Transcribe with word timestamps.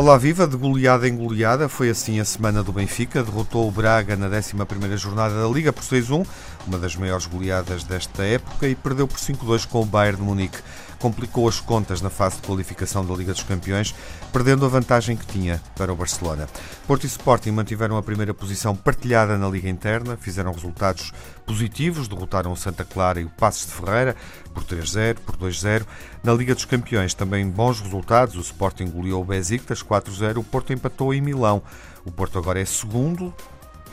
Olá 0.00 0.16
Viva, 0.16 0.46
de 0.46 0.56
goleada 0.56 1.06
em 1.06 1.14
goleada, 1.14 1.68
foi 1.68 1.90
assim 1.90 2.20
a 2.20 2.24
semana 2.24 2.62
do 2.62 2.72
Benfica, 2.72 3.22
derrotou 3.22 3.68
o 3.68 3.70
Braga 3.70 4.16
na 4.16 4.30
11ª 4.30 4.96
jornada 4.96 5.42
da 5.42 5.46
Liga 5.46 5.74
por 5.74 5.82
6-1, 5.82 6.26
uma 6.66 6.78
das 6.78 6.96
maiores 6.96 7.26
goleadas 7.26 7.84
desta 7.84 8.22
época, 8.24 8.66
e 8.66 8.74
perdeu 8.74 9.06
por 9.06 9.18
5-2 9.18 9.66
com 9.68 9.82
o 9.82 9.84
Bayern 9.84 10.16
de 10.16 10.22
Munique. 10.22 10.56
Complicou 11.00 11.48
as 11.48 11.58
contas 11.58 12.02
na 12.02 12.10
fase 12.10 12.36
de 12.36 12.42
qualificação 12.42 13.04
da 13.04 13.14
Liga 13.14 13.32
dos 13.32 13.42
Campeões, 13.42 13.94
perdendo 14.30 14.66
a 14.66 14.68
vantagem 14.68 15.16
que 15.16 15.26
tinha 15.26 15.60
para 15.74 15.90
o 15.90 15.96
Barcelona. 15.96 16.46
Porto 16.86 17.04
e 17.04 17.06
Sporting 17.06 17.52
mantiveram 17.52 17.96
a 17.96 18.02
primeira 18.02 18.34
posição 18.34 18.76
partilhada 18.76 19.38
na 19.38 19.48
Liga 19.48 19.68
Interna, 19.68 20.18
fizeram 20.18 20.52
resultados 20.52 21.10
positivos, 21.46 22.06
derrotaram 22.06 22.52
o 22.52 22.56
Santa 22.56 22.84
Clara 22.84 23.18
e 23.18 23.24
o 23.24 23.30
Passos 23.30 23.66
de 23.66 23.72
Ferreira 23.72 24.14
por 24.52 24.62
3-0, 24.62 25.16
por 25.24 25.36
2-0. 25.36 25.86
Na 26.22 26.34
Liga 26.34 26.54
dos 26.54 26.66
Campeões 26.66 27.14
também 27.14 27.48
bons 27.48 27.80
resultados, 27.80 28.36
o 28.36 28.40
Sporting 28.40 28.90
goleou 28.90 29.22
o 29.22 29.24
Besiktas 29.24 29.82
4-0, 29.82 30.36
o 30.36 30.44
Porto 30.44 30.72
empatou 30.72 31.14
em 31.14 31.22
Milão. 31.22 31.62
O 32.04 32.10
Porto 32.10 32.38
agora 32.38 32.60
é 32.60 32.64
segundo, 32.66 33.34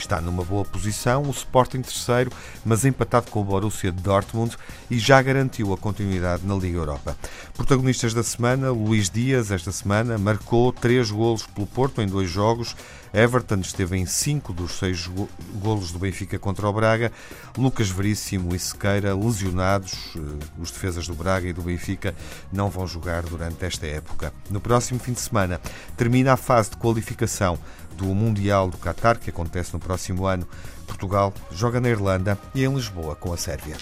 está 0.01 0.21
numa 0.21 0.43
boa 0.43 0.63
posição, 0.63 1.23
o 1.23 1.31
Sporting 1.31 1.81
terceiro, 1.81 2.31
mas 2.65 2.85
empatado 2.85 3.31
com 3.31 3.41
o 3.41 3.43
Borussia 3.43 3.91
Dortmund 3.91 4.55
e 4.89 4.99
já 4.99 5.21
garantiu 5.21 5.73
a 5.73 5.77
continuidade 5.77 6.45
na 6.45 6.55
Liga 6.55 6.77
Europa. 6.77 7.17
Protagonistas 7.53 8.13
da 8.13 8.23
semana, 8.23 8.71
Luís 8.71 9.09
Dias, 9.09 9.52
esta 9.52 9.71
semana, 9.71 10.17
marcou 10.17 10.71
três 10.71 11.11
golos 11.11 11.45
pelo 11.45 11.67
Porto 11.67 12.02
em 12.02 12.07
dois 12.07 12.29
jogos. 12.29 12.75
Everton 13.13 13.59
esteve 13.61 13.97
em 13.97 14.05
cinco 14.05 14.53
dos 14.53 14.73
seis 14.73 15.09
golos 15.55 15.91
do 15.91 16.00
Benfica 16.00 16.38
contra 16.38 16.67
o 16.67 16.73
Braga. 16.73 17.11
Lucas 17.58 17.89
Veríssimo 17.89 18.53
e 18.55 18.59
Sequeira, 18.59 19.16
lesionados, 19.16 20.16
eh, 20.16 20.19
os 20.59 20.72
defesas 20.72 21.08
do 21.08 21.16
Braga 21.16 21.47
e 21.47 21.53
do 21.53 21.61
Benfica, 21.61 22.13
não 22.52 22.69
vão 22.69 22.85
jogar 22.88 23.23
durante 23.23 23.66
esta 23.66 23.85
época. 23.85 24.33
No 24.50 24.59
próximo 24.59 25.00
fim 25.00 25.13
de 25.13 25.22
semana 25.22 25.59
termina 25.95 26.33
a 26.33 26.38
fase 26.38 26.72
de 26.72 26.78
qualificação 26.78 27.58
do 27.95 28.05
Mundial 28.05 28.69
do 28.69 28.78
Qatar, 28.78 29.19
que 29.19 29.30
acontece 29.30 29.73
no 29.73 29.80
próximo 29.80 30.25
ano. 30.25 30.47
Portugal 30.85 31.33
joga 31.52 31.81
na 31.81 31.89
Irlanda 31.89 32.38
e 32.53 32.63
em 32.63 32.73
Lisboa 32.73 33.16
com 33.16 33.33
a 33.33 33.38
Sérvia. 33.38 33.75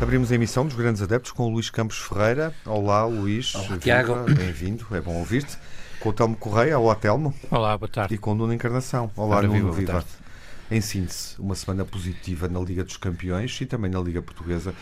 Abrimos 0.00 0.30
a 0.30 0.34
emissão 0.34 0.66
dos 0.66 0.76
Grandes 0.76 1.00
Adeptos 1.00 1.32
com 1.32 1.44
o 1.44 1.50
Luís 1.50 1.70
Campos 1.70 1.98
Ferreira. 1.98 2.52
Olá, 2.66 3.04
Luís. 3.06 3.54
Olá, 3.54 3.78
Tiago. 3.78 4.14
Bem-vindo, 4.24 4.86
é 4.90 5.00
bom 5.00 5.14
ouvir-te. 5.14 5.56
Com 6.00 6.10
o 6.10 6.12
Telmo 6.12 6.36
Correia. 6.36 6.78
Olá, 6.78 6.94
Telmo. 6.94 7.32
Olá, 7.50 7.78
boa 7.78 7.88
tarde. 7.88 8.14
E 8.14 8.18
com 8.18 8.32
o 8.32 8.34
Nuno 8.34 8.52
Encarnação. 8.52 9.10
Olá, 9.16 9.36
Ora, 9.36 9.46
Nuno. 9.46 9.72
Viva. 9.72 10.00
Viva. 10.00 10.04
Em 10.70 10.80
síntese, 10.80 11.36
uma 11.38 11.54
semana 11.54 11.84
positiva 11.84 12.48
na 12.48 12.60
Liga 12.60 12.84
dos 12.84 12.96
Campeões 12.96 13.58
e 13.60 13.66
também 13.66 13.90
na 13.90 14.00
Liga 14.00 14.20
Portuguesa 14.20 14.74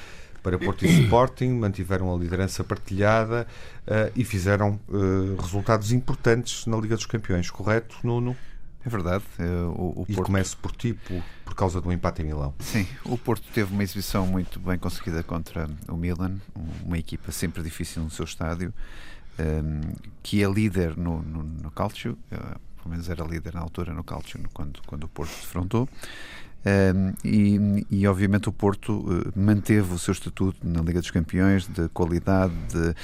para 0.42 0.58
Porto 0.58 0.84
e 0.84 0.88
Sporting, 1.04 1.50
mantiveram 1.50 2.12
a 2.12 2.18
liderança 2.18 2.64
partilhada 2.64 3.46
uh, 3.86 4.12
e 4.16 4.24
fizeram 4.24 4.80
uh, 4.88 5.40
resultados 5.40 5.92
importantes 5.92 6.66
na 6.66 6.76
Liga 6.76 6.96
dos 6.96 7.06
Campeões, 7.06 7.50
correto, 7.50 7.96
Nuno? 8.02 8.36
É 8.84 8.88
verdade. 8.88 9.24
Eh, 9.38 9.44
o, 9.44 10.00
o 10.00 10.06
e 10.08 10.14
Porto... 10.14 10.26
começo 10.26 10.56
por 10.58 10.72
ti, 10.72 10.94
por, 10.94 11.22
por, 11.44 11.54
causa 11.54 11.80
do 11.80 11.92
empate 11.92 12.22
em 12.22 12.26
Milão. 12.26 12.54
Sim, 12.58 12.86
o 13.04 13.16
Porto 13.16 13.46
teve 13.52 13.72
uma 13.72 13.82
exibição 13.82 14.26
muito 14.26 14.58
bem 14.58 14.78
conseguida 14.78 15.22
contra 15.22 15.68
o 15.88 15.96
Milan, 15.96 16.38
uma 16.84 16.98
equipa 16.98 17.30
sempre 17.30 17.62
difícil 17.62 18.02
no 18.02 18.10
seu 18.10 18.24
estádio, 18.24 18.72
um, 19.38 19.42
ehm, 19.42 19.94
que 20.22 20.42
é 20.42 20.50
líder 20.50 20.96
no, 20.96 21.22
no, 21.22 21.42
no 21.42 21.70
Calcio, 21.70 22.18
uh, 22.32 22.60
pelo 22.76 22.90
menos 22.90 23.08
era 23.08 23.24
líder 23.24 23.54
na 23.54 23.60
altura 23.60 23.94
no 23.94 24.02
Calcio 24.02 24.40
quando, 24.52 24.80
quando 24.86 25.04
o 25.04 25.08
Porto 25.08 25.30
se 25.30 25.42
defrontou. 25.42 25.88
E, 27.24 27.84
e, 27.90 28.06
obviamente 28.06 28.48
o 28.48 28.52
Porto 28.52 28.92
uh, 28.92 29.32
manteve 29.34 29.94
o 29.94 29.98
seu 29.98 30.12
estatuto 30.12 30.56
na 30.62 30.80
Liga 30.80 31.00
dos 31.00 31.10
Campeões 31.10 31.66
de 31.66 31.88
qualidade, 31.88 32.52
de, 32.68 32.94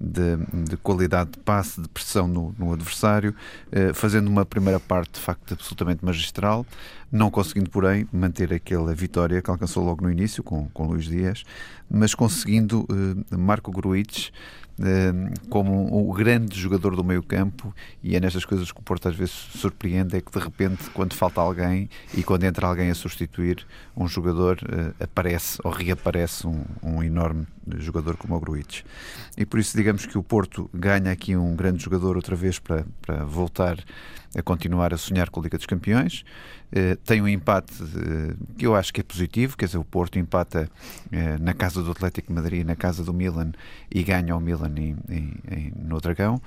de, 0.00 0.66
de 0.70 0.76
qualidade 0.76 1.30
de 1.32 1.38
passe, 1.38 1.80
de 1.80 1.88
pressão 1.88 2.28
no, 2.28 2.54
no 2.56 2.72
adversário, 2.72 3.34
uh, 3.72 3.92
fazendo 3.92 4.28
uma 4.28 4.44
primeira 4.44 4.78
parte 4.78 5.14
de 5.14 5.20
facto 5.20 5.54
absolutamente 5.54 6.04
magistral, 6.04 6.64
não 7.10 7.30
conseguindo, 7.30 7.70
porém, 7.70 8.06
manter 8.12 8.52
aquela 8.52 8.94
vitória 8.94 9.40
que 9.40 9.50
alcançou 9.50 9.84
logo 9.84 10.04
no 10.04 10.10
início 10.10 10.42
com, 10.42 10.68
com 10.68 10.86
Luís 10.86 11.06
Dias, 11.06 11.44
mas 11.90 12.14
conseguindo 12.14 12.86
uh, 12.90 13.38
Marco 13.38 13.70
Gruitch 13.70 14.30
como 15.48 16.08
o 16.08 16.12
grande 16.12 16.58
jogador 16.58 16.94
do 16.94 17.02
meio 17.02 17.22
campo 17.22 17.74
e 18.02 18.14
é 18.14 18.20
nestas 18.20 18.44
coisas 18.44 18.70
que 18.70 18.78
o 18.78 18.82
Porto 18.82 19.08
às 19.08 19.16
vezes 19.16 19.32
surpreende 19.34 20.16
é 20.16 20.20
que 20.20 20.30
de 20.30 20.38
repente 20.38 20.88
quando 20.90 21.14
falta 21.14 21.40
alguém 21.40 21.90
e 22.14 22.22
quando 22.22 22.44
entra 22.44 22.66
alguém 22.66 22.88
a 22.88 22.94
substituir 22.94 23.66
um 23.96 24.06
jogador 24.06 24.58
eh, 24.68 25.04
aparece 25.04 25.58
ou 25.64 25.72
reaparece 25.72 26.46
um, 26.46 26.64
um 26.82 27.02
enorme 27.02 27.46
jogador 27.78 28.16
como 28.16 28.36
o 28.36 28.40
Gruitch. 28.40 28.82
E 29.36 29.44
por 29.44 29.58
isso 29.58 29.76
digamos 29.76 30.06
que 30.06 30.16
o 30.16 30.22
Porto 30.22 30.70
ganha 30.72 31.10
aqui 31.10 31.34
um 31.34 31.56
grande 31.56 31.82
jogador 31.82 32.16
outra 32.16 32.36
vez 32.36 32.58
para, 32.60 32.86
para 33.02 33.24
voltar 33.24 33.78
a 34.36 34.42
continuar 34.42 34.92
a 34.92 34.98
sonhar 34.98 35.30
com 35.30 35.40
a 35.40 35.42
Liga 35.42 35.56
dos 35.56 35.66
Campeões. 35.66 36.24
Uh, 36.70 36.96
tem 37.04 37.22
um 37.22 37.28
empate 37.28 37.82
uh, 37.82 38.36
que 38.56 38.66
eu 38.66 38.74
acho 38.74 38.92
que 38.92 39.00
é 39.00 39.04
positivo, 39.04 39.56
quer 39.56 39.66
dizer, 39.66 39.78
o 39.78 39.84
Porto 39.84 40.18
empata 40.18 40.68
uh, 41.06 41.42
na 41.42 41.54
casa 41.54 41.82
do 41.82 41.90
Atlético 41.90 42.32
Madrid, 42.32 42.66
na 42.66 42.76
casa 42.76 43.02
do 43.02 43.12
Milan 43.14 43.52
e 43.90 44.02
ganha 44.02 44.36
o 44.36 44.40
Milan 44.40 44.72
em, 44.76 44.96
em, 45.08 45.34
em, 45.50 45.72
no 45.76 46.00
Dragão, 46.00 46.40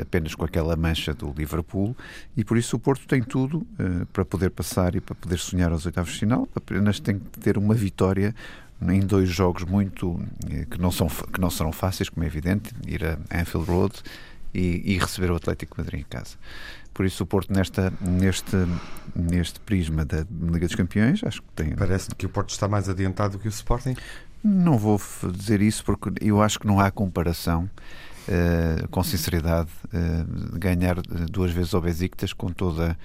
apenas 0.00 0.32
com 0.36 0.44
aquela 0.44 0.76
mancha 0.76 1.12
do 1.12 1.34
Liverpool, 1.36 1.96
e 2.36 2.44
por 2.44 2.56
isso 2.56 2.76
o 2.76 2.78
Porto 2.78 3.04
tem 3.04 3.20
tudo 3.20 3.66
para 4.12 4.24
poder 4.24 4.50
passar 4.50 4.94
e 4.94 5.00
para 5.00 5.16
poder 5.16 5.40
sonhar 5.40 5.72
aos 5.72 5.84
oitavos 5.84 6.12
de 6.12 6.20
final, 6.20 6.48
apenas 6.54 7.00
tem 7.00 7.18
que 7.18 7.40
ter 7.40 7.58
uma 7.58 7.74
vitória 7.74 8.32
em 8.80 9.00
dois 9.00 9.28
jogos 9.28 9.64
muito 9.64 10.20
que 10.70 10.80
não 10.80 10.92
são 10.92 11.08
que 11.08 11.40
não 11.40 11.50
serão 11.50 11.72
fáceis, 11.72 12.08
como 12.08 12.22
é 12.22 12.28
evidente, 12.28 12.70
ir 12.86 13.04
a 13.04 13.18
Anfield 13.40 13.68
Road 13.68 14.02
e, 14.54 14.94
e 14.94 14.98
receber 14.98 15.30
o 15.30 15.36
Atlético 15.36 15.74
Madrid 15.78 16.00
em 16.00 16.04
casa. 16.04 16.36
Por 16.92 17.04
isso 17.04 17.24
o 17.24 17.26
Porto 17.26 17.52
nesta, 17.52 17.92
neste, 18.00 18.56
neste 19.14 19.58
prisma 19.60 20.04
da 20.04 20.24
Liga 20.30 20.66
dos 20.66 20.76
Campeões, 20.76 21.22
acho 21.24 21.42
que 21.42 21.48
tem. 21.56 21.74
Parece 21.74 22.14
que 22.14 22.24
o 22.24 22.28
Porto 22.28 22.50
está 22.50 22.68
mais 22.68 22.88
adiantado 22.88 23.36
do 23.36 23.40
que 23.40 23.48
o 23.48 23.50
Sporting? 23.50 23.96
Não 24.42 24.78
vou 24.78 25.00
dizer 25.32 25.60
isso 25.60 25.84
porque 25.84 26.12
eu 26.20 26.40
acho 26.40 26.60
que 26.60 26.66
não 26.66 26.78
há 26.78 26.90
comparação. 26.90 27.68
Uh, 28.26 28.88
com 28.88 29.02
sinceridade, 29.02 29.68
uh, 29.88 30.58
ganhar 30.58 30.96
duas 31.30 31.52
vezes 31.52 31.74
ao 31.74 31.82
Besiktas 31.82 32.32
com 32.32 32.50
toda 32.50 32.96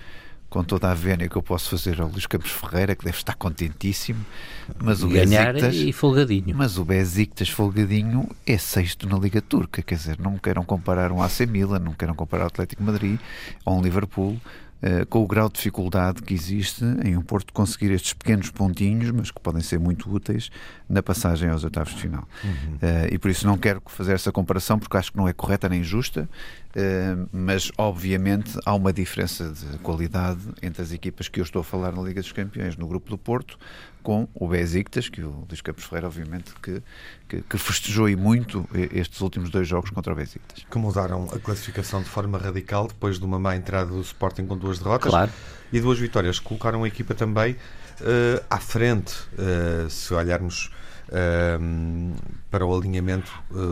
com 0.50 0.64
toda 0.64 0.90
a 0.90 0.94
vénia 0.94 1.30
que 1.30 1.36
eu 1.36 1.44
posso 1.44 1.70
fazer 1.70 2.02
ao 2.02 2.08
Luís 2.08 2.26
Campos 2.26 2.52
Ferreira, 2.52 2.96
que 2.96 3.06
deve 3.06 3.18
estar 3.18 3.36
contentíssimo, 3.36 4.26
mas 4.82 5.04
o 5.04 5.08
Ganhar 5.08 5.54
Besiktas, 5.54 5.76
e 5.76 5.94
folgadinho. 5.94 6.56
Mas 6.56 6.78
o 6.78 6.86
Besiktas 6.86 7.50
folgadinho 7.50 8.28
é 8.46 8.58
sexto 8.58 9.08
na 9.08 9.18
Liga 9.18 9.42
Turca, 9.42 9.82
quer 9.82 9.96
dizer, 9.96 10.20
não 10.20 10.38
queiram 10.38 10.64
comparar 10.64 11.12
um 11.12 11.22
AC 11.22 11.42
Milan, 11.42 11.80
não 11.80 11.94
queiram 11.94 12.16
comparar 12.16 12.46
o 12.46 12.48
Atlético 12.48 12.84
Madrid 12.84 13.20
ou 13.64 13.78
um 13.78 13.82
Liverpool, 13.82 14.40
Uh, 14.82 15.06
com 15.08 15.22
o 15.22 15.28
grau 15.28 15.50
de 15.50 15.56
dificuldade 15.56 16.22
que 16.22 16.34
existe 16.34 16.86
em 17.04 17.18
um 17.18 17.22
Porto 17.22 17.52
conseguir 17.52 17.92
estes 17.92 18.14
pequenos 18.14 18.50
pontinhos, 18.50 19.12
mas 19.12 19.30
que 19.30 19.40
podem 19.42 19.62
ser 19.62 19.78
muito 19.78 20.10
úteis 20.10 20.50
na 20.88 21.04
passagem 21.04 21.50
aos 21.50 21.66
oitavos 21.66 21.94
de 21.94 22.02
final. 22.02 22.26
Uhum. 22.44 22.76
Uh, 22.76 23.14
e 23.14 23.18
por 23.18 23.30
isso 23.30 23.46
não 23.46 23.58
quero 23.58 23.82
fazer 23.88 24.14
essa 24.14 24.32
comparação, 24.32 24.80
porque 24.80 24.96
acho 24.96 25.12
que 25.12 25.18
não 25.18 25.28
é 25.28 25.34
correta 25.34 25.68
nem 25.68 25.84
justa, 25.84 26.30
uh, 26.70 27.30
mas 27.32 27.72
obviamente 27.78 28.58
há 28.66 28.74
uma 28.74 28.94
diferença 28.94 29.52
de 29.52 29.78
qualidade 29.80 30.40
entre 30.62 30.82
as 30.82 30.94
equipas 30.94 31.28
que 31.28 31.42
eu 31.42 31.44
estou 31.44 31.60
a 31.60 31.64
falar 31.64 31.92
na 31.92 32.02
Liga 32.02 32.22
dos 32.22 32.32
Campeões, 32.32 32.78
no 32.78 32.88
grupo 32.88 33.10
do 33.10 33.18
Porto, 33.18 33.60
com 34.02 34.28
o 34.34 34.48
Besiktas, 34.48 35.10
que 35.10 35.22
o 35.22 35.46
Luís 35.48 35.62
Campos 35.62 35.84
Ferreira, 35.84 36.08
obviamente, 36.08 36.54
que, 36.62 36.82
que, 37.28 37.42
que, 37.42 37.58
festejou 37.58 38.10
e 38.10 38.16
muito 38.16 38.68
estes 38.94 39.22
últimos 39.22 39.50
dois 39.50 39.68
jogos 39.68 39.90
contra 39.90 40.14
o 40.14 40.16
Besiktas. 40.16 40.66
Que 40.70 40.78
mudaram 40.78 41.26
a 41.34 41.40
classificação 41.40 42.02
de 42.02 42.10
forma 42.10 42.38
radical 42.38 42.88
depois 42.88 43.20
de 43.20 43.26
uma 43.26 43.40
má 43.40 43.56
entrada 43.56 43.92
do 43.92 44.02
Sporting 44.02 44.46
com 44.46 44.58
duas 44.58 44.80
derrotas 44.80 45.10
claro. 45.10 45.32
e 45.72 45.80
duas 45.80 46.00
vitórias. 46.00 46.40
Colocaram 46.40 46.84
a 46.84 46.88
equipa 46.88 47.14
também 47.14 47.54
uh, 47.54 48.46
à 48.50 48.60
frente, 48.60 49.14
uh, 49.34 49.90
se 49.90 50.14
olharmos 50.14 50.72
uh, 51.10 52.16
para 52.50 52.66
o 52.66 52.76
alinhamento 52.76 53.32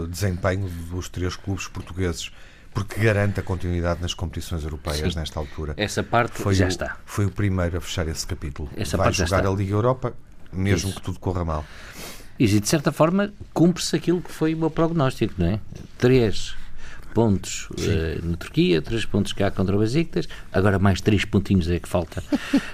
desempenho 0.09 0.69
dos 0.89 1.09
três 1.09 1.35
clubes 1.35 1.67
portugueses 1.67 2.31
porque 2.77 3.01
garante 3.01 3.39
a 3.39 3.43
continuidade 3.43 3.99
nas 4.03 4.13
competições 4.13 4.63
europeias 4.63 5.13
Sim. 5.13 5.19
nesta 5.19 5.39
altura. 5.39 5.73
Essa 5.77 6.03
parte 6.03 6.39
foi 6.39 6.53
já 6.53 6.65
o, 6.65 6.67
está. 6.67 6.97
Foi 7.05 7.25
o 7.25 7.31
primeiro 7.31 7.75
a 7.75 7.81
fechar 7.81 8.07
esse 8.07 8.27
capítulo. 8.27 8.69
Essa 8.77 8.95
Vai 8.97 9.11
jogar 9.11 9.47
a 9.47 9.49
Liga 9.49 9.73
Europa, 9.73 10.13
mesmo 10.53 10.89
Isso. 10.89 10.99
que 10.99 11.05
tudo 11.05 11.19
corra 11.19 11.43
mal. 11.43 11.65
E 12.37 12.45
de 12.45 12.69
certa 12.69 12.91
forma 12.91 13.33
cumpre-se 13.51 13.95
aquilo 13.95 14.21
que 14.21 14.31
foi 14.31 14.53
o 14.53 14.57
meu 14.57 14.69
prognóstico, 14.69 15.33
não 15.39 15.47
é? 15.47 15.59
Três 15.97 16.55
pontos 17.13 17.67
uh, 17.71 18.25
na 18.25 18.37
Turquia, 18.37 18.81
3 18.81 19.05
pontos 19.05 19.33
cá 19.33 19.49
contra 19.49 19.75
o 19.75 19.79
Besiktas, 19.79 20.27
agora 20.51 20.77
mais 20.77 21.01
3 21.01 21.25
pontinhos 21.25 21.69
é 21.69 21.79
que 21.79 21.87
falta. 21.87 22.23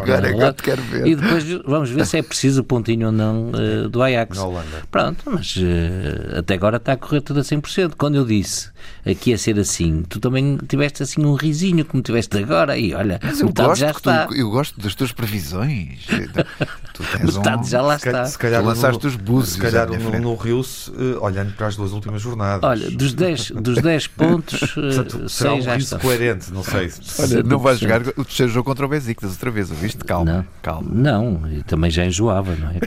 agora 0.01 0.29
é 0.29 0.33
que 0.33 0.41
eu 0.41 0.53
te 0.53 0.63
quero 0.63 0.81
ver. 0.83 1.07
E 1.07 1.15
depois 1.15 1.43
vamos 1.65 1.89
ver 1.89 2.05
se 2.05 2.17
é 2.17 2.23
preciso 2.23 2.61
o 2.61 2.63
pontinho 2.63 3.07
ou 3.07 3.11
não 3.11 3.51
uh, 3.51 3.89
do 3.89 4.01
Ajax. 4.01 4.37
Na 4.37 4.45
Holanda. 4.45 4.81
Pronto, 4.89 5.23
mas 5.25 5.55
uh, 5.57 6.39
até 6.39 6.55
agora 6.55 6.77
está 6.77 6.93
a 6.93 6.97
correr 6.97 7.21
tudo 7.21 7.39
a 7.39 7.43
100%. 7.43 7.93
Quando 7.97 8.15
eu 8.15 8.25
disse 8.25 8.71
aqui 9.05 9.31
ia 9.31 9.37
ser 9.37 9.59
assim, 9.59 10.03
tu 10.03 10.19
também 10.19 10.57
tiveste 10.67 11.03
assim 11.03 11.23
um 11.23 11.35
risinho 11.35 11.85
como 11.85 12.01
tiveste 12.01 12.37
agora 12.37 12.77
e 12.77 12.93
olha, 12.93 13.19
mas 13.21 13.39
eu 13.39 13.51
gosto, 13.51 13.79
já 13.79 13.91
está. 13.91 14.27
Tu, 14.27 14.35
eu 14.35 14.49
gosto 14.49 14.79
das 14.79 14.95
tuas 14.95 15.11
previsões. 15.11 16.05
tu 16.93 17.03
tens 17.03 17.37
metade 17.37 17.61
um... 17.61 17.63
já 17.63 17.81
lá 17.81 17.95
está. 17.95 18.25
Se 18.25 18.37
calhar, 18.37 18.63
lançaste 18.63 19.05
os 19.05 19.15
búzios. 19.15 19.55
Se 19.55 19.59
calhar 19.59 19.87
no, 19.87 20.19
no 20.19 20.35
Rio-se, 20.35 20.91
olhando 21.19 21.53
para 21.53 21.67
as 21.67 21.75
duas 21.75 21.91
últimas 21.91 22.21
jornadas. 22.21 22.63
Olha, 22.63 22.89
dos 22.91 23.13
10 23.13 23.50
dos 23.53 23.81
10 23.81 24.07
pontos, 24.07 24.59
Portanto, 24.73 25.29
será 25.29 25.53
um 25.53 25.61
risco 25.61 25.99
coerente, 25.99 26.51
não 26.51 26.63
sei. 26.63 26.91
Olha, 27.19 27.43
não 27.43 27.59
vais 27.59 27.79
jogar 27.79 28.01
o 28.01 28.25
terceiro 28.25 28.51
jogo 28.51 28.65
contra 28.65 28.85
o 28.85 28.89
Besiktas 28.89 29.31
outra 29.31 29.51
vez, 29.51 29.69
viste? 29.69 30.03
Calma, 30.03 30.31
não, 30.31 30.45
calma. 30.61 30.89
Não, 30.91 31.41
também 31.65 31.91
já 31.91 32.05
enjoava, 32.05 32.55
não 32.55 32.69
é? 32.69 32.79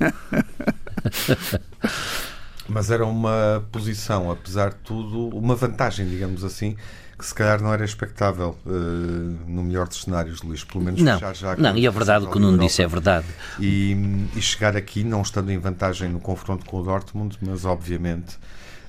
Mas 2.68 2.90
era 2.90 3.06
uma 3.06 3.64
posição, 3.72 4.30
apesar 4.30 4.70
de 4.70 4.76
tudo, 4.76 5.28
uma 5.28 5.56
vantagem, 5.56 6.06
digamos 6.06 6.44
assim, 6.44 6.76
que 7.18 7.26
se 7.26 7.34
calhar 7.34 7.60
não 7.62 7.72
era 7.72 7.84
expectável 7.84 8.56
uh, 8.64 8.70
no 8.70 9.64
melhor 9.64 9.88
dos 9.88 10.02
cenários, 10.02 10.42
Luís, 10.42 10.62
pelo 10.64 10.84
menos 10.84 11.00
não, 11.00 11.18
já, 11.18 11.32
já 11.32 11.56
Não, 11.56 11.76
e 11.76 11.86
é 11.86 11.90
verdade 11.90 12.26
o 12.26 12.30
que 12.30 12.36
o 12.36 12.40
Nuno 12.40 12.58
disse, 12.58 12.82
é 12.82 12.86
verdade. 12.86 13.26
E, 13.58 13.96
e, 14.36 14.42
chegar 14.42 14.76
aqui, 14.76 15.02
não 15.02 15.22
estando 15.22 15.50
em 15.50 15.58
vantagem 15.58 16.10
no 16.10 16.20
confronto 16.20 16.64
com 16.66 16.78
o 16.78 16.82
Dortmund, 16.84 17.36
mas 17.40 17.64
obviamente 17.64 18.38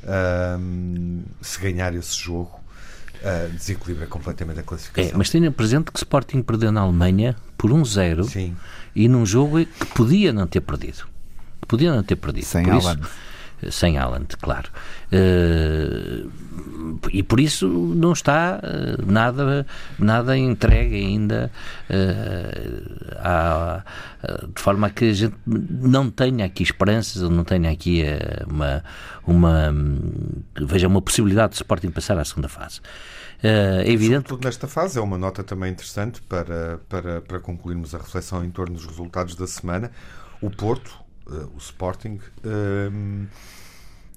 um, 0.03 1.23
se 1.41 1.59
ganhar 1.59 1.93
esse 1.93 2.17
jogo, 2.17 2.59
uh, 3.21 3.49
desequilibra 3.51 4.07
completamente 4.07 4.59
a 4.59 4.63
classificação. 4.63 5.11
É, 5.11 5.17
mas 5.17 5.29
tenha 5.29 5.51
presente 5.51 5.91
que 5.91 5.97
Sporting 5.97 6.41
perdeu 6.41 6.71
na 6.71 6.81
Alemanha 6.81 7.35
por 7.57 7.71
1-0 7.71 8.53
e 8.95 9.07
num 9.07 9.25
jogo 9.25 9.65
que 9.65 9.85
podia 9.87 10.31
não 10.31 10.47
ter 10.47 10.61
perdido. 10.61 11.07
Podia 11.67 11.93
não 11.93 12.03
ter 12.03 12.15
perdido. 12.15 12.45
Sem 12.45 12.63
por 12.63 12.73
Alan. 12.73 12.99
Isso, 12.99 13.09
sem 13.69 13.97
Alan, 13.97 14.25
claro. 14.39 14.69
Uh, 15.11 16.29
e 17.11 17.23
por 17.23 17.39
isso 17.39 17.67
não 17.67 18.13
está 18.13 18.59
uh, 18.61 19.11
nada, 19.11 19.65
nada 19.97 20.37
entregue 20.37 20.95
ainda 20.95 21.51
uh, 21.89 23.17
à, 23.17 23.83
de 24.53 24.61
forma 24.61 24.89
que 24.89 25.05
a 25.09 25.13
gente 25.13 25.35
não 25.45 26.09
tenha 26.11 26.45
aqui 26.45 26.63
esperanças 26.63 27.21
não 27.29 27.43
tenha 27.43 27.71
aqui 27.71 28.03
uma, 28.47 28.83
uma 29.25 29.73
veja 30.55 30.87
uma 30.87 31.01
possibilidade 31.01 31.51
de 31.51 31.55
Sporting 31.55 31.89
passar 31.89 32.17
à 32.17 32.25
segunda 32.25 32.49
fase. 32.49 32.81
é 33.41 33.81
evidente. 33.87 34.27
Sobretudo 34.27 34.45
nesta 34.45 34.67
fase, 34.67 34.99
é 34.99 35.01
uma 35.01 35.17
nota 35.17 35.43
também 35.43 35.71
interessante 35.71 36.21
para, 36.21 36.79
para, 36.89 37.21
para 37.21 37.39
concluirmos 37.39 37.95
a 37.95 37.97
reflexão 37.97 38.43
em 38.43 38.51
torno 38.51 38.75
dos 38.75 38.85
resultados 38.85 39.35
da 39.35 39.47
semana. 39.47 39.89
O 40.41 40.49
Porto, 40.49 40.91
o 41.53 41.57
Sporting 41.57 42.19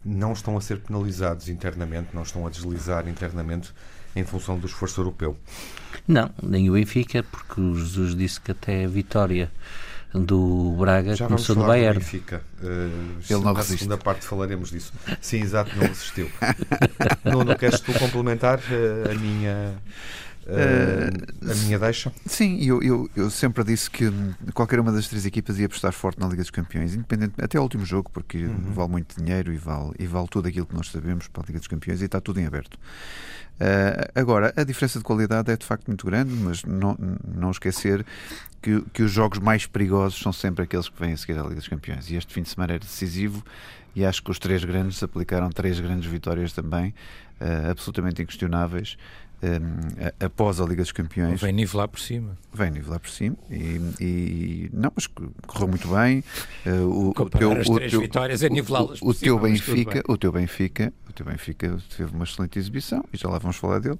não 0.05 0.32
estão 0.32 0.56
a 0.56 0.61
ser 0.61 0.79
penalizados 0.79 1.49
internamente, 1.49 2.09
não 2.12 2.23
estão 2.23 2.47
a 2.47 2.50
deslizar 2.50 3.09
internamente 3.09 3.73
em 4.14 4.25
função 4.25 4.59
do 4.59 4.67
esforço 4.67 5.00
europeu. 5.00 5.37
Não, 6.06 6.31
nem 6.43 6.69
o 6.69 6.75
Benfica, 6.75 7.23
porque 7.23 7.61
o 7.61 7.75
Jesus 7.75 8.14
disse 8.14 8.41
que 8.41 8.50
até 8.50 8.85
a 8.85 8.88
vitória 8.88 9.50
do 10.14 10.76
Braga 10.79 11.17
Já 11.17 11.26
começou 11.26 11.56
no 11.56 11.64
Bayern. 11.67 11.99
Do 11.99 12.00
Benfica. 12.00 12.43
Uh, 12.61 12.67
Ele 13.31 13.41
não 13.41 13.43
na 13.44 13.53
resiste. 13.55 13.79
segunda 13.79 13.97
parte 13.97 14.26
falaremos 14.26 14.70
disso. 14.70 14.93
Sim, 15.20 15.41
exato, 15.41 15.75
não 15.76 15.87
resistiu. 15.87 16.31
Nuno, 17.25 17.56
queres 17.56 17.81
tu 17.81 17.93
complementar 17.94 18.58
uh, 18.58 19.11
a 19.11 19.15
minha 19.15 19.75
Uh, 20.44 21.50
a 21.50 21.55
minha 21.55 21.79
deixa? 21.79 22.12
Sim, 22.27 22.59
eu, 22.65 22.83
eu, 22.83 23.11
eu, 23.15 23.31
sempre 23.31 23.62
disse 23.62 23.89
que 23.89 24.12
qualquer 24.53 24.81
uma 24.81 24.91
das 24.91 25.06
três 25.06 25.25
equipas 25.25 25.59
ia 25.59 25.67
apostar 25.67 25.93
forte 25.93 26.19
na 26.19 26.27
Liga 26.27 26.43
dos 26.43 26.50
Campeões, 26.50 26.94
independente, 26.94 27.35
até 27.41 27.59
o 27.59 27.62
último 27.62 27.87
jogo, 27.87 28.11
porque 28.12 28.39
uhum. 28.39 28.73
vale 28.73 28.91
muito 28.91 29.23
dinheiro 29.23 29.53
e 29.53 29.56
vale, 29.56 29.93
e 29.99 30.06
vale 30.06 30.27
tudo 30.29 30.49
aquilo 30.49 30.67
que 30.67 30.75
nós 30.75 30.91
sabemos 30.91 31.29
para 31.29 31.44
a 31.44 31.47
Liga 31.47 31.59
dos 31.61 31.69
Campeões 31.69 32.03
e 32.03 32.06
está 32.06 32.21
tudo 32.21 32.41
em 32.41 32.47
aberto. 32.47 32.75
Uh, 32.75 34.11
agora, 34.17 34.53
a 34.56 34.65
diferença 34.65 34.99
de 34.99 35.05
qualidade 35.05 35.53
é 35.53 35.56
de 35.56 35.65
facto 35.65 35.87
muito 35.87 36.05
grande, 36.05 36.33
mas 36.35 36.65
não, 36.65 36.97
não 37.25 37.50
esquecer 37.53 38.05
que, 38.61 38.83
que 38.93 39.03
os 39.05 39.12
jogos 39.12 39.39
mais 39.39 39.67
perigosos 39.67 40.19
são 40.19 40.33
sempre 40.33 40.65
aqueles 40.65 40.89
que 40.89 40.99
vêm 40.99 41.12
a 41.12 41.17
seguir 41.17 41.39
à 41.39 41.43
Liga 41.43 41.56
dos 41.56 41.69
Campeões. 41.69 42.11
E 42.11 42.17
este 42.17 42.35
fim 42.35 42.43
de 42.43 42.49
semana 42.49 42.73
era 42.73 42.81
decisivo 42.81 43.44
e 43.94 44.05
acho 44.05 44.23
que 44.23 44.31
os 44.31 44.41
três 44.41 44.65
grandes 44.65 45.00
aplicaram 45.03 45.50
três 45.50 45.79
grandes 45.79 46.11
vitórias 46.11 46.53
também, 46.53 46.93
uh, 47.41 47.71
absolutamente 47.71 48.23
inquestionáveis 48.23 48.97
um, 49.43 50.25
após 50.25 50.61
a 50.61 50.65
Liga 50.65 50.83
dos 50.83 50.93
Campeões. 50.93 51.41
Vem 51.41 51.53
nivelar 51.53 51.89
por 51.89 51.99
cima. 51.99 52.37
Vem 52.55 52.71
nivelar 52.71 53.00
por 53.00 53.11
cima 53.11 53.37
e, 53.50 53.81
e 54.00 54.71
não, 54.73 54.93
mas 54.94 55.06
correu 55.47 55.69
muito 55.69 55.89
bem. 55.89 56.23
Uh, 56.65 56.85
o, 56.85 57.09
o 57.11 57.31
teu, 57.31 57.53
as 57.53 57.69
três 57.69 57.93
o 57.93 57.97
teu, 57.97 58.00
vitórias 58.00 58.43
é 58.43 58.49
nivelá-las 58.49 59.03
o, 59.03 59.09
o 59.09 59.15
teu 59.15 59.39
Benfica, 59.39 60.03
o 60.09 60.17
teu 60.17 60.31
Benfica, 60.31 60.93
o 61.09 61.12
teu 61.12 61.27
Benfica 61.27 61.77
teve 61.97 62.15
uma 62.15 62.25
excelente 62.25 62.59
exibição 62.59 63.05
e 63.12 63.17
já 63.17 63.29
lá 63.29 63.39
vamos 63.39 63.56
falar 63.56 63.81
dele. 63.81 63.99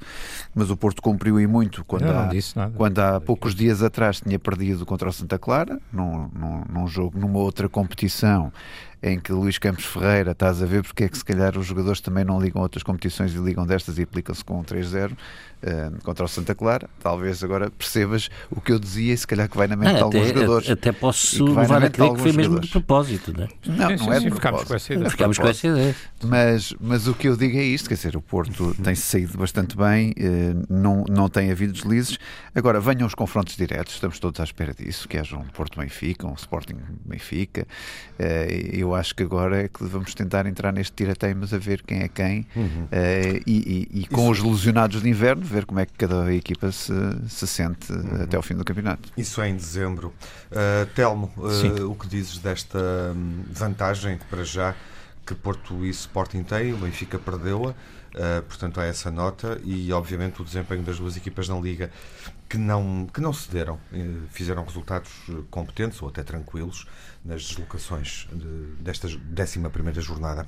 Mas 0.55 0.71
o 0.71 0.77
Porto 0.77 1.03
cumpriu 1.03 1.41
e 1.41 1.47
muito 1.47 1.85
quando 1.85 2.05
não, 2.05 2.19
há, 2.19 2.31
não 2.57 2.73
quando 2.73 2.99
há 3.01 3.21
poucos 3.21 3.55
dias 3.55 3.83
atrás 3.83 4.21
tinha 4.21 4.39
perdido 4.39 4.87
contra 4.87 5.09
o 5.09 5.13
Santa 5.13 5.39
Clara 5.39 5.81
num, 5.93 6.29
num, 6.35 6.65
num 6.71 6.87
jogo 6.87 7.19
numa 7.19 7.39
outra 7.39 7.69
competição 7.69 8.53
em 9.03 9.19
que 9.19 9.33
Luís 9.33 9.59
Campos 9.59 9.85
Ferreira, 9.85 10.31
estás 10.31 10.63
a 10.63 10.67
ver 10.67 10.83
porque 10.85 11.05
é 11.05 11.09
que 11.09 11.19
se 11.19 11.25
calhar 11.25 11.59
os 11.59 11.67
jogadores 11.67 12.01
também 12.01 12.25
não 12.25 12.41
ligam 12.41 12.61
a 12.61 12.63
outras 12.63 12.85
competições 12.85 13.35
e 13.35 13.39
ligam 13.39 13.67
destas 13.67 13.99
e 13.99 14.03
aplicam-se 14.03 14.45
com 14.45 14.61
um 14.61 14.63
3-0 14.63 15.11
uh, 15.11 15.17
eh, 15.63 15.91
contra 16.05 16.25
o 16.25 16.29
Santa 16.29 16.55
Clara. 16.55 16.89
Talvez 17.03 17.43
agora 17.43 17.69
percebas 17.69 18.31
o 18.49 18.61
que 18.61 18.71
eu 18.71 18.79
dizia 18.79 19.13
e 19.13 19.17
se 19.17 19.27
calhar 19.27 19.49
que 19.49 19.57
vai 19.57 19.67
na 19.67 19.75
mente 19.75 19.91
ah, 19.91 19.97
de 19.97 20.03
alguns 20.03 20.29
jogadores. 20.29 20.71
Até 20.71 20.93
posso 20.93 21.45
levar 21.45 21.83
a 21.83 21.91
crer 21.91 22.13
que 22.13 22.21
foi 22.21 22.33
mesmo 22.33 22.61
de 22.61 22.69
propósito, 22.69 23.33
não 23.37 23.45
é? 23.45 23.49
Não, 23.67 23.99
sim, 23.99 24.05
não 24.05 24.13
é 24.13 24.21
sim, 24.21 24.29
de 24.29 24.35
ficámos 24.35 24.65
com 24.65 24.75
essa 24.75 24.95
ideia. 24.95 25.11
Ficámos 25.11 25.39
com 25.39 25.49
essa 25.49 25.67
ideia. 25.67 25.97
Mas, 26.23 26.75
mas 26.81 27.09
o 27.09 27.15
que 27.15 27.29
eu 27.29 27.37
digo 27.37 27.59
é 27.59 27.65
isto, 27.65 27.89
quer 27.89 27.97
dizer, 27.97 28.17
o 28.17 28.23
Porto 28.23 28.73
tem-se 28.83 29.03
saído 29.03 29.37
bastante 29.37 29.77
bem, 29.77 30.11
uh, 30.11 30.67
não, 30.69 31.05
não 31.09 31.29
tem 31.29 31.51
havido 31.51 31.73
deslizes. 31.73 32.19
Agora, 32.55 32.81
venham 32.81 33.07
os 33.07 33.15
confrontos 33.15 33.57
diretos, 33.57 33.95
estamos 33.95 34.21
todos 34.21 34.39
à 34.39 34.45
espera 34.45 34.73
disso, 34.73 35.09
que 35.09 35.19
haja 35.19 35.37
um 35.37 35.45
Porto-Benfica, 35.45 36.27
um 36.27 36.35
Sporting-Benfica. 36.35 37.67
Uh, 38.19 38.73
eu 38.73 38.92
acho 38.95 39.15
que 39.15 39.23
agora 39.23 39.65
é 39.65 39.69
que 39.69 39.85
vamos 39.85 40.15
tentar 40.15 40.47
entrar 40.47 40.73
neste 40.73 40.93
tirateimas 40.93 41.53
a 41.53 41.59
ver 41.59 41.83
quem 41.83 42.01
é 42.01 42.09
quem 42.09 42.47
uhum. 42.55 42.85
uh, 42.85 43.43
e, 43.47 43.89
e, 43.93 44.01
e, 44.01 44.07
com 44.07 44.33
Isso. 44.33 44.45
os 44.47 44.53
lesionados 44.53 45.03
de 45.03 45.09
inverno, 45.09 45.45
ver 45.45 45.65
como 45.65 45.81
é 45.81 45.87
que 45.87 45.93
cada 45.95 46.33
equipa 46.35 46.71
se, 46.73 46.93
se 47.29 47.47
sente 47.47 47.93
uhum. 47.93 48.23
até 48.23 48.37
ao 48.37 48.43
fim 48.43 48.55
do 48.55 48.65
campeonato. 48.65 49.11
Isso 49.17 49.41
é 49.41 49.49
em 49.49 49.57
dezembro. 49.57 50.13
Uh, 50.51 50.87
Telmo, 50.95 51.33
uh, 51.37 51.91
o 51.91 51.95
que 51.95 52.07
dizes 52.07 52.39
desta 52.39 52.79
hum, 53.15 53.45
vantagem 53.51 54.19
para 54.31 54.45
já 54.45 54.75
que 55.27 55.35
Porto 55.35 55.85
e 55.85 55.91
Sporting 55.91 56.43
têm? 56.43 56.73
O 56.73 56.79
Benfica 56.79 57.19
perdeu-a. 57.19 57.75
Uh, 58.15 58.43
portanto, 58.43 58.79
há 58.79 58.85
essa 58.85 59.11
nota 59.11 59.59
e, 59.65 59.91
obviamente, 59.93 60.43
o 60.43 60.45
desempenho 60.45 60.83
das 60.83 60.99
duas 60.99 61.17
equipas 61.17 61.49
na 61.49 61.59
Liga 61.59 61.91
que 62.49 62.59
não, 62.59 63.07
que 63.07 63.21
não 63.21 63.33
cederam, 63.33 63.81
fizeram 64.29 64.63
resultados 64.63 65.11
competentes 65.51 66.03
ou 66.03 66.11
até 66.11 66.23
tranquilos 66.23 66.87
nas 67.25 67.43
deslocações 67.45 68.29
de, 68.31 68.83
desta 68.83 69.09
11 69.09 70.01
jornada. 70.03 70.47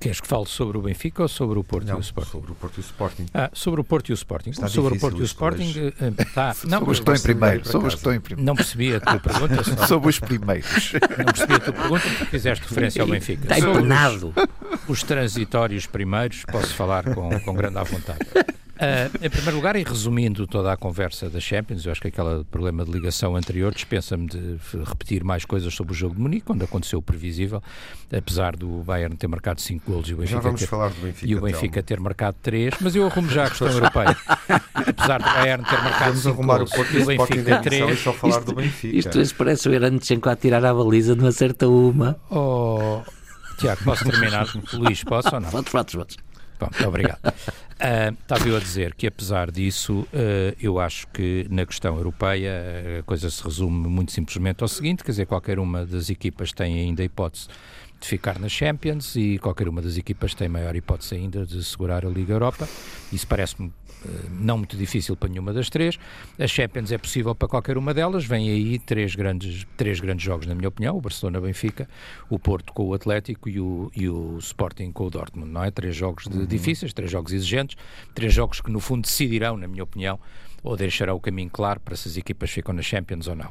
Queres 0.00 0.20
que 0.20 0.26
fale 0.26 0.46
sobre 0.46 0.76
o 0.76 0.82
Benfica 0.82 1.22
ou 1.22 1.28
sobre 1.28 1.58
o 1.58 1.64
Porto 1.64 1.86
não, 1.86 1.96
e 1.96 1.98
o 1.98 2.00
Sporting? 2.00 2.30
sobre 2.30 2.52
o 2.52 2.54
Porto 2.54 2.76
e 2.76 2.80
o 2.80 2.82
Sporting. 2.82 3.26
Ah, 3.32 3.50
sobre 3.52 3.80
o 3.80 3.84
Porto 3.84 4.08
e 4.08 4.12
o 4.12 4.14
Sporting. 4.14 4.50
Está 4.50 4.68
sobre 4.68 4.96
o 4.96 5.00
Porto 5.00 5.18
e 5.18 5.22
o 5.22 5.24
Sporting. 5.24 5.62
Está, 6.18 6.54
não, 6.64 6.78
sobre 6.80 6.92
os 6.92 7.00
que 7.00 7.10
estão 7.10 7.14
em 7.14 7.20
primeiro. 7.20 7.68
Sobre 7.68 7.88
os 7.88 7.94
que 7.94 7.98
estão 7.98 8.14
em 8.14 8.20
primeiro. 8.20 8.46
Não 8.46 8.54
percebi 8.56 8.94
a 8.94 9.00
tua 9.00 9.20
pergunta. 9.20 9.64
Só. 9.64 9.86
sobre 9.86 10.08
os 10.10 10.18
primeiros. 10.18 10.92
Não 10.92 11.24
percebi 11.26 11.54
a 11.54 11.60
tua 11.60 11.72
pergunta 11.72 12.08
porque 12.08 12.24
fizeste 12.26 12.66
referência 12.66 13.02
ao 13.02 13.08
Benfica. 13.08 13.42
Está 13.44 13.58
empenado. 13.58 14.34
Os, 14.88 14.88
os 14.88 15.02
transitórios 15.02 15.86
primeiros, 15.86 16.44
posso 16.44 16.74
falar 16.74 17.04
com, 17.14 17.40
com 17.40 17.54
grande 17.54 17.78
à 17.78 17.82
vontade. 17.82 18.18
Uh, 18.74 19.24
em 19.24 19.30
primeiro 19.30 19.56
lugar, 19.56 19.76
e 19.76 19.84
resumindo 19.84 20.46
toda 20.48 20.72
a 20.72 20.76
conversa 20.76 21.30
da 21.30 21.38
Champions, 21.38 21.86
eu 21.86 21.92
acho 21.92 22.00
que 22.00 22.08
aquele 22.08 22.42
problema 22.44 22.84
de 22.84 22.90
ligação 22.90 23.36
anterior 23.36 23.72
dispensa-me 23.72 24.26
de 24.26 24.58
repetir 24.84 25.22
mais 25.22 25.44
coisas 25.44 25.72
sobre 25.72 25.92
o 25.92 25.94
jogo 25.96 26.16
de 26.16 26.20
Munique, 26.20 26.44
quando 26.44 26.64
aconteceu 26.64 26.98
o 26.98 27.02
previsível, 27.02 27.62
apesar 28.12 28.56
do 28.56 28.82
Bayern 28.82 29.16
ter 29.16 29.28
marcado 29.28 29.60
5 29.60 29.90
golos 29.90 30.08
e 30.08 30.14
o 30.14 30.16
Benfica, 30.16 30.40
ter, 30.40 31.00
Benfica, 31.00 31.26
e 31.26 31.36
o 31.36 31.40
Benfica 31.40 31.82
ter 31.82 32.00
marcado 32.00 32.36
3, 32.42 32.74
mas 32.80 32.96
eu 32.96 33.06
arrumo 33.06 33.28
já 33.30 33.44
a 33.44 33.48
questão 33.50 33.68
europeia. 33.68 34.16
apesar 34.74 35.18
do 35.18 35.24
Bayern 35.24 35.64
ter 35.64 35.82
marcado 35.82 36.16
5 36.16 36.42
golos 36.42 36.72
e 36.72 36.98
o 36.98 37.06
Benfica 37.06 37.60
3. 37.60 37.98
Só 38.00 38.12
falar 38.12 38.38
isto, 38.38 38.46
do 38.46 38.54
Benfica. 38.56 39.20
Isto 39.20 39.36
parece 39.36 39.68
o 39.68 39.72
Eranitchenko 39.72 40.28
a 40.28 40.36
tirar 40.36 40.64
a 40.64 40.74
baliza 40.74 41.14
de 41.14 41.22
uma 41.22 41.32
certa 41.32 41.68
uma. 41.68 42.16
Oh, 42.28 43.02
Tiago, 43.58 43.84
posso 43.84 44.04
terminar? 44.04 44.48
Luís, 44.72 45.04
posso 45.04 45.32
ou 45.32 45.40
não? 45.40 45.50
Podes, 45.50 45.70
podes, 45.70 45.94
podes. 45.94 46.33
Bom, 46.58 46.68
obrigado. 46.86 47.18
Uh, 47.26 48.12
estava 48.22 48.48
eu 48.48 48.56
a 48.56 48.60
dizer 48.60 48.94
que, 48.94 49.06
apesar 49.06 49.50
disso, 49.50 50.00
uh, 50.12 50.56
eu 50.60 50.78
acho 50.78 51.06
que 51.08 51.46
na 51.50 51.66
questão 51.66 51.96
europeia 51.96 53.00
a 53.00 53.02
coisa 53.02 53.28
se 53.30 53.42
resume 53.42 53.88
muito 53.88 54.12
simplesmente 54.12 54.62
ao 54.62 54.68
seguinte: 54.68 55.02
quer 55.02 55.10
dizer, 55.10 55.26
qualquer 55.26 55.58
uma 55.58 55.84
das 55.84 56.10
equipas 56.10 56.52
tem 56.52 56.78
ainda 56.80 57.02
a 57.02 57.04
hipótese 57.04 57.48
de 58.04 58.08
ficar 58.10 58.38
na 58.38 58.48
Champions 58.48 59.16
e 59.16 59.38
qualquer 59.38 59.66
uma 59.66 59.80
das 59.80 59.96
equipas 59.96 60.34
tem 60.34 60.46
maior 60.46 60.76
hipótese 60.76 61.14
ainda 61.14 61.46
de 61.46 61.64
segurar 61.64 62.04
a 62.04 62.08
Liga 62.08 62.34
Europa. 62.34 62.68
Isso 63.10 63.26
parece-me 63.26 63.72
eh, 64.04 64.08
não 64.30 64.58
muito 64.58 64.76
difícil 64.76 65.16
para 65.16 65.30
nenhuma 65.30 65.54
das 65.54 65.70
três. 65.70 65.98
A 66.38 66.46
Champions 66.46 66.92
é 66.92 66.98
possível 66.98 67.34
para 67.34 67.48
qualquer 67.48 67.78
uma 67.78 67.94
delas. 67.94 68.26
Vêm 68.26 68.50
aí 68.50 68.78
três 68.78 69.14
grandes, 69.14 69.66
três 69.76 70.00
grandes 70.00 70.22
jogos, 70.22 70.46
na 70.46 70.54
minha 70.54 70.68
opinião: 70.68 70.96
o 70.96 71.00
Barcelona-Benfica, 71.00 71.88
o 72.28 72.38
Porto 72.38 72.74
com 72.74 72.84
o 72.84 72.94
Atlético 72.94 73.48
e 73.48 73.58
o, 73.58 73.90
e 73.96 74.06
o 74.06 74.36
Sporting 74.38 74.92
com 74.92 75.06
o 75.06 75.10
Dortmund. 75.10 75.50
Não 75.50 75.64
é? 75.64 75.70
Três 75.70 75.96
jogos 75.96 76.24
de, 76.24 76.36
uhum. 76.36 76.46
difíceis, 76.46 76.92
três 76.92 77.10
jogos 77.10 77.32
exigentes, 77.32 77.76
três 78.14 78.34
jogos 78.34 78.60
que, 78.60 78.70
no 78.70 78.80
fundo, 78.80 79.02
decidirão, 79.02 79.56
na 79.56 79.66
minha 79.66 79.82
opinião, 79.82 80.20
ou 80.64 80.76
deixará 80.76 81.14
o 81.14 81.20
caminho 81.20 81.50
claro 81.50 81.78
para 81.78 81.94
se 81.94 82.08
as 82.08 82.16
equipas 82.16 82.50
ficam 82.50 82.74
na 82.74 82.80
Champions 82.80 83.28
ou 83.28 83.36
não. 83.36 83.50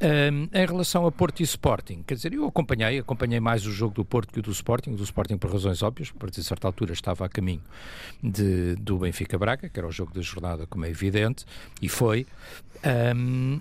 Um, 0.00 0.48
em 0.52 0.66
relação 0.66 1.04
a 1.04 1.12
Porto 1.12 1.40
e 1.40 1.42
Sporting, 1.42 2.04
quer 2.06 2.14
dizer, 2.14 2.32
eu 2.32 2.46
acompanhei, 2.46 2.98
acompanhei 2.98 3.40
mais 3.40 3.66
o 3.66 3.72
jogo 3.72 3.94
do 3.94 4.04
Porto 4.04 4.32
que 4.32 4.38
o 4.38 4.42
do 4.42 4.52
Sporting, 4.52 4.90
o 4.92 4.96
do 4.96 5.02
Sporting 5.02 5.36
por 5.36 5.50
razões 5.50 5.82
óbvias, 5.82 6.12
porque 6.12 6.40
a 6.40 6.44
certa 6.44 6.68
altura 6.68 6.92
estava 6.92 7.26
a 7.26 7.28
caminho 7.28 7.62
de, 8.22 8.76
do 8.76 8.98
Benfica 8.98 9.36
Braga, 9.36 9.68
que 9.68 9.78
era 9.78 9.86
o 9.86 9.92
jogo 9.92 10.14
da 10.14 10.22
jornada, 10.22 10.66
como 10.66 10.84
é 10.84 10.90
evidente, 10.90 11.44
e 11.82 11.88
foi. 11.88 12.26
Um, 12.84 13.56
uh, 13.56 13.60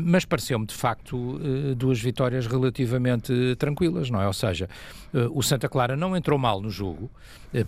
mas 0.00 0.26
pareceu-me 0.26 0.66
de 0.66 0.74
facto 0.74 1.16
uh, 1.16 1.74
duas 1.74 1.98
vitórias 1.98 2.46
relativamente 2.46 3.56
tranquilas, 3.56 4.10
não 4.10 4.20
é? 4.20 4.26
Ou 4.26 4.32
seja, 4.34 4.68
uh, 5.14 5.38
o 5.38 5.42
Santa 5.42 5.68
Clara 5.70 5.96
não 5.96 6.14
entrou 6.14 6.38
mal 6.38 6.60
no 6.60 6.70
jogo, 6.70 7.10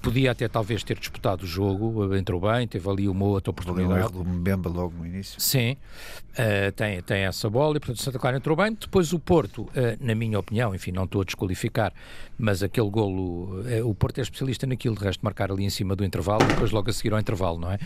podia 0.02 0.32
até 0.32 0.46
talvez 0.46 0.84
ter 0.84 0.98
disputado 0.98 1.44
o 1.44 1.46
jogo, 1.46 2.14
entrou 2.14 2.38
bem, 2.38 2.68
teve 2.68 2.86
ali 2.86 3.08
uma 3.08 3.24
outra 3.24 3.50
oportunidade. 3.50 3.94
Um 3.94 3.96
erro 3.96 4.10
do 4.10 4.24
Mbemba 4.26 4.68
logo 4.68 4.94
no 4.98 5.06
início. 5.06 5.40
Sim, 5.40 5.74
tem, 6.76 7.00
tem 7.00 7.22
essa 7.22 7.48
bola 7.48 7.78
e 7.78 7.80
portanto 7.80 7.96
o 7.96 8.02
Santa 8.02 8.18
Clara 8.18 8.36
entrou 8.36 8.54
bem. 8.54 8.76
Depois 8.78 9.14
o 9.14 9.18
Porto, 9.18 9.70
na 9.98 10.14
minha 10.14 10.38
opinião, 10.38 10.74
enfim, 10.74 10.92
não 10.92 11.04
estou 11.04 11.22
a 11.22 11.24
desqualificar, 11.24 11.94
mas 12.38 12.62
aquele 12.62 12.90
golo, 12.90 13.64
o 13.82 13.94
Porto 13.94 14.18
é 14.18 14.20
especialista 14.20 14.66
naquilo, 14.66 14.94
de 14.96 15.02
resto 15.02 15.22
marcar 15.24 15.50
ali 15.50 15.64
em 15.64 15.70
cima 15.70 15.96
do 15.96 16.04
intervalo, 16.04 16.44
depois 16.46 16.70
logo 16.70 16.90
a 16.90 16.92
seguir 16.92 17.14
ao 17.14 17.18
intervalo, 17.18 17.58
não 17.58 17.72
é? 17.72 17.78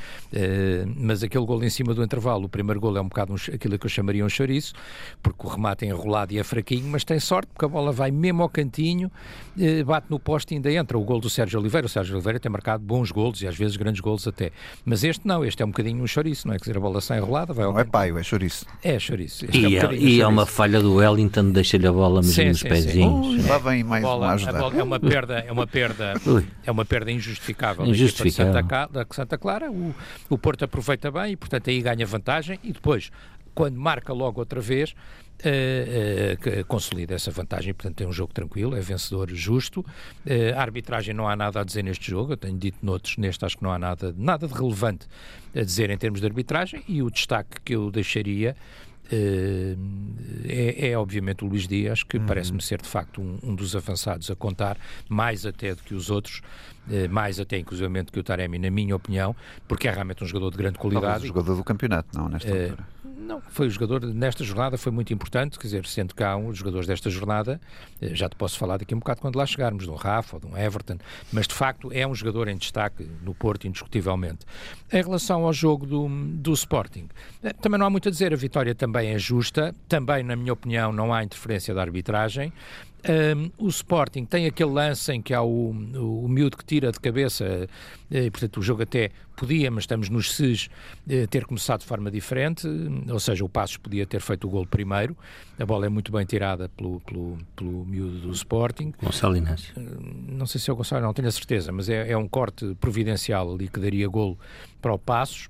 mas 0.96 1.22
aquele 1.22 1.46
golo 1.46 1.62
em 1.62 1.70
cima 1.70 1.94
do 1.94 2.02
intervalo, 2.02 2.46
o 2.46 2.48
primeiro 2.48 2.80
golo 2.80 2.98
é 2.98 3.03
um 3.04 3.08
bocado 3.08 3.32
um, 3.32 3.36
aquilo 3.36 3.78
que 3.78 3.86
eu 3.86 3.90
chamaria 3.90 4.24
um 4.24 4.28
chouriço, 4.28 4.72
porque 5.22 5.46
o 5.46 5.50
remate 5.50 5.84
é 5.84 5.88
enrolado 5.88 6.32
e 6.32 6.38
é 6.38 6.44
fraquinho, 6.44 6.86
mas 6.88 7.04
tem 7.04 7.20
sorte 7.20 7.48
porque 7.52 7.64
a 7.64 7.68
bola 7.68 7.92
vai 7.92 8.10
mesmo 8.10 8.42
ao 8.42 8.48
cantinho, 8.48 9.10
eh, 9.58 9.82
bate 9.84 10.06
no 10.10 10.18
poste 10.18 10.54
e 10.54 10.56
ainda 10.56 10.72
entra. 10.72 10.98
O 10.98 11.04
gol 11.04 11.20
do 11.20 11.30
Sérgio 11.30 11.60
Oliveira, 11.60 11.86
o 11.86 11.90
Sérgio 11.90 12.14
Oliveira 12.14 12.40
tem 12.40 12.50
marcado 12.50 12.82
bons 12.82 13.10
golos 13.10 13.42
e 13.42 13.46
às 13.46 13.56
vezes 13.56 13.76
grandes 13.76 14.00
golos 14.00 14.26
até. 14.26 14.50
Mas 14.84 15.04
este 15.04 15.26
não, 15.26 15.44
este 15.44 15.62
é 15.62 15.66
um 15.66 15.70
bocadinho 15.70 16.02
um 16.02 16.06
chouriço, 16.06 16.46
não 16.48 16.54
é? 16.54 16.58
Quer 16.58 16.64
dizer, 16.64 16.76
a 16.76 16.80
bola 16.80 17.00
sai 17.00 17.18
enrolada, 17.18 17.52
vai 17.52 17.64
ao 17.64 17.72
Não 17.72 17.80
é 17.80 17.84
paio, 17.84 18.18
é 18.18 18.22
chouriço. 18.22 18.66
É 18.82 18.98
chouriço. 18.98 19.44
Este 19.44 19.58
e 19.58 19.76
é, 19.76 19.86
um 19.86 19.90
é, 19.90 19.96
e 19.96 20.20
é 20.20 20.26
uma 20.26 20.46
falha 20.46 20.80
do 20.80 20.94
Wellington, 20.94 21.50
deixa-lhe 21.50 21.86
a 21.86 21.92
bola 21.92 22.20
mesmo 22.20 22.32
sim, 22.32 22.48
nos 22.48 22.60
sim, 22.60 22.68
pezinhos. 22.68 23.42
Sim. 23.42 23.48
Lá 23.48 23.58
vem 23.58 23.84
mais 23.84 24.02
bola, 24.02 24.26
uma 24.26 24.34
ajudar. 24.34 24.58
Bola 24.58 24.76
é 24.78 24.82
uma 24.82 25.00
perda, 25.00 25.38
é 25.38 25.52
uma 25.52 25.66
perda, 25.66 26.14
é 26.64 26.70
uma 26.70 26.84
perda 26.84 27.10
injustificável. 27.10 27.86
injustificável. 27.86 28.52
Da 28.54 29.00
Santa, 29.00 29.06
Santa 29.14 29.38
Clara, 29.38 29.70
o, 29.70 29.94
o 30.28 30.38
Porto 30.38 30.64
aproveita 30.64 31.10
bem 31.10 31.32
e 31.32 31.36
portanto 31.36 31.70
aí 31.70 31.80
ganha 31.80 32.06
vantagem 32.06 32.58
e 32.62 32.72
depois 32.72 32.83
quando 33.54 33.76
marca 33.76 34.12
logo 34.12 34.40
outra 34.40 34.60
vez, 34.60 34.94
uh, 35.44 36.60
uh, 36.60 36.64
consolida 36.66 37.14
essa 37.14 37.30
vantagem. 37.30 37.72
Portanto, 37.72 37.96
tem 37.96 38.06
um 38.06 38.12
jogo 38.12 38.32
tranquilo, 38.32 38.76
é 38.76 38.80
vencedor 38.80 39.30
justo. 39.30 39.80
Uh, 39.80 40.56
a 40.56 40.60
arbitragem 40.60 41.14
não 41.14 41.28
há 41.28 41.36
nada 41.36 41.60
a 41.60 41.64
dizer 41.64 41.82
neste 41.82 42.10
jogo, 42.10 42.32
eu 42.32 42.36
tenho 42.36 42.58
dito 42.58 42.78
noutros, 42.82 43.16
neste 43.16 43.44
acho 43.44 43.56
que 43.56 43.62
não 43.62 43.72
há 43.72 43.78
nada, 43.78 44.14
nada 44.16 44.46
de 44.46 44.54
relevante 44.54 45.06
a 45.54 45.62
dizer 45.62 45.90
em 45.90 45.96
termos 45.96 46.20
de 46.20 46.26
arbitragem. 46.26 46.82
E 46.88 47.02
o 47.02 47.10
destaque 47.10 47.60
que 47.64 47.74
eu 47.74 47.90
deixaria. 47.90 48.56
É, 49.12 50.88
é, 50.90 50.98
obviamente 50.98 51.44
o 51.44 51.48
Luís 51.48 51.68
Dias, 51.68 52.02
que 52.02 52.16
uhum. 52.16 52.26
parece-me 52.26 52.62
ser 52.62 52.80
de 52.80 52.88
facto 52.88 53.20
um, 53.20 53.38
um, 53.42 53.54
dos 53.54 53.76
avançados 53.76 54.30
a 54.30 54.34
contar, 54.34 54.78
mais 55.08 55.44
até 55.44 55.74
do 55.74 55.82
que 55.82 55.94
os 55.94 56.10
outros, 56.10 56.40
mais 57.10 57.38
até 57.38 57.58
inclusivamente 57.58 58.10
que 58.10 58.18
o 58.18 58.22
Taremi, 58.22 58.58
na 58.58 58.70
minha 58.70 58.96
opinião, 58.96 59.36
porque 59.68 59.88
é 59.88 59.90
realmente 59.90 60.24
um 60.24 60.26
jogador 60.26 60.50
de 60.50 60.56
grande 60.56 60.78
qualidade. 60.78 61.06
Talvez 61.06 61.24
o 61.24 61.26
jogador 61.28 61.56
do 61.56 61.64
campeonato, 61.64 62.08
não, 62.16 62.28
nesta 62.28 62.50
altura. 62.50 62.86
Não, 63.24 63.40
foi 63.48 63.66
o 63.66 63.70
jogador 63.70 64.02
nesta 64.02 64.44
jornada, 64.44 64.76
foi 64.76 64.92
muito 64.92 65.12
importante, 65.12 65.58
quer 65.58 65.66
dizer, 65.66 65.86
sendo 65.86 66.14
cá 66.14 66.36
um 66.36 66.50
dos 66.50 66.58
jogadores 66.58 66.86
desta 66.86 67.08
jornada, 67.08 67.58
eh, 68.00 68.14
já 68.14 68.28
te 68.28 68.36
posso 68.36 68.58
falar 68.58 68.76
daqui 68.76 68.94
um 68.94 68.98
bocado 68.98 69.22
quando 69.22 69.36
lá 69.36 69.46
chegarmos, 69.46 69.84
de 69.84 69.90
um 69.90 69.94
Rafa 69.94 70.36
ou 70.36 70.40
de 70.40 70.46
um 70.46 70.56
Everton, 70.56 70.98
mas 71.32 71.48
de 71.48 71.54
facto 71.54 71.90
é 71.90 72.06
um 72.06 72.14
jogador 72.14 72.48
em 72.48 72.56
destaque 72.56 73.08
no 73.22 73.34
Porto, 73.34 73.66
indiscutivelmente. 73.66 74.40
Em 74.92 75.02
relação 75.02 75.44
ao 75.46 75.52
jogo 75.54 75.86
do, 75.86 76.06
do 76.06 76.52
Sporting, 76.52 77.08
eh, 77.42 77.54
também 77.54 77.78
não 77.78 77.86
há 77.86 77.90
muito 77.90 78.08
a 78.08 78.12
dizer, 78.12 78.32
a 78.34 78.36
vitória 78.36 78.74
também 78.74 79.10
é 79.10 79.18
justa, 79.18 79.74
também, 79.88 80.22
na 80.22 80.36
minha 80.36 80.52
opinião, 80.52 80.92
não 80.92 81.12
há 81.12 81.24
interferência 81.24 81.72
da 81.72 81.80
arbitragem, 81.80 82.52
um, 83.08 83.50
o 83.58 83.68
Sporting 83.68 84.24
tem 84.24 84.46
aquele 84.46 84.70
lance 84.70 85.12
em 85.12 85.20
que 85.20 85.34
há 85.34 85.42
o, 85.42 85.70
o, 85.70 86.24
o 86.24 86.28
miúdo 86.28 86.56
que 86.56 86.64
tira 86.64 86.90
de 86.90 86.98
cabeça, 86.98 87.68
e, 88.10 88.30
portanto 88.30 88.58
o 88.58 88.62
jogo 88.62 88.82
até 88.82 89.10
podia, 89.36 89.70
mas 89.70 89.84
estamos 89.84 90.08
nos 90.08 90.32
SES, 90.32 90.68
eh, 91.08 91.26
ter 91.26 91.44
começado 91.44 91.80
de 91.80 91.86
forma 91.86 92.10
diferente, 92.10 92.66
ou 93.10 93.18
seja, 93.18 93.44
o 93.44 93.48
Passos 93.48 93.76
podia 93.76 94.06
ter 94.06 94.20
feito 94.20 94.46
o 94.46 94.50
gol 94.50 94.66
primeiro, 94.66 95.16
a 95.58 95.66
bola 95.66 95.86
é 95.86 95.88
muito 95.88 96.12
bem 96.12 96.24
tirada 96.24 96.68
pelo, 96.68 97.00
pelo, 97.00 97.38
pelo 97.56 97.84
miúdo 97.84 98.20
do 98.20 98.30
Sporting. 98.32 98.94
Gonçalo 99.02 99.36
Inácio. 99.36 99.74
Não 100.28 100.46
sei 100.46 100.60
se 100.60 100.70
é 100.70 100.72
o 100.72 100.76
Gonçalo, 100.76 101.02
não 101.02 101.12
tenho 101.12 101.28
a 101.28 101.32
certeza, 101.32 101.72
mas 101.72 101.88
é, 101.88 102.10
é 102.10 102.16
um 102.16 102.28
corte 102.28 102.74
providencial 102.80 103.52
ali 103.52 103.68
que 103.68 103.80
daria 103.80 104.08
gol 104.08 104.38
para 104.80 104.92
o 104.92 104.98
Passos. 104.98 105.48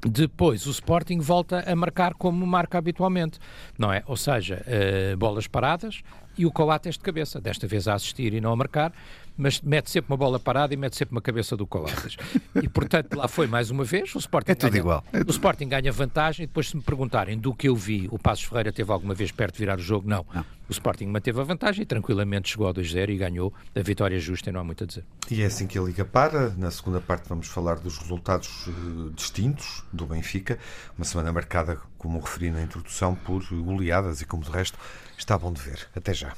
Depois 0.00 0.66
o 0.66 0.70
Sporting 0.70 1.18
volta 1.20 1.64
a 1.66 1.74
marcar 1.74 2.14
como 2.14 2.46
marca 2.46 2.78
habitualmente, 2.78 3.38
não 3.78 3.92
é? 3.92 4.02
Ou 4.06 4.16
seja, 4.16 4.62
uh, 4.66 5.16
bolas 5.16 5.46
paradas, 5.46 6.02
e 6.38 6.44
o 6.44 6.52
Coates 6.52 6.96
de 6.96 7.02
cabeça, 7.02 7.40
desta 7.40 7.66
vez 7.66 7.88
a 7.88 7.94
assistir 7.94 8.34
e 8.34 8.40
não 8.40 8.52
a 8.52 8.56
marcar, 8.56 8.92
mas 9.36 9.60
mete 9.60 9.90
sempre 9.90 10.12
uma 10.12 10.16
bola 10.16 10.38
parada 10.38 10.72
e 10.72 10.76
mete 10.76 10.96
sempre 10.96 11.14
uma 11.14 11.20
cabeça 11.20 11.56
do 11.56 11.66
Coates. 11.66 12.16
e 12.62 12.68
portanto 12.68 13.14
lá 13.16 13.28
foi 13.28 13.46
mais 13.46 13.70
uma 13.70 13.84
vez, 13.84 14.14
o 14.14 14.18
Sporting, 14.18 14.52
é 14.52 14.54
tudo 14.54 14.70
ganha, 14.70 14.80
igual. 14.80 15.04
É 15.12 15.20
o 15.20 15.30
Sporting 15.30 15.68
ganha 15.68 15.92
vantagem 15.92 16.44
e 16.44 16.46
depois 16.46 16.68
se 16.68 16.76
me 16.76 16.82
perguntarem 16.82 17.38
do 17.38 17.54
que 17.54 17.68
eu 17.68 17.76
vi, 17.76 18.08
o 18.10 18.18
Passos 18.18 18.44
Ferreira 18.44 18.72
teve 18.72 18.90
alguma 18.92 19.14
vez 19.14 19.30
perto 19.30 19.54
de 19.54 19.60
virar 19.60 19.78
o 19.78 19.82
jogo? 19.82 20.08
Não. 20.08 20.24
não. 20.34 20.44
O 20.68 20.72
Sporting 20.72 21.06
manteve 21.06 21.40
a 21.40 21.44
vantagem 21.44 21.82
e 21.82 21.86
tranquilamente 21.86 22.50
chegou 22.50 22.66
ao 22.66 22.74
2-0 22.74 23.10
e 23.10 23.16
ganhou 23.16 23.54
a 23.74 23.80
vitória 23.80 24.18
justa 24.18 24.50
e 24.50 24.52
não 24.52 24.60
há 24.60 24.64
muito 24.64 24.82
a 24.82 24.86
dizer. 24.86 25.04
E 25.30 25.42
é 25.42 25.46
assim 25.46 25.66
que 25.66 25.78
a 25.78 25.82
Liga 25.82 26.04
para. 26.04 26.50
Na 26.50 26.70
segunda 26.70 27.00
parte 27.00 27.28
vamos 27.28 27.46
falar 27.46 27.76
dos 27.76 27.98
resultados 27.98 28.66
uh, 28.66 29.10
distintos 29.14 29.84
do 29.92 30.06
Benfica. 30.06 30.58
Uma 30.98 31.04
semana 31.04 31.32
marcada, 31.32 31.80
como 31.96 32.18
referi 32.18 32.50
na 32.50 32.62
introdução, 32.62 33.14
por 33.14 33.44
goleadas 33.48 34.20
e 34.20 34.26
como 34.26 34.42
de 34.42 34.50
resto 34.50 34.76
está 35.16 35.38
bom 35.38 35.52
de 35.52 35.60
ver. 35.60 35.86
Até 35.94 36.12
já. 36.12 36.34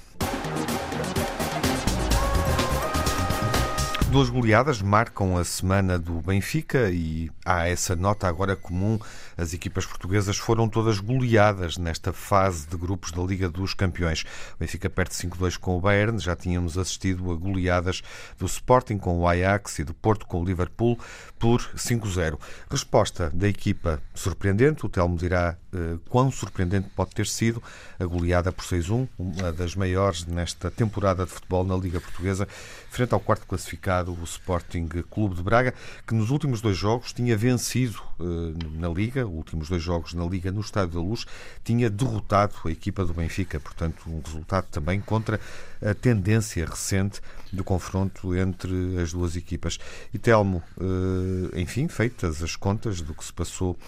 Duas 4.10 4.30
goleadas 4.30 4.80
marcam 4.80 5.36
a 5.36 5.44
semana 5.44 5.98
do 5.98 6.14
Benfica 6.22 6.90
e 6.90 7.30
há 7.44 7.68
essa 7.68 7.94
nota 7.94 8.26
agora 8.26 8.56
comum. 8.56 8.98
As 9.36 9.52
equipas 9.52 9.84
portuguesas 9.84 10.38
foram 10.38 10.66
todas 10.66 10.98
goleadas 10.98 11.76
nesta 11.76 12.10
fase 12.10 12.66
de 12.66 12.76
grupos 12.76 13.12
da 13.12 13.22
Liga 13.22 13.50
dos 13.50 13.74
Campeões. 13.74 14.22
O 14.54 14.60
Benfica 14.60 14.88
perde 14.88 15.14
5-2 15.14 15.58
com 15.58 15.76
o 15.76 15.80
Bayern. 15.80 16.18
Já 16.18 16.34
tínhamos 16.34 16.78
assistido 16.78 17.30
a 17.30 17.34
goleadas 17.34 18.02
do 18.38 18.46
Sporting 18.46 18.96
com 18.96 19.18
o 19.18 19.28
Ajax 19.28 19.78
e 19.80 19.84
do 19.84 19.92
Porto 19.92 20.26
com 20.26 20.40
o 20.40 20.44
Liverpool 20.44 20.98
por 21.38 21.60
5-0. 21.76 22.38
Resposta 22.70 23.30
da 23.34 23.46
equipa 23.46 24.02
surpreendente. 24.14 24.86
O 24.86 24.88
Telmo 24.88 25.18
dirá 25.18 25.54
uh, 25.72 25.98
quão 26.08 26.30
surpreendente 26.30 26.88
pode 26.96 27.10
ter 27.10 27.26
sido 27.26 27.62
a 27.98 28.04
goleada 28.04 28.50
por 28.52 28.64
6-1, 28.64 29.08
uma 29.18 29.52
das 29.52 29.74
maiores 29.74 30.24
nesta 30.24 30.70
temporada 30.70 31.24
de 31.24 31.30
futebol 31.30 31.64
na 31.64 31.76
Liga 31.76 32.00
Portuguesa, 32.00 32.46
frente 32.90 33.12
ao 33.12 33.20
quarto 33.20 33.46
classificado, 33.46 33.97
o 34.06 34.24
Sporting 34.24 34.86
Clube 35.10 35.34
de 35.34 35.42
Braga, 35.42 35.74
que 36.06 36.14
nos 36.14 36.30
últimos 36.30 36.60
dois 36.60 36.76
jogos 36.76 37.12
tinha 37.12 37.36
vencido 37.36 38.00
uh, 38.20 38.54
na 38.78 38.88
Liga, 38.88 39.26
os 39.26 39.34
últimos 39.34 39.68
dois 39.68 39.82
jogos 39.82 40.14
na 40.14 40.24
Liga 40.24 40.52
no 40.52 40.60
Estádio 40.60 40.94
da 40.94 41.00
Luz, 41.00 41.26
tinha 41.64 41.90
derrotado 41.90 42.54
a 42.64 42.70
equipa 42.70 43.04
do 43.04 43.12
Benfica, 43.14 43.58
portanto, 43.58 44.02
um 44.06 44.20
resultado 44.20 44.66
também 44.70 45.00
contra 45.00 45.40
a 45.82 45.94
tendência 45.94 46.64
recente 46.66 47.20
do 47.52 47.64
confronto 47.64 48.36
entre 48.36 49.00
as 49.00 49.12
duas 49.12 49.36
equipas. 49.36 49.78
E 50.12 50.18
Telmo, 50.18 50.62
uh, 50.76 51.58
enfim, 51.58 51.88
feitas 51.88 52.42
as 52.42 52.54
contas 52.54 53.00
do 53.00 53.14
que 53.14 53.24
se 53.24 53.32
passou 53.32 53.72
uh, 53.72 53.78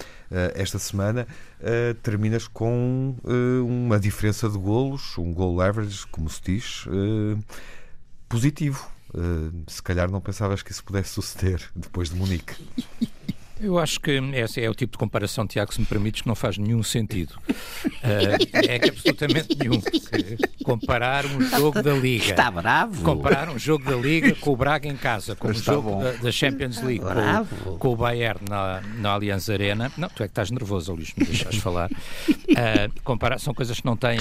esta 0.55 0.79
semana, 0.79 1.26
terminas 2.02 2.49
com 2.49 3.14
uma 3.67 4.00
diferença 4.00 4.49
de 4.49 4.57
golos, 4.57 5.19
um 5.19 5.31
goal 5.31 5.61
average, 5.61 6.07
como 6.07 6.31
se 6.31 6.40
diz, 6.43 6.87
positivo. 8.26 8.90
Uh, 9.12 9.64
se 9.69 9.83
calhar 9.83 10.11
não 10.11 10.21
pensavas 10.21 10.62
que 10.62 10.71
isso 10.71 10.85
pudesse 10.85 11.11
suceder 11.11 11.69
depois 11.75 12.11
de 12.11 12.17
Munique. 12.17 12.55
Eu 13.62 13.79
acho 13.79 14.00
que 14.00 14.11
esse 14.11 14.61
é 14.61 14.71
o 14.71 14.75
tipo 14.75 14.93
de 14.93 14.99
comparação, 14.99 15.47
Tiago, 15.47 15.73
se 15.73 15.81
me 15.81 15.87
permites, 15.87 16.23
que 16.23 16.29
não 16.29 16.35
faz 16.35 16.57
nenhum 16.57 16.83
sentido. 16.83 17.35
Uh, 17.85 18.40
é 18.55 18.79
que 18.79 18.88
absolutamente 18.88 19.57
nenhum. 19.59 19.81
Comparar 20.64 21.26
um 21.26 21.40
jogo 21.43 21.83
da 21.83 21.93
Liga. 21.93 22.31
Está 22.31 22.50
bravo. 22.50 23.02
Comparar 23.02 23.50
um 23.50 23.59
jogo 23.59 23.85
da 23.85 23.97
Liga 23.97 24.35
com 24.37 24.52
o 24.52 24.57
Braga 24.57 24.88
em 24.88 24.97
casa, 24.97 25.37
com 25.37 25.49
o 25.49 25.50
um 25.50 25.55
jogo 25.55 26.02
da, 26.02 26.12
da, 26.12 26.33
Champions 26.33 26.81
League, 26.83 27.05
com, 27.05 27.76
com, 27.79 27.88
o 27.88 27.97
Bayern 27.97 28.40
na, 28.49 28.81
na 28.99 29.11
Allianz 29.11 29.50
Arena. 29.50 29.93
Não, 29.97 30.09
tu 30.09 30.23
é 30.23 30.26
que 30.26 30.33
estás 30.33 30.50
nervoso, 30.50 30.95
Luís, 30.95 31.12
me 31.14 31.26
deixas 31.26 31.57
falar. 31.61 31.90
Uh, 31.90 33.00
comparar, 33.05 33.38
são 33.38 33.52
coisas 33.52 33.79
que 33.79 33.87
não 33.87 33.97
têm, 33.97 34.19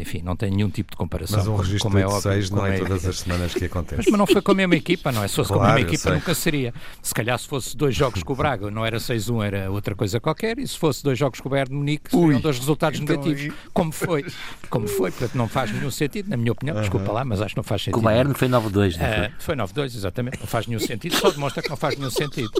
enfim, 0.00 0.20
não 0.22 0.36
têm 0.36 0.50
nenhum 0.50 0.68
tipo 0.68 0.90
de 0.90 0.96
comparação. 0.96 1.38
Mas 1.38 1.46
um 1.46 1.56
registro 1.56 1.90
como 1.90 1.98
é 1.98 2.06
de 2.06 2.20
6 2.20 2.50
não 2.50 2.66
é, 2.66 2.76
é 2.76 2.78
todas 2.78 3.06
as 3.06 3.20
semanas 3.20 3.54
que 3.54 3.64
acontece. 3.64 3.96
Mas, 3.96 4.06
mas, 4.10 4.18
não 4.18 4.26
foi 4.26 4.42
com 4.42 4.52
a 4.52 4.54
mesma 4.54 4.76
equipa, 4.76 5.10
não 5.10 5.24
é? 5.24 5.28
Se 5.28 5.36
fosse 5.36 5.48
claro, 5.48 5.62
com 5.62 5.70
a 5.70 5.74
mesma 5.74 5.90
equipa, 5.90 6.10
nunca 6.10 6.34
seria. 6.34 6.74
Se 7.02 7.14
calhar 7.14 7.38
se 7.38 7.48
fosse 7.48 7.74
dois 7.74 7.94
jogos 7.94 8.22
com 8.22 8.32
o 8.32 8.36
Braga, 8.36 8.73
não 8.74 8.84
era 8.84 8.98
6-1, 8.98 9.44
era 9.44 9.70
outra 9.70 9.94
coisa 9.94 10.20
qualquer, 10.20 10.58
e 10.58 10.66
se 10.66 10.78
fosse 10.78 11.02
dois 11.02 11.18
jogos 11.18 11.40
com 11.40 11.48
o 11.48 11.50
Bayern 11.50 11.70
de 11.70 11.76
Munique, 11.76 12.10
seriam 12.10 12.40
dois 12.40 12.58
resultados 12.58 13.00
então, 13.00 13.16
negativos, 13.16 13.54
e... 13.54 13.70
como 13.72 13.92
foi. 13.92 14.26
Como 14.68 14.88
foi, 14.88 15.10
portanto 15.10 15.34
não 15.36 15.48
faz 15.48 15.72
nenhum 15.72 15.90
sentido, 15.90 16.28
na 16.28 16.36
minha 16.36 16.52
opinião, 16.52 16.74
uh 16.74 16.78
-huh. 16.78 16.82
desculpa 16.82 17.12
lá, 17.12 17.24
mas 17.24 17.40
acho 17.40 17.54
que 17.54 17.58
não 17.58 17.64
faz 17.64 17.82
sentido. 17.82 17.94
Com 17.94 18.00
o 18.00 18.02
Bayern 18.02 18.34
foi 18.34 18.48
9-2, 18.48 18.96
não 18.98 19.06
foi? 19.06 19.26
Uh, 19.26 19.32
foi 19.38 19.56
9-2, 19.56 19.84
exatamente, 19.84 20.40
não 20.40 20.46
faz 20.46 20.66
nenhum 20.66 20.80
sentido, 20.80 21.14
só 21.16 21.30
demonstra 21.30 21.62
que 21.62 21.70
não 21.70 21.76
faz 21.76 21.96
nenhum 21.96 22.10
sentido. 22.10 22.50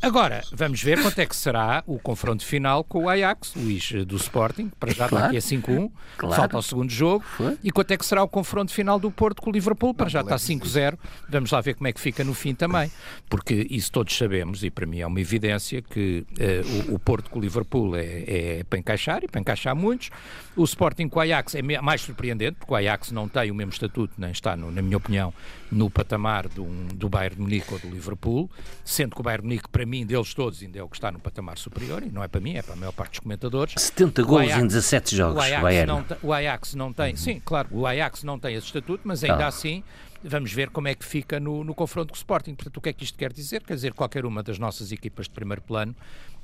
Agora, 0.00 0.42
vamos 0.52 0.82
ver 0.82 1.02
quanto 1.02 1.18
é 1.18 1.26
que 1.26 1.34
será 1.34 1.82
o 1.86 1.98
confronto 1.98 2.44
final 2.44 2.84
com 2.84 3.04
o 3.04 3.08
Ajax, 3.08 3.54
Luís, 3.56 3.92
do 4.06 4.16
Sporting, 4.16 4.70
para 4.78 4.90
já 4.92 5.08
claro. 5.08 5.16
está 5.16 5.26
aqui 5.26 5.36
a 5.36 5.40
5-1, 5.40 5.90
claro. 6.16 6.36
falta 6.36 6.58
o 6.58 6.62
segundo 6.62 6.90
jogo, 6.90 7.24
foi. 7.36 7.58
e 7.64 7.70
quanto 7.72 7.90
é 7.90 7.96
que 7.96 8.06
será 8.06 8.22
o 8.22 8.28
confronto 8.28 8.72
final 8.72 8.98
do 8.98 9.10
Porto 9.10 9.42
com 9.42 9.50
o 9.50 9.52
Liverpool, 9.52 9.92
para 9.92 10.08
já 10.08 10.20
está 10.20 10.36
5-0, 10.36 10.96
vamos 11.28 11.50
lá 11.50 11.60
ver 11.60 11.74
como 11.74 11.88
é 11.88 11.92
que 11.92 12.00
fica 12.00 12.22
no 12.22 12.32
fim 12.32 12.54
também, 12.54 12.90
porque 13.28 13.66
isso 13.70 13.90
todos 13.90 14.16
sabemos, 14.16 14.62
e 14.62 14.70
para 14.70 14.86
mim 14.86 15.00
é 15.00 15.06
uma 15.06 15.20
evidência, 15.20 15.82
que 15.82 16.24
uh, 16.38 16.92
o, 16.92 16.94
o, 16.94 16.98
Porto 16.98 17.28
com 17.30 17.38
o 17.38 17.42
Liverpool 17.42 17.96
é, 17.96 18.24
é, 18.26 18.64
para 18.68 18.78
encaixar, 18.78 19.24
e 19.24 19.28
para 19.28 19.40
encaixar 19.40 19.74
muitos, 19.74 20.10
o 20.54 20.62
Sporting 20.64 21.08
com 21.08 21.18
o 21.18 21.22
Ajax 21.22 21.54
é 21.56 21.62
mais 21.62 22.02
surpreendente, 22.02 22.56
porque 22.58 22.72
o 22.72 22.76
Ajax 22.76 23.10
não 23.10 23.28
tem 23.28 23.50
o 23.50 23.54
mesmo 23.54 23.72
estatuto, 23.72 24.14
nem 24.16 24.30
está, 24.30 24.56
no, 24.56 24.70
na 24.70 24.82
minha 24.82 24.96
opinião, 24.96 25.32
no 25.70 25.90
patamar 25.90 26.48
do, 26.48 26.64
do 26.94 27.08
Bayern 27.08 27.36
de 27.36 27.42
Munique 27.42 27.72
ou 27.72 27.78
do 27.78 27.88
Liverpool, 27.88 28.50
sendo 28.84 29.14
que 29.14 29.20
o 29.20 29.24
Bayern 29.24 29.42
de 29.42 29.48
Munique, 29.48 29.68
para 29.68 29.84
mim, 29.84 30.06
deles 30.06 30.32
todos, 30.34 30.62
ainda 30.62 30.78
é 30.78 30.82
o 30.82 30.88
que 30.88 30.96
está 30.96 31.12
no 31.12 31.18
patamar 31.18 31.58
superior, 31.58 32.02
e 32.02 32.10
não 32.10 32.22
é 32.22 32.28
para 32.28 32.40
mim, 32.40 32.56
é 32.56 32.62
para 32.62 32.74
a 32.74 32.76
maior 32.76 32.92
parte 32.92 33.12
dos 33.12 33.20
comentadores. 33.20 33.74
70 33.76 34.22
gols 34.22 34.50
em 34.50 34.66
17 34.66 35.16
jogos, 35.16 35.36
o 35.36 35.40
Ajax, 35.40 35.86
não, 35.86 36.04
o 36.22 36.32
Ajax 36.32 36.74
não 36.74 36.92
tem, 36.92 37.10
uhum. 37.10 37.16
sim, 37.16 37.42
claro, 37.44 37.68
o 37.70 37.86
Ajax 37.86 38.24
não 38.24 38.38
tem 38.38 38.54
esse 38.54 38.66
estatuto, 38.66 39.02
mas 39.04 39.22
ainda 39.22 39.44
ah. 39.44 39.48
assim 39.48 39.82
vamos 40.22 40.52
ver 40.52 40.70
como 40.70 40.88
é 40.88 40.94
que 40.94 41.04
fica 41.04 41.38
no, 41.38 41.64
no 41.64 41.74
confronto 41.74 42.08
com 42.08 42.14
o 42.14 42.16
Sporting. 42.16 42.54
Portanto, 42.54 42.76
o 42.76 42.80
que 42.80 42.88
é 42.88 42.92
que 42.92 43.04
isto 43.04 43.16
quer 43.18 43.32
dizer? 43.32 43.62
Quer 43.62 43.74
dizer, 43.74 43.92
qualquer 43.92 44.24
uma 44.24 44.42
das 44.42 44.58
nossas 44.58 44.92
equipas 44.92 45.26
de 45.26 45.32
primeiro 45.32 45.62
plano 45.62 45.94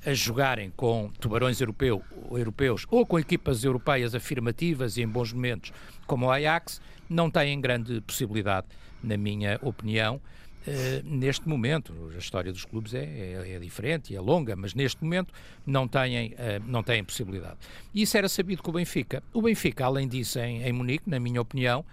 a 0.05 0.13
jogarem 0.13 0.71
com 0.71 1.11
tubarões 1.19 1.61
europeu, 1.61 2.03
europeus 2.31 2.87
ou 2.91 3.07
com 3.07 3.19
equipas 3.19 3.65
europeias 3.65 4.15
afirmativas 4.15 4.97
e 4.97 5.03
em 5.03 5.09
bons 5.09 5.33
momentos, 5.33 5.73
como 6.07 6.27
o 6.27 6.31
Ajax, 6.31 6.81
não 7.09 7.31
têm 7.31 7.61
grande 7.61 8.01
possibilidade, 8.03 8.67
na 9.03 9.17
minha 9.17 9.59
opinião, 9.63 10.21
Uh, 10.67 11.05
neste 11.05 11.47
momento, 11.47 11.93
a 12.15 12.19
história 12.19 12.51
dos 12.51 12.65
clubes 12.65 12.95
é, 12.95 13.05
é, 13.05 13.53
é, 13.53 13.59
diferente 13.59 14.15
e 14.15 14.17
é 14.17 14.21
longa, 14.21 14.57
mas 14.57 14.73
neste 14.73 15.05
momento 15.05 15.31
não 15.67 15.87
têm, 15.87 16.29
uh, 16.33 16.37
não 16.67 16.83
têm 16.83 17.05
possibilidade. 17.05 17.57
E 17.93 18.01
isso 18.01 18.17
era 18.17 18.31
sabido 18.31 18.63
com 18.63 18.71
o 18.71 18.75
Benfica. 18.75 19.23
O 19.35 19.43
Benfica, 19.43 19.85
além 19.85 20.09
disso, 20.09 20.39
em, 20.39 20.63
em 20.63 20.73
Munique, 20.73 21.05
na 21.07 21.21
minha 21.21 21.43
opinião, 21.43 21.85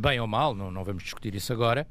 bem 0.00 0.20
ou 0.20 0.26
mal, 0.26 0.54
não, 0.54 0.70
não 0.70 0.84
vamos 0.84 1.02
discutir 1.02 1.34
isso 1.34 1.52
agora, 1.52 1.86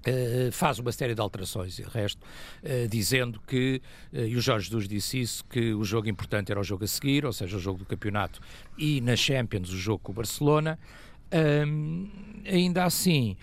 Uh, 0.00 0.50
faz 0.50 0.78
uma 0.78 0.90
série 0.92 1.14
de 1.14 1.20
alterações 1.20 1.78
e 1.78 1.82
o 1.82 1.88
resto, 1.90 2.22
uh, 2.64 2.88
dizendo 2.88 3.38
que, 3.46 3.82
e 4.10 4.34
o 4.34 4.40
Jorge 4.40 4.64
Jesus 4.64 4.88
disse 4.88 5.20
isso, 5.20 5.44
que 5.44 5.74
o 5.74 5.84
jogo 5.84 6.08
importante 6.08 6.50
era 6.50 6.58
o 6.58 6.64
jogo 6.64 6.84
a 6.84 6.86
seguir, 6.86 7.26
ou 7.26 7.34
seja, 7.34 7.54
o 7.54 7.60
jogo 7.60 7.80
do 7.80 7.84
campeonato, 7.84 8.40
e 8.78 9.02
na 9.02 9.14
Champions 9.14 9.68
o 9.68 9.76
jogo 9.76 9.98
com 9.98 10.12
o 10.12 10.14
Barcelona. 10.14 10.78
ainda 12.50 12.84
assim, 12.84 13.36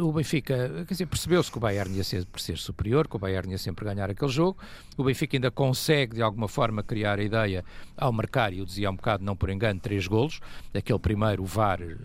o 0.00 0.12
Benfica, 0.12 0.84
quer 0.86 0.94
dizer, 0.94 1.06
percebeu-se 1.06 1.50
que 1.50 1.56
o 1.56 1.60
Bayern 1.60 1.92
ia 1.96 2.04
ser, 2.04 2.24
ser 2.36 2.56
superior, 2.56 3.08
que 3.08 3.16
o 3.16 3.18
Bayern 3.18 3.50
ia 3.50 3.58
sempre 3.58 3.84
ganhar 3.84 4.08
aquele 4.08 4.30
jogo. 4.30 4.56
O 4.96 5.02
Benfica 5.02 5.36
ainda 5.36 5.50
consegue, 5.50 6.14
de 6.16 6.22
alguma 6.22 6.46
forma, 6.46 6.82
criar 6.82 7.18
a 7.18 7.22
ideia 7.22 7.64
ao 7.96 8.12
marcar, 8.12 8.52
e 8.52 8.58
eu 8.58 8.64
dizia 8.64 8.88
um 8.88 8.94
bocado, 8.94 9.24
não 9.24 9.34
por 9.34 9.50
engano, 9.50 9.80
três 9.80 10.06
golos. 10.06 10.40
Aquele 10.72 10.98
primeiro, 11.00 11.42
o 11.42 11.46
VAR, 11.46 11.82
eh, 11.82 11.96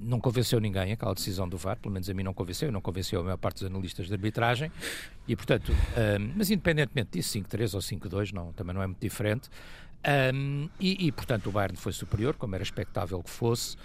não 0.00 0.18
convenceu 0.18 0.58
ninguém, 0.60 0.92
aquela 0.92 1.14
decisão 1.14 1.46
do 1.46 1.58
VAR, 1.58 1.76
pelo 1.76 1.92
menos 1.92 2.08
a 2.08 2.14
mim 2.14 2.22
não 2.22 2.32
convenceu, 2.32 2.72
não 2.72 2.80
convenceu 2.80 3.20
a 3.20 3.24
maior 3.24 3.36
parte 3.36 3.58
dos 3.58 3.66
analistas 3.66 4.06
de 4.06 4.14
arbitragem. 4.14 4.72
E, 5.28 5.36
portanto, 5.36 5.72
mas 6.34 6.50
independentemente 6.50 7.10
disso, 7.12 7.38
5-3 7.38 7.74
ou 7.74 7.80
5-2, 7.80 8.32
não, 8.32 8.52
também 8.52 8.74
não 8.74 8.82
é 8.82 8.86
muito 8.86 9.00
diferente. 9.00 9.48
e, 10.80 11.06
e, 11.06 11.12
portanto, 11.12 11.48
o 11.48 11.52
Bayern 11.52 11.76
foi 11.76 11.92
superior, 11.92 12.34
como 12.34 12.54
era 12.54 12.64
expectável 12.64 13.22
que 13.22 13.30
fosse. 13.30 13.76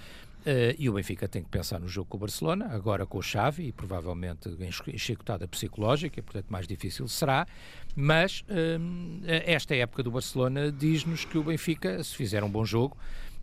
Uh, 0.45 0.77
e 0.77 0.87
o 0.87 0.93
Benfica 0.93 1.27
tem 1.27 1.41
que 1.41 1.49
pensar 1.49 1.79
no 1.79 1.87
jogo 1.87 2.07
com 2.07 2.17
o 2.17 2.19
Barcelona, 2.19 2.67
agora 2.67 3.03
com 3.03 3.17
o 3.17 3.21
Xavi, 3.21 3.69
e 3.69 3.71
provavelmente 3.71 4.47
em 4.59 4.97
chicotada 4.97 5.47
psicológica, 5.47 6.20
e 6.20 6.22
portanto 6.22 6.46
mais 6.50 6.67
difícil 6.67 7.07
será, 7.07 7.48
mas 7.96 8.41
uh, 8.41 9.24
esta 9.25 9.74
época 9.75 10.03
do 10.03 10.11
Barcelona 10.11 10.72
diz-nos 10.72 11.25
que 11.25 11.39
o 11.39 11.43
Benfica, 11.43 12.03
se 12.03 12.15
fizer 12.15 12.43
um 12.43 12.50
bom 12.50 12.63
jogo, 12.63 12.96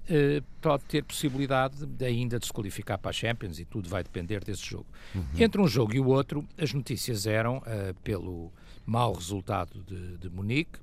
uh, 0.05 0.45
pode 0.61 0.85
ter 0.85 1.03
possibilidade 1.03 1.85
de 1.85 2.05
ainda 2.05 2.39
de 2.39 2.47
se 2.47 2.53
qualificar 2.53 2.99
para 2.99 3.11
a 3.11 3.13
Champions, 3.13 3.59
e 3.59 3.65
tudo 3.65 3.89
vai 3.89 4.05
depender 4.05 4.45
desse 4.45 4.65
jogo. 4.65 4.87
Uhum. 5.13 5.25
Entre 5.39 5.61
um 5.61 5.67
jogo 5.67 5.97
e 5.97 5.99
o 5.99 6.07
outro, 6.07 6.47
as 6.57 6.73
notícias 6.73 7.27
eram 7.27 7.61
pelo 8.05 8.53
mau 8.87 9.13
resultado 9.13 9.83
de, 9.83 10.19
de 10.19 10.31
Munique, 10.31 10.79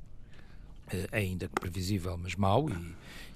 ainda 1.11 1.47
que 1.47 1.53
previsível, 1.53 2.17
mas 2.17 2.35
mau, 2.35 2.67
e 2.67 2.73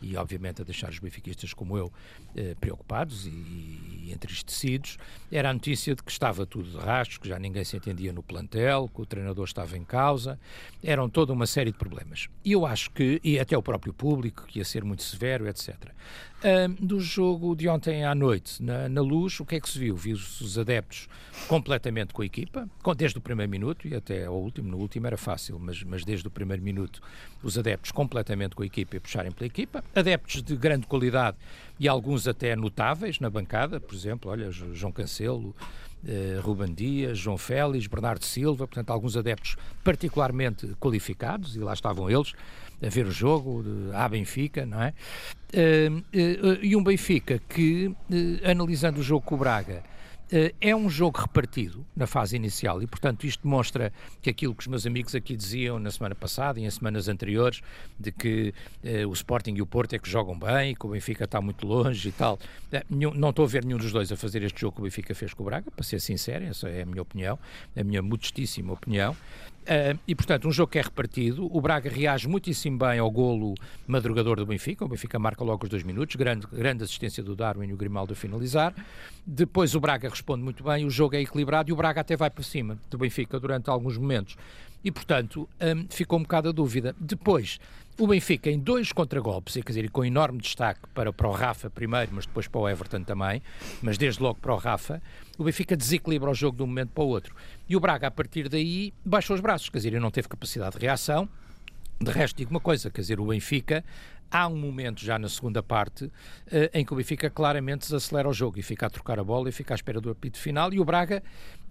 e 0.04 0.18
obviamente 0.18 0.62
a 0.62 0.66
deixar 0.66 0.90
os 0.90 1.00
benfiquistas 1.00 1.54
como 1.54 1.78
eu 1.78 1.92
eh, 2.36 2.56
preocupados 2.60 3.26
e, 3.26 3.30
e, 3.30 4.12
entristecidos, 4.12 4.98
era 5.32 5.50
a 5.50 5.54
notícia 5.54 5.96
de 5.96 6.04
que 6.04 6.12
estava 6.12 6.46
tudo 6.46 6.70
de 6.70 6.78
rastros, 6.78 7.18
que 7.18 7.28
já 7.28 7.40
ninguém 7.40 7.64
se 7.64 7.78
entendia 7.78 8.12
no 8.12 8.22
plantel, 8.22 8.90
que 8.94 9.02
o 9.02 9.06
treinador 9.06 9.46
estava 9.46 9.78
em 9.78 9.84
causa, 9.84 10.40
eram 10.84 11.10
toda 11.10 11.32
uma 11.32 11.46
série 11.46 11.72
de 11.72 11.78
problemas. 11.78 12.28
E 12.44 12.52
eu 12.52 12.66
acho 12.66 12.92
que, 12.92 13.20
e 13.24 13.40
até 13.40 13.58
o 13.58 13.64
próprio 13.64 13.94
público, 13.94 14.46
que 14.46 14.60
ia 14.60 14.66
ser 14.66 14.84
muito 14.84 15.04
severo, 15.04 15.48
etc. 15.48 15.76
Uh, 16.44 16.86
do 16.86 17.00
jogo 17.00 17.56
de 17.56 17.70
ontem 17.70 18.04
à 18.04 18.14
noite, 18.14 18.62
na, 18.62 18.90
na 18.90 19.02
luz, 19.02 19.40
o 19.40 19.46
que 19.46 19.56
é 19.56 19.62
que 19.62 19.70
se 19.70 19.80
viu? 19.80 19.96
Viu 19.96 20.16
os 20.16 20.58
adeptos 20.58 21.08
completamente 21.48 22.14
com 22.14 22.22
a 22.22 22.26
equipa, 22.26 22.70
desde 22.98 23.18
o 23.18 23.22
primeiro 23.22 23.50
minuto 23.50 23.88
e 23.88 23.96
até 23.96 24.26
ao 24.26 24.36
último. 24.36 24.70
No 24.70 24.78
último 24.78 25.08
era 25.08 25.16
fácil, 25.16 25.58
mas, 25.58 25.82
mas 25.84 26.04
desde 26.04 26.28
o 26.28 26.32
primeiro 26.32 26.62
minuto, 26.62 27.02
os 27.42 27.58
adeptos 27.58 27.92
completamente 27.92 28.56
com 28.56 28.64
a 28.64 28.66
equipa 28.66 28.98
e 28.98 29.00
puxarem 29.00 29.32
pela 29.32 29.48
equipa. 29.48 29.82
Adeptos 29.96 30.42
de 30.42 30.56
grande 30.56 30.88
qualidade 30.88 31.38
e 31.80 31.88
alguns 31.88 32.28
até 32.28 32.56
notáveis 32.56 33.20
na 33.20 33.30
bancada, 33.30 33.80
por 33.80 33.94
exemplo, 33.94 34.32
olha, 34.32 34.52
João 34.52 34.92
Cancelo. 34.92 35.56
Uh, 36.06 36.42
Ruben 36.42 36.74
Dias, 36.74 37.18
João 37.18 37.38
Félix, 37.38 37.88
Bernardo 37.88 38.26
Silva, 38.26 38.68
portanto, 38.68 38.90
alguns 38.90 39.16
adeptos 39.16 39.56
particularmente 39.86 40.76
qualificados, 40.78 41.56
e 41.56 41.60
lá 41.60 41.72
estavam 41.72 42.10
eles, 42.10 42.34
a 42.86 42.90
ver 42.90 43.06
o 43.06 43.12
jogo, 43.12 43.64
à 43.94 44.10
Benfica, 44.10 44.66
não 44.66 44.84
é? 44.84 44.94
Uh, 45.54 46.00
uh, 46.00 46.60
e 46.62 46.76
um 46.76 46.84
Benfica 46.84 47.40
que, 47.48 47.96
analisando 48.44 49.00
o 49.00 49.04
jogo 49.04 49.26
com 49.26 49.36
o 49.36 49.38
Braga, 49.38 49.82
é 50.60 50.76
um 50.76 50.90
jogo 50.90 51.20
repartido 51.20 51.86
na 51.96 52.08
fase 52.08 52.36
inicial 52.36 52.82
e, 52.82 52.88
portanto, 52.88 53.26
isto 53.26 53.44
demonstra 53.44 53.94
que 54.22 54.30
aquilo 54.30 54.56
que 54.56 54.62
os 54.62 54.68
meus 54.68 54.86
amigos 54.86 55.14
aqui 55.14 55.36
diziam 55.36 55.78
na 55.78 55.92
semana 55.92 56.16
passada 56.16 56.60
e 56.60 56.66
em 56.66 56.70
semanas 56.70 57.08
anteriores, 57.08 57.62
de 58.00 58.12
que 58.12 58.54
o 59.08 59.14
Sporting 59.14 59.54
e 59.56 59.62
o 59.62 59.66
Porto 59.66 59.94
é 59.94 60.00
que 60.00 60.10
jogam 60.10 60.38
bem 60.38 60.72
e 60.72 60.76
que 60.76 60.86
o 60.86 60.90
Benfica 60.90 61.26
está 61.26 61.40
muito 61.40 61.68
longe 61.68 62.10
e 62.10 62.12
tal. 62.12 62.40
não 62.90 63.30
estou 63.30 63.46
a 63.46 63.48
ver 63.48 63.64
nenhum 63.64 63.78
dos 63.78 63.92
dois 63.92 64.12
a 64.12 64.18
fazer 64.18 64.42
este 64.44 64.62
jogo 64.62 64.76
que 64.76 64.82
o 64.82 64.84
Benfica 64.84 65.14
fez 65.14 65.34
com 65.34 65.44
o 65.44 65.46
Braga, 65.46 65.70
para 65.70 65.84
ser 65.84 66.00
sincero, 66.00 66.46
essa 66.46 66.68
é 66.68 66.82
a 66.82 66.86
minha 66.86 67.02
opinião, 67.02 67.38
a 67.76 67.84
minha 67.84 68.02
modestíssima 68.02 68.74
opinião. 68.74 69.16
Uh, 69.64 69.98
e, 70.08 70.14
portanto, 70.14 70.48
um 70.48 70.52
jogo 70.52 70.72
que 70.72 70.78
é 70.78 70.82
repartido. 70.82 71.48
O 71.56 71.62
Braga 71.62 71.90
reage 71.90 72.28
muitíssimo 72.28 72.78
bem 72.78 73.00
ao 73.00 73.10
golo 73.10 73.56
madrugador 73.88 74.38
do 74.38 74.46
Benfica. 74.46 74.84
O 74.84 74.88
Benfica 74.88 75.18
marca 75.18 75.44
logo 75.44 75.64
os 75.64 75.70
dois 75.70 75.84
minutos. 75.84 76.16
Grande, 76.16 76.46
grande 76.52 76.84
assistência 76.84 77.24
do 77.24 77.36
Darwin 77.36 77.68
e 77.68 77.74
o 77.74 77.78
Grimaldo 77.78 78.14
a 78.14 78.16
finalizar. 78.16 78.74
Depois 79.26 79.74
o 79.74 79.80
Braga 79.80 80.10
responde 80.10 80.44
muito 80.44 80.64
bem. 80.64 80.86
O 80.86 80.90
jogo 80.90 81.16
é 81.16 81.22
equilibrado 81.22 81.70
e 81.70 81.74
o 81.74 81.76
Braga 81.76 82.02
até 82.02 82.18
vai 82.18 82.30
para 82.30 82.44
cima 82.44 82.78
do 82.90 82.98
Benfica 82.98 83.40
durante 83.40 83.70
alguns 83.70 83.98
momentos. 83.98 84.36
E, 84.84 84.92
portanto, 84.92 85.48
um, 85.62 85.86
ficou 85.90 86.20
um 86.20 86.24
bocado 86.24 86.50
a 86.50 86.52
dúvida. 86.52 86.96
Depois, 87.00 87.60
o 88.00 88.08
Benfica 88.08 88.50
em 88.50 88.60
dois 88.60 88.92
contragolpes, 88.92 89.54
quer 89.54 89.66
dizer, 89.66 89.90
com 89.92 90.04
enorme 90.04 90.40
destaque 90.40 90.82
para, 90.94 91.14
para 91.14 91.28
o 91.28 91.32
Rafa 91.32 91.70
primeiro, 91.70 92.12
mas 92.14 92.26
depois 92.26 92.48
para 92.48 92.60
o 92.60 92.68
Everton 92.68 93.04
também, 93.04 93.42
mas 93.82 93.98
desde 93.98 94.22
logo 94.22 94.40
para 94.40 94.54
o 94.54 94.58
Rafa, 94.58 95.02
o 95.38 95.44
Benfica 95.44 95.78
desequilibra 95.78 96.30
o 96.30 96.34
jogo 96.34 96.58
de 96.58 96.64
um 96.64 96.68
momento 96.68 96.90
para 96.90 97.04
o 97.04 97.08
outro. 97.08 97.36
E 97.70 97.76
o 97.76 97.80
Braga, 97.80 98.08
a 98.08 98.12
partir 98.12 98.50
daí, 98.50 98.94
baixou 99.06 99.36
os 99.36 99.42
braços, 99.42 99.70
quer 99.70 99.78
dizer, 99.78 99.90
ele 99.90 100.00
não 100.00 100.12
teve 100.12 100.28
capacidade 100.28 100.76
de 100.76 100.82
reação. 100.82 101.30
De 102.02 102.12
resto, 102.12 102.38
digo 102.38 102.50
uma 102.50 102.60
coisa, 102.60 102.90
quer 102.90 103.02
dizer, 103.02 103.20
o 103.20 103.28
Benfica 103.28 103.86
há 104.34 104.48
um 104.48 104.58
momento 104.58 105.06
já 105.06 105.20
na 105.20 105.30
segunda 105.30 105.62
parte 105.62 106.06
uh, 106.06 106.12
em 106.74 106.84
que 106.84 106.92
o 106.92 106.96
Benfica 106.96 107.30
claramente 107.30 107.82
desacelera 107.82 108.28
o 108.28 108.34
jogo 108.34 108.60
e 108.60 108.64
fica 108.64 108.88
a 108.88 108.90
trocar 108.90 109.20
a 109.20 109.24
bola 109.24 109.48
e 109.48 109.52
fica 109.52 109.74
à 109.74 109.76
espera 109.76 110.02
do 110.02 110.10
apito 110.10 110.40
final 110.40 110.74
e 110.74 110.80
o 110.80 110.86
Braga 110.86 111.22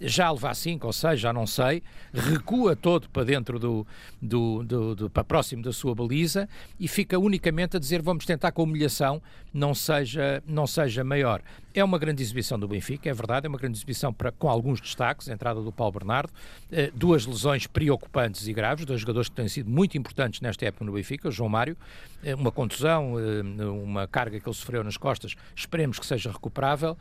já 0.03 0.31
levar 0.31 0.55
5 0.55 0.87
ou 0.87 0.93
6, 0.93 1.21
já 1.21 1.33
não 1.33 1.47
sei, 1.47 1.83
recua 2.13 2.75
todo 2.75 3.09
para 3.09 3.25
dentro 3.25 3.59
do, 3.59 3.87
do, 4.21 4.63
do, 4.63 4.95
do, 4.95 5.11
para 5.11 5.25
próximo 5.25 5.63
da 5.63 5.73
sua 5.73 5.95
baliza 5.95 6.49
e 6.79 6.89
fica 6.89 7.19
unicamente 7.19 7.77
a 7.77 7.81
dizer 7.81 8.03
vamos 8.03 8.27
tentar 8.27 8.53
que 8.53 8.61
a 8.61 8.65
humilhação 8.65 9.23
não 9.53 9.75
seja, 9.75 10.43
não 10.47 10.67
seja 10.67 11.05
maior. 11.05 11.43
É 11.75 11.83
uma 11.83 11.99
grande 11.99 12.23
exibição 12.23 12.59
do 12.59 12.69
Benfica, 12.69 13.09
é 13.09 13.15
verdade, 13.15 13.47
é 13.47 13.49
uma 13.49 13.59
grande 13.59 13.79
exibição 13.79 14.13
para, 14.13 14.31
com 14.31 14.49
alguns 14.49 14.81
destaques, 14.81 15.29
a 15.29 15.33
entrada 15.33 15.61
do 15.61 15.73
Paulo 15.73 15.93
Bernardo, 15.93 16.31
eh, 16.71 16.91
duas 16.95 17.25
lesões 17.25 17.67
preocupantes 17.67 18.47
e 18.47 18.53
graves, 18.53 18.85
dois 18.85 19.01
jogadores 19.01 19.29
que 19.29 19.35
têm 19.35 19.49
sido 19.49 19.71
muito 19.71 19.97
importantes 19.97 20.41
nesta 20.41 20.67
época 20.67 20.85
no 20.85 20.93
Benfica, 20.93 21.31
João 21.31 21.49
Mário, 21.49 21.77
eh, 22.23 22.35
uma 22.35 22.53
contusão, 22.53 23.15
eh, 23.19 23.65
uma 23.65 24.07
carga 24.07 24.39
que 24.39 24.47
ele 24.47 24.55
sofreu 24.55 24.85
nas 24.85 24.99
costas, 24.99 25.35
esperemos 25.57 25.99
que 25.99 26.07
seja 26.07 26.31
recuperável, 26.31 26.97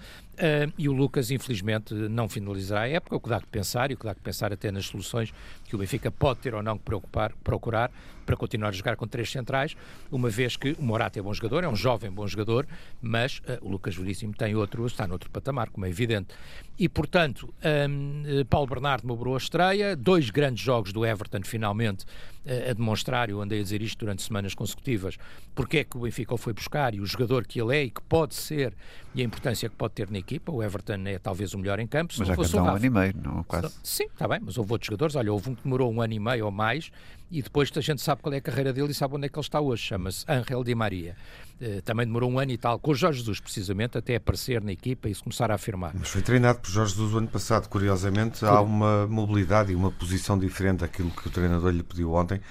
e 0.75 0.89
o 0.89 0.91
Lucas, 0.91 1.29
infelizmente, 1.29 1.93
não 1.93 2.27
finalizará 2.27 2.81
a 2.81 2.89
época, 2.91 3.15
o 3.15 3.19
que 3.19 3.30
dá 3.30 3.39
que 3.39 3.47
pensar, 3.47 3.91
e 3.91 3.93
o 3.93 3.97
que 3.97 4.06
dá 4.06 4.13
que 4.13 4.21
pensar 4.21 4.54
até 4.54 4.71
nas 4.71 4.86
soluções 4.86 5.34
que 5.65 5.75
o 5.75 5.80
Benfica 5.80 6.12
pode 6.12 6.39
ter 6.39 6.54
ou 6.54 6.62
não 6.62 6.77
que 6.77 6.84
preocupar, 6.84 7.34
procurar 7.43 7.91
para 8.31 8.37
continuar 8.37 8.69
a 8.69 8.71
jogar 8.71 8.95
com 8.95 9.05
três 9.05 9.29
centrais, 9.29 9.75
uma 10.09 10.29
vez 10.29 10.55
que 10.55 10.73
o 10.79 10.83
Morata 10.83 11.19
é 11.19 11.21
bom 11.21 11.33
jogador, 11.33 11.65
é 11.65 11.67
um 11.67 11.75
jovem 11.75 12.09
bom 12.09 12.25
jogador, 12.25 12.65
mas 13.01 13.39
uh, 13.39 13.57
o 13.61 13.69
Lucas 13.69 13.93
Veríssimo 13.93 14.33
tem 14.33 14.55
outro, 14.55 14.85
está 14.85 15.05
noutro 15.05 15.29
patamar, 15.29 15.69
como 15.69 15.85
é 15.85 15.89
evidente. 15.89 16.33
E, 16.79 16.87
portanto, 16.87 17.53
um, 17.89 18.23
eh, 18.25 18.43
Paulo 18.45 18.65
Bernardo 18.65 19.05
mobrou 19.05 19.35
a 19.35 19.37
estreia, 19.37 19.95
dois 19.95 20.31
grandes 20.31 20.63
jogos 20.63 20.91
do 20.91 21.05
Everton, 21.05 21.41
finalmente, 21.43 22.05
uh, 22.45 22.71
a 22.71 22.73
demonstrar, 22.73 23.29
eu 23.29 23.39
andei 23.41 23.59
a 23.59 23.63
dizer 23.63 23.81
isto 23.81 23.99
durante 23.99 24.23
semanas 24.23 24.55
consecutivas, 24.55 25.17
porque 25.53 25.79
é 25.79 25.83
que 25.83 25.97
o 25.97 25.99
Benfica 25.99 26.33
o 26.33 26.37
foi 26.37 26.53
buscar 26.53 26.95
e 26.95 27.01
o 27.01 27.05
jogador 27.05 27.45
que 27.45 27.61
ele 27.61 27.75
é 27.75 27.83
e 27.83 27.91
que 27.91 28.01
pode 28.01 28.33
ser 28.33 28.73
e 29.13 29.21
a 29.21 29.25
importância 29.25 29.69
que 29.69 29.75
pode 29.75 29.93
ter 29.93 30.09
na 30.09 30.17
equipa. 30.17 30.51
O 30.51 30.63
Everton 30.63 31.03
é 31.05 31.19
talvez 31.19 31.53
o 31.53 31.59
melhor 31.59 31.79
em 31.79 31.85
campo. 31.85 32.13
mas 32.17 32.27
já 32.27 32.35
que 32.35 32.57
um 32.57 32.65
ano 32.65 32.85
e 32.85 32.89
meio, 32.89 33.13
não 33.21 33.43
quase. 33.43 33.75
Sim, 33.83 34.05
está 34.05 34.27
bem, 34.27 34.39
mas 34.41 34.57
houve 34.57 34.71
outros 34.71 34.87
jogadores. 34.87 35.15
Olha, 35.15 35.31
houve 35.31 35.49
um 35.49 35.55
que 35.55 35.63
demorou 35.63 35.91
um 35.91 36.01
ano 36.01 36.13
e 36.13 36.19
meio 36.19 36.45
ou 36.45 36.51
mais 36.51 36.91
e 37.31 37.41
depois 37.41 37.71
a 37.75 37.81
gente 37.81 38.01
sabe 38.01 38.21
qual 38.21 38.33
é 38.33 38.37
a 38.37 38.41
carreira 38.41 38.73
dele 38.73 38.91
e 38.91 38.93
sabe 38.93 39.15
onde 39.15 39.25
é 39.25 39.29
que 39.29 39.37
ele 39.37 39.45
está 39.45 39.61
hoje. 39.61 39.83
Chama-se 39.83 40.25
Angel 40.27 40.63
Di 40.63 40.75
Maria. 40.75 41.15
Uh, 41.61 41.81
também 41.83 42.05
demorou 42.05 42.29
um 42.29 42.39
ano 42.39 42.51
e 42.51 42.57
tal, 42.57 42.77
com 42.79 42.91
o 42.91 42.95
Jorge 42.95 43.19
Jesus, 43.19 43.39
precisamente, 43.39 43.97
até 43.97 44.15
aparecer 44.15 44.61
na 44.61 44.71
equipa 44.71 45.07
e 45.07 45.15
se 45.15 45.23
começar 45.23 45.49
a 45.51 45.55
afirmar. 45.55 45.93
Mas 45.97 46.09
foi 46.09 46.21
treinado 46.21 46.59
por 46.59 46.69
Jorge 46.69 46.93
Jesus 46.93 47.13
o 47.13 47.17
ano 47.19 47.27
passado. 47.27 47.69
Curiosamente, 47.69 48.43
há 48.43 48.59
uma 48.59 49.07
mobilidade 49.07 49.71
e 49.71 49.75
uma 49.75 49.91
posição 49.91 50.37
diferente 50.37 50.79
daquilo 50.79 51.11
que 51.11 51.27
o 51.27 51.31
treinador 51.31 51.71
lhe 51.71 51.83
pediu 51.83 52.13
ontem 52.13 52.41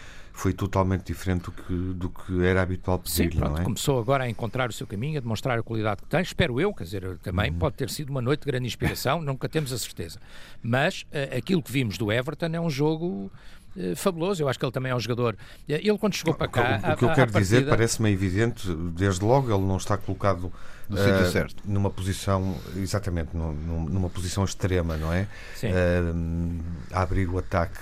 foi 0.40 0.54
totalmente 0.54 1.04
diferente 1.04 1.44
do 1.44 1.52
que, 1.52 1.74
do 1.74 2.08
que 2.08 2.42
era 2.42 2.62
habitual 2.62 2.98
pedir-lhe, 2.98 3.38
não 3.38 3.58
é? 3.58 3.62
Começou 3.62 3.98
agora 3.98 4.24
a 4.24 4.30
encontrar 4.30 4.70
o 4.70 4.72
seu 4.72 4.86
caminho, 4.86 5.18
a 5.18 5.20
demonstrar 5.20 5.58
a 5.58 5.62
qualidade 5.62 6.00
que 6.00 6.08
tem, 6.08 6.22
espero 6.22 6.58
eu, 6.58 6.72
quer 6.72 6.84
dizer, 6.84 7.18
também 7.18 7.50
uhum. 7.50 7.58
pode 7.58 7.76
ter 7.76 7.90
sido 7.90 8.08
uma 8.08 8.22
noite 8.22 8.40
de 8.40 8.46
grande 8.46 8.66
inspiração, 8.66 9.20
nunca 9.22 9.50
temos 9.50 9.70
a 9.70 9.78
certeza. 9.78 10.18
Mas 10.62 11.02
uh, 11.02 11.36
aquilo 11.36 11.62
que 11.62 11.70
vimos 11.70 11.98
do 11.98 12.10
Everton 12.10 12.46
é 12.46 12.60
um 12.60 12.70
jogo 12.70 13.30
fabuloso. 13.96 14.42
Eu 14.42 14.48
acho 14.48 14.59
que 14.59 14.64
ele 14.64 14.72
também 14.72 14.92
é 14.92 14.94
um 14.94 15.00
jogador. 15.00 15.37
Eh, 15.68 15.80
ele, 15.83 15.98
quando 15.98 16.14
chegou 16.14 16.35
para 16.35 16.48
cá. 16.48 16.80
O, 16.92 16.96
que 16.96 17.04
eu 17.04 17.12
quero 17.12 17.30
dizer 17.30 17.68
parece-me 17.68 18.11
evidente, 18.11 18.72
desde 18.94 19.24
logo, 19.24 19.52
ele 19.52 19.64
não 19.64 19.76
está 19.76 19.96
colocado 19.96 20.52
no 20.88 20.96
uh, 20.96 21.04
sítio 21.04 21.30
certo. 21.30 21.62
Numa 21.64 21.90
posição, 21.90 22.56
exatamente, 22.76 23.30
numa 23.35 24.11
posição 24.11 24.44
extrema, 24.44 24.96
não 24.96 25.12
é? 25.12 25.26
Sim. 25.54 25.68
Uh, 25.68 26.61
a 26.92 27.02
abrir 27.02 27.28
o 27.28 27.38
ataque. 27.38 27.78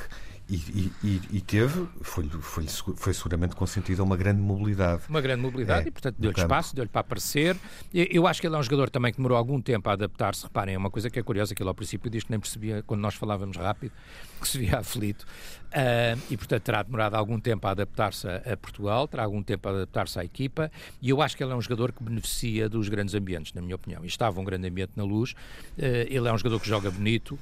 E, 0.51 0.91
e, 1.05 1.21
e, 1.31 1.41
teve, 1.43 1.87
foi, 2.01 2.27
foi, 2.41 2.65
foi 2.97 3.13
seguramente 3.13 3.55
consentida 3.55 4.03
uma 4.03 4.17
grande 4.17 4.41
mobilidade. 4.41 5.03
Uma 5.07 5.21
grande 5.21 5.43
mobilidade 5.43 5.85
é, 5.85 5.89
e, 5.89 5.91
portanto, 5.91 6.17
deu-lhe 6.19 6.41
espaço, 6.41 6.75
deu-lhe 6.75 6.89
para 6.89 7.03
aparecer. 7.03 7.55
Eu 7.93 8.27
acho 8.27 8.41
que 8.41 8.47
ele 8.47 8.57
é 8.57 8.59
um 8.59 8.63
jogador 8.63 8.89
também 8.89 9.13
que 9.13 9.19
demorou 9.19 9.37
algum 9.37 9.61
tempo 9.61 9.91
a 9.91 9.93
adaptar-se. 9.93 10.45
Reparem, 10.45 10.75
é 10.75 10.79
uma 10.79 10.91
coisa 10.91 11.11
que 11.11 11.19
é 11.19 11.23
curiosa, 11.23 11.55
que 11.55 11.63
ele 11.63 11.69
ao 11.69 11.75
princípio 11.75 12.11
diz 12.11 12.25
que 12.25 12.31
nem 12.31 12.41
percebia, 12.41 12.83
quando 12.87 13.03
nós 13.03 13.15
falávamos 13.15 13.59
rápido, 13.59 13.93
que 14.41 14.49
se 14.49 14.59
via 14.59 14.79
aflito. 14.79 15.27
Uh, 15.69 16.19
e, 16.31 16.37
portanto, 16.37 16.63
terá 16.63 16.83
demorado 16.83 17.15
algum 17.15 17.39
tempo 17.39 17.67
a 17.67 17.73
adaptar-se 17.73 18.27
a, 18.27 18.37
a, 18.37 18.57
Portugal, 18.57 19.07
terá 19.07 19.25
algum 19.25 19.43
tempo 19.43 19.69
a 19.69 19.73
adaptar-se 19.73 20.19
à 20.19 20.25
equipa, 20.25 20.73
e 21.01 21.11
eu 21.11 21.21
acho 21.21 21.37
que 21.37 21.45
ele 21.45 21.53
é 21.53 21.55
um 21.55 21.61
jogador 21.61 21.93
que 21.93 22.03
beneficia 22.03 22.71
dos 22.71 22.89
grandes 22.89 23.15
ambientes, 23.15 23.53
na 23.53 23.61
minha 23.61 23.75
opinião. 23.75 24.03
E 24.03 24.07
estava 24.07 24.41
um 24.41 24.45
grande 24.45 24.67
ambiente 24.67 24.93
na 24.97 25.05
luz, 25.05 25.33
uh, 25.33 25.85
ele 26.09 26.27
é 26.27 26.33
um 26.33 26.39
jogador 26.39 26.59
que 26.59 26.67
joga 26.67 26.91
bonito, 26.91 27.33
uh, 27.33 27.39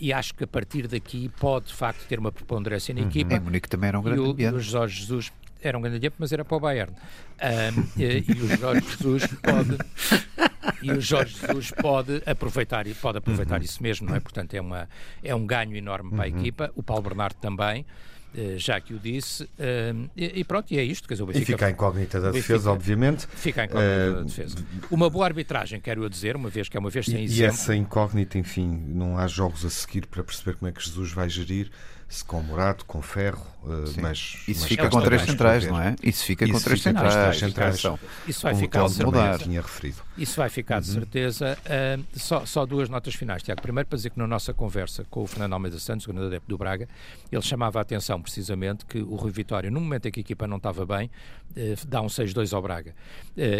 e 0.00 0.12
acho 0.12 0.34
que 0.34 0.42
a 0.42 0.46
partir 0.46 0.88
daqui 0.88 1.30
pode, 1.38 1.66
de 1.66 1.74
facto, 1.74 2.04
ter 2.08 2.18
uma 2.18 2.32
preponderância 2.32 2.92
na 2.92 3.02
uhum. 3.02 3.08
equipa. 3.08 3.34
Em 3.34 3.40
Munique 3.40 3.68
também 3.68 3.88
era 3.88 4.00
um 4.00 4.02
grande 4.02 4.20
e 4.20 4.24
o, 4.24 4.30
ambiente. 4.32 4.54
E 4.54 4.56
o 4.56 4.60
Jorge 4.60 5.00
Jesus 5.00 5.32
era 5.60 5.78
um 5.78 5.80
grande 5.80 5.98
ambiente, 5.98 6.16
mas 6.18 6.32
era 6.32 6.44
para 6.44 6.56
o 6.56 6.60
Bayern. 6.60 6.92
e, 7.96 8.24
e 8.28 8.42
o 8.42 8.56
Jorge 8.56 8.84
Jesus 8.98 9.26
pode 9.40 9.78
e 10.82 10.92
o 10.92 11.00
Jorge 11.00 11.36
Jesus 11.38 11.70
pode 11.80 12.22
aproveitar, 12.26 12.84
pode 13.00 13.18
aproveitar 13.18 13.58
uhum. 13.58 13.64
isso 13.64 13.82
mesmo, 13.82 14.08
não 14.08 14.16
é? 14.16 14.20
Portanto, 14.20 14.54
é, 14.54 14.60
uma, 14.60 14.88
é 15.22 15.34
um 15.34 15.46
ganho 15.46 15.76
enorme 15.76 16.10
para 16.10 16.24
a 16.24 16.28
uhum. 16.28 16.38
equipa. 16.38 16.70
O 16.74 16.82
Paulo 16.82 17.02
Bernardo 17.02 17.36
também. 17.36 17.84
Eh, 18.34 18.54
já 18.56 18.80
que 18.80 18.94
o 18.94 18.98
disse, 18.98 19.46
eh, 19.58 19.92
e 20.16 20.42
pronto, 20.42 20.72
e 20.72 20.78
é 20.78 20.82
isto. 20.82 21.06
Quer 21.06 21.14
dizer, 21.14 21.22
o 21.22 21.26
Benfica, 21.26 21.42
e 21.42 21.54
fica 21.54 21.66
a 21.66 21.70
incógnita 21.70 22.18
da 22.18 22.30
defesa, 22.30 22.52
Benfica, 22.54 22.70
obviamente. 22.70 23.26
Fica 23.26 23.62
a 23.62 23.64
incógnita 23.66 24.10
uh, 24.10 24.14
da 24.14 24.22
defesa. 24.22 24.56
Uma 24.90 25.10
boa 25.10 25.26
arbitragem, 25.26 25.80
quero 25.80 26.02
eu 26.02 26.08
dizer, 26.08 26.34
uma 26.34 26.48
vez 26.48 26.66
que 26.66 26.76
é 26.76 26.80
uma 26.80 26.88
vez 26.88 27.04
sem 27.04 27.20
e, 27.20 27.24
exemplo. 27.24 27.42
E 27.42 27.44
essa 27.44 27.76
incógnita, 27.76 28.38
enfim, 28.38 28.84
não 28.88 29.18
há 29.18 29.26
jogos 29.26 29.66
a 29.66 29.70
seguir 29.70 30.06
para 30.06 30.24
perceber 30.24 30.56
como 30.56 30.68
é 30.70 30.72
que 30.72 30.82
Jesus 30.82 31.12
vai 31.12 31.28
gerir 31.28 31.70
com 32.20 32.42
Morato, 32.42 32.84
com 32.84 33.00
Ferro, 33.00 33.40
uh, 33.62 33.84
mas 34.00 34.36
isso 34.46 34.60
mas 34.60 34.64
fica 34.64 34.90
com 34.90 35.00
três 35.00 35.22
centrais, 35.22 35.66
não 35.66 35.80
é? 35.80 35.94
Isso 36.02 36.24
fica 36.24 36.44
isso 36.44 36.52
com 36.52 36.60
três 36.60 36.82
centrais. 36.82 37.38
centrais. 37.38 37.82
Isso 38.26 38.42
vai 38.42 38.54
ficar 38.54 38.86
de 38.86 39.04
mudar. 39.04 39.38
Tinha 39.38 39.62
referido. 39.62 39.96
Isso 40.18 40.36
vai 40.36 40.50
ficar 40.50 40.80
de 40.80 40.88
uhum. 40.88 40.94
certeza. 40.94 41.56
Uh, 41.64 42.04
só, 42.12 42.44
só 42.44 42.66
duas 42.66 42.88
notas 42.88 43.14
finais, 43.14 43.42
Tiago. 43.42 43.62
Primeiro, 43.62 43.88
para 43.88 43.96
dizer 43.96 44.10
que 44.10 44.18
na 44.18 44.26
nossa 44.26 44.52
conversa 44.52 45.06
com 45.08 45.22
o 45.22 45.26
Fernando 45.26 45.54
Almeida 45.54 45.78
Santos, 45.78 46.06
o 46.06 46.12
grande 46.12 46.26
adepto 46.26 46.48
do 46.48 46.58
Braga, 46.58 46.86
ele 47.30 47.42
chamava 47.42 47.78
a 47.78 47.82
atenção 47.82 48.20
precisamente 48.20 48.84
que 48.84 48.98
o 48.98 49.14
Rui 49.14 49.30
Vitória, 49.30 49.70
no 49.70 49.80
momento 49.80 50.06
em 50.06 50.10
que 50.10 50.20
a 50.20 50.22
equipa 50.22 50.46
não 50.46 50.58
estava 50.58 50.84
bem, 50.84 51.10
uh, 51.56 51.86
dá 51.86 52.02
um 52.02 52.08
6-2 52.08 52.52
ao 52.52 52.60
Braga. 52.60 52.94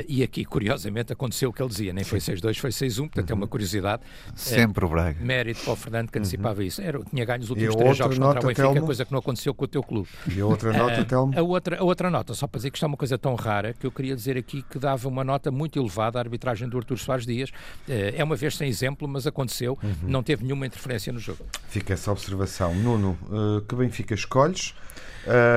e 0.07 0.23
aqui, 0.23 0.45
curiosamente, 0.45 1.13
aconteceu 1.13 1.49
o 1.49 1.53
que 1.53 1.63
ele 1.63 1.71
dizia, 1.71 1.93
nem 1.93 2.05
foi 2.05 2.19
6-2, 2.19 2.59
foi 2.59 2.71
6-1, 2.71 2.97
portanto 2.97 3.31
uhum. 3.31 3.37
é 3.37 3.39
uma 3.39 3.47
curiosidade. 3.47 4.03
Sempre 4.35 4.85
o 4.85 4.89
Braga. 4.89 5.19
Mérito 5.21 5.63
para 5.63 5.73
o 5.73 5.77
Fernando 5.77 6.11
que 6.11 6.19
antecipava 6.19 6.61
uhum. 6.61 6.67
isso. 6.67 6.83
Era, 6.83 7.03
tinha 7.05 7.25
ganho 7.25 7.41
os 7.41 7.51
últimos 7.51 7.77
três 7.77 7.97
jogos 7.97 8.19
contra 8.19 8.42
o 8.45 8.49
Benfica, 8.49 8.73
Telmo. 8.73 8.87
coisa 8.87 9.05
que 9.05 9.13
não 9.13 9.19
aconteceu 9.19 9.55
com 9.55 9.65
o 9.65 9.69
teu 9.69 9.83
clube. 9.83 10.09
E 10.35 10.41
a 10.41 10.47
outra 10.47 10.73
nota, 10.73 11.01
uh, 11.01 11.05
Telmo? 11.05 11.39
A 11.39 11.43
outra, 11.43 11.79
a 11.79 11.85
outra 11.85 12.11
nota, 12.11 12.35
só 12.35 12.47
para 12.47 12.59
dizer 12.59 12.71
que 12.71 12.77
isto 12.77 12.85
é 12.85 12.89
uma 12.89 12.97
coisa 12.97 13.19
tão 13.19 13.35
rara 13.35 13.75
que 13.75 13.87
eu 13.87 13.91
queria 13.91 14.15
dizer 14.15 14.37
aqui 14.37 14.63
que 14.63 14.79
dava 14.79 15.09
uma 15.09 15.25
nota 15.25 15.51
muito 15.51 15.79
elevada 15.79 16.19
à 16.19 16.23
arbitragem 16.23 16.69
do 16.69 16.77
Artur 16.77 16.99
Soares 16.99 17.27
Dias. 17.27 17.51
Uh, 17.51 18.15
é 18.17 18.25
uma 18.25 18.37
vez 18.37 18.57
sem 18.57 18.69
exemplo, 18.69 19.07
mas 19.09 19.27
aconteceu, 19.27 19.79
uhum. 19.83 19.95
não 20.03 20.23
teve 20.23 20.45
nenhuma 20.45 20.67
interferência 20.67 21.13
no 21.13 21.19
jogo. 21.19 21.45
Fica 21.69 21.93
essa 21.93 22.11
observação. 22.11 22.75
Nuno, 22.75 23.19
uh, 23.29 23.61
que 23.63 23.75
Benfica 23.75 24.15
escolhes? 24.15 24.75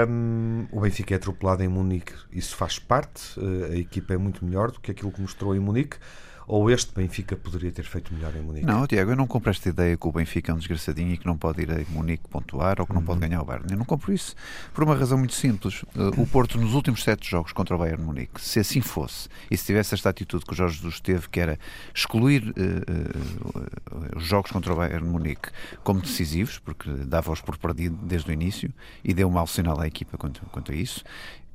Um, 0.08 0.68
o 0.72 0.82
Benfica 0.82 1.16
é 1.16 1.18
atropelado 1.18 1.64
em 1.64 1.68
Munique, 1.68 2.14
isso 2.32 2.56
faz 2.56 2.78
parte. 2.78 3.40
Uh, 3.40 3.72
a 3.72 3.76
equipa 3.76 4.14
é 4.14 4.18
muito 4.18 4.46
melhor 4.46 4.72
do 4.72 4.80
que 4.80 4.92
aquilo 4.92 5.12
que 5.12 5.22
mostrou 5.22 5.56
em 5.56 5.60
Munique 5.60 5.98
ou 6.48 6.70
este 6.70 6.94
Benfica 6.94 7.36
poderia 7.36 7.72
ter 7.72 7.84
feito 7.84 8.14
melhor 8.14 8.36
em 8.36 8.42
Munique? 8.42 8.66
Não, 8.66 8.86
Tiago, 8.86 9.12
eu 9.12 9.16
não 9.16 9.26
compro 9.26 9.50
esta 9.50 9.70
ideia 9.70 9.98
que 9.98 10.08
o 10.08 10.12
Benfica 10.12 10.52
é 10.52 10.56
um 10.56 10.58
desgraçadinho 10.58 11.14
e 11.14 11.18
que 11.18 11.26
não 11.26 11.38
pode 11.38 11.62
ir 11.62 11.72
a 11.72 11.78
Munique 11.90 12.28
pontuar 12.30 12.80
ou 12.80 12.86
que 12.86 12.94
não 12.94 13.00
uhum. 13.00 13.06
pode 13.06 13.20
ganhar 13.20 13.42
o 13.42 13.46
Bayern. 13.46 13.68
Eu 13.72 13.78
não 13.78 13.86
compro 13.86 14.14
isso 14.14 14.36
por 14.74 14.84
uma 14.84 14.96
razão 14.96 15.18
muito 15.18 15.34
simples. 15.34 15.84
Uh, 15.84 16.22
o 16.22 16.28
Porto, 16.28 16.60
nos 16.60 16.74
últimos 16.74 17.04
sete 17.04 17.30
jogos 17.30 17.52
contra 17.52 17.76
o 17.76 17.80
Bayern 17.80 18.04
Munique, 18.04 18.40
se 18.40 18.60
assim 18.60 18.82
fosse 18.82 19.28
e 19.50 19.58
se 19.58 19.66
tivesse 19.66 19.94
esta 19.94 20.10
atitude 20.10 20.46
que 20.46 20.54
o 20.54 20.56
Jorge 20.56 20.78
Jesus 20.78 21.00
teve, 21.00 21.28
que 21.30 21.40
era 21.40 21.60
excluir 21.94 22.44
uh, 22.44 22.52
uh, 22.54 24.18
os 24.18 24.24
jogos 24.24 24.52
contra 24.52 24.74
o 24.74 24.76
Bayern 24.76 25.08
Munique 25.08 25.50
como 25.84 26.00
decisivos, 26.00 26.60
porque 26.60 26.90
dava-os 26.90 27.42
por 27.42 27.58
perdido 27.58 27.98
desde 28.04 28.30
o 28.30 28.34
início 28.34 28.72
e 29.04 29.14
deu 29.14 29.28
um 29.28 29.32
mau 29.32 29.48
sinal 29.48 29.80
à 29.80 29.88
equipa 29.88 30.18
quanto, 30.18 30.42
quanto 30.52 30.72
a 30.72 30.76
isso, 30.76 31.04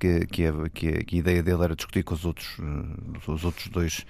que, 0.01 0.27
que, 0.27 0.47
a, 0.47 0.69
que, 0.71 1.15
a, 1.15 1.19
ideia 1.19 1.43
dele 1.43 1.63
era 1.63 1.77
discutir 1.77 2.03
com 2.03 2.15
os 2.15 2.25
outros, 2.25 2.57
os 3.29 3.45
outros 3.45 3.69
dois 3.69 4.07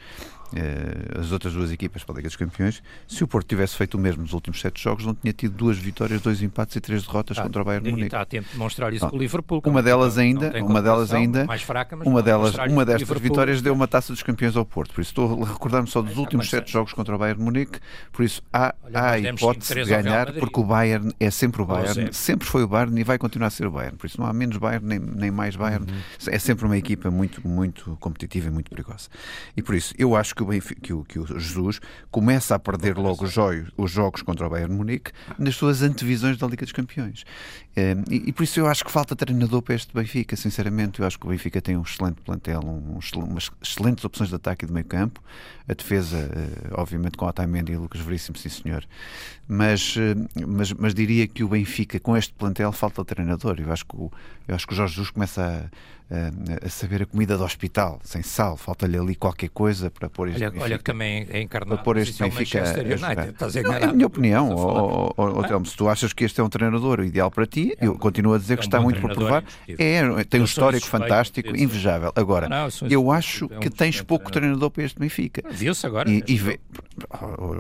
as 1.18 1.33
outras 1.33 1.52
duas 1.52 1.70
equipas 1.70 2.04
para 2.04 2.14
a 2.14 2.16
Liga 2.16 2.28
dos 2.28 2.37
Campeões. 2.37 2.83
Se 3.06 3.22
o 3.22 3.28
Porto 3.28 3.46
tivesse 3.46 3.76
feito 3.76 3.94
o 3.94 3.98
mesmo 3.98 4.22
nos 4.22 4.33
últimos 4.33 4.61
sete 4.61 4.83
jogos, 4.83 5.04
não 5.04 5.14
tinha 5.14 5.33
tido 5.33 5.54
duas 5.54 5.78
vitórias, 5.78 6.20
dois 6.20 6.42
empates 6.42 6.76
e 6.76 6.80
três 6.80 7.02
derrotas 7.04 7.38
ah, 7.38 7.42
contra 7.42 7.62
o 7.62 7.64
Bayern 7.64 7.90
Munique. 7.90 8.06
Está 8.09 8.20
a 8.20 8.26
tempo 8.26 8.48
de 8.50 8.59
mostrar 8.59 8.92
isso 8.92 9.09
com 9.09 9.16
o 9.16 9.18
Liverpool. 9.18 9.62
Uma 9.64 9.83
delas 9.83 10.18
ainda, 10.18 10.52
uma 10.62 10.83
delas 10.83 11.12
ainda, 11.12 11.44
mais 11.44 11.62
fraca, 11.62 11.96
mas 11.96 12.06
uma 12.06 12.22
delas, 12.22 12.54
uma 12.68 12.85
destas 12.85 13.20
vitórias 13.20 13.62
deu 13.62 13.72
uma 13.72 13.88
taça 13.88 14.12
dos 14.12 14.22
campeões 14.22 14.56
ao 14.56 14.64
Porto. 14.64 14.94
Por 14.94 15.00
isso 15.00 15.11
estou 15.11 15.42
a 15.44 15.48
recordar-me 15.48 15.88
só 15.88 16.02
dos 16.02 16.16
últimos 16.16 16.48
sete 16.48 16.72
jogos 16.72 16.92
contra 16.92 17.14
o 17.14 17.18
Bayern 17.18 17.42
Munique. 17.42 17.78
Por 18.12 18.24
isso 18.24 18.42
há, 18.52 18.74
Olha, 18.83 18.98
há 18.98 19.11
a 19.11 19.18
hipótese 19.18 19.74
de 19.74 19.85
ganhar, 19.85 20.33
porque 20.33 20.61
o 20.61 20.64
Bayern 20.64 21.12
é 21.18 21.30
sempre 21.30 21.62
o 21.62 21.66
Bayern, 21.66 22.12
sempre 22.12 22.46
foi 22.46 22.62
o 22.62 22.68
Bayern 22.68 23.00
e 23.00 23.04
vai 23.04 23.18
continuar 23.18 23.48
a 23.48 23.50
ser 23.50 23.66
o 23.66 23.70
Bayern. 23.70 23.96
Por 23.96 24.06
isso 24.06 24.20
não 24.20 24.26
há 24.26 24.33
menos 24.33 24.56
Bayern 24.56 24.87
nem, 24.87 24.98
nem 24.98 25.30
mais 25.30 25.56
Bayern 25.56 25.87
é 26.28 26.38
sempre 26.38 26.64
uma 26.66 26.76
equipa 26.76 27.11
muito, 27.11 27.46
muito 27.46 27.96
competitiva 28.00 28.48
e 28.48 28.50
muito 28.50 28.70
perigosa. 28.70 29.09
E 29.56 29.62
por 29.62 29.74
isso, 29.74 29.94
eu 29.98 30.14
acho 30.16 30.35
que 30.35 30.42
o, 30.42 30.46
Benfica, 30.46 30.59
que 30.60 30.92
o, 30.92 31.04
que 31.04 31.18
o 31.18 31.38
Jesus 31.38 31.80
começa 32.10 32.54
a 32.54 32.58
perder 32.58 32.96
logo 32.96 33.24
os 33.24 33.32
jogos, 33.32 33.70
os 33.76 33.90
jogos 33.90 34.22
contra 34.22 34.46
o 34.46 34.50
Bayern 34.50 34.74
Munique 34.74 35.12
nas 35.38 35.56
suas 35.56 35.82
antevisões 35.82 36.36
da 36.38 36.46
Liga 36.46 36.64
dos 36.64 36.72
Campeões. 36.72 37.24
Eh, 37.76 37.96
e, 38.10 38.28
e, 38.28 38.32
por 38.32 38.42
isso 38.42 38.58
eu 38.58 38.66
acho 38.66 38.84
que 38.84 38.90
falta 38.90 39.14
treinador 39.14 39.62
para 39.62 39.74
este 39.74 39.94
Benfica, 39.94 40.36
sinceramente. 40.36 41.00
Eu 41.00 41.06
acho 41.06 41.18
que 41.18 41.26
o 41.26 41.30
Benfica 41.30 41.60
tem 41.60 41.76
um 41.76 41.82
excelente 41.82 42.20
plantel, 42.22 42.60
um, 42.64 42.98
umas 43.16 43.50
excelentes 43.62 44.04
opções 44.04 44.28
de 44.28 44.34
ataque 44.34 44.64
e 44.64 44.68
de 44.68 44.72
meio 44.72 44.86
campo. 44.86 45.22
A 45.70 45.74
defesa, 45.74 46.16
eh, 46.18 46.68
obviamente, 46.72 47.16
com 47.16 47.26
Otamendi 47.26 47.72
e 47.72 47.76
Lucas 47.76 48.00
Veríssimo, 48.00 48.37
sim 48.37 48.48
senhor. 48.48 48.85
Mas, 49.46 49.94
eh, 49.96 50.44
mas, 50.46 50.72
mas 50.72 50.92
diria 50.92 51.28
que 51.28 51.44
o 51.44 51.48
Benfica, 51.48 52.00
com 52.00 52.16
este 52.16 52.33
plantel, 52.33 52.72
falta 52.72 53.04
treinador. 53.04 53.56
Eu 53.61 53.72
acho 53.72 53.85
que 53.85 53.96
o, 53.96 54.11
eu 54.48 54.54
acho 54.54 54.66
que 54.66 54.72
o 54.72 54.76
Jorge 54.76 54.94
Jesus 54.94 55.11
começa 55.11 55.70
a 55.70 56.00
a 56.61 56.68
saber 56.68 57.02
a 57.02 57.06
comida 57.06 57.38
do 57.38 57.44
hospital, 57.44 58.00
sem 58.02 58.20
sal, 58.20 58.56
falta-lhe 58.56 58.98
ali 58.98 59.14
qualquer 59.14 59.48
coisa 59.48 59.90
para 59.90 60.11
pôr 60.11 60.28
este 60.28 60.42
olha, 60.42 60.50
Benfica. 60.50 60.64
Olha 60.64 60.78
que 60.78 60.85
também 60.85 61.26
é 61.30 61.40
encarnado. 61.40 61.76
Para 61.76 61.85
pôr 61.85 61.96
este 61.98 62.20
Benfica. 62.20 62.64
A, 62.64 63.62
não, 63.62 63.72
é 63.72 63.85
a 63.85 63.92
minha 63.92 64.06
opinião, 64.06 64.50
oh, 64.50 65.14
oh, 65.16 65.38
oh, 65.38 65.42
Telmo, 65.44 65.64
se 65.64 65.76
tu 65.76 65.88
achas 65.88 66.12
que 66.12 66.24
este 66.24 66.40
é 66.40 66.44
um 66.44 66.48
treinador 66.48 67.00
ideal 67.00 67.30
para 67.30 67.46
ti, 67.46 67.76
é 67.78 67.85
um, 67.85 67.92
eu 67.92 67.98
continuo 67.98 68.35
a 68.35 68.38
dizer 68.38 68.54
é 68.54 68.56
que 68.56 68.64
está 68.64 68.80
muito 68.80 69.00
por 69.00 69.14
provar. 69.14 69.44
É, 69.68 70.24
tem 70.24 70.40
um 70.40 70.44
histórico 70.44 70.87
fantástico, 70.87 71.56
invejável. 71.56 72.12
Agora, 72.16 72.48
não, 72.48 72.66
não, 72.66 72.88
eu 72.88 73.12
acho 73.12 73.48
é 73.52 73.59
que 73.61 73.70
tens 73.70 74.02
pouco 74.02 74.33
treinador 74.33 74.68
para 74.70 74.83
este 74.83 74.98
Benfica. 74.98 75.42
Viu-se 75.60 75.86
agora. 75.86 76.10
E, 76.10 76.24
e 76.26 76.36
vê, 76.36 76.58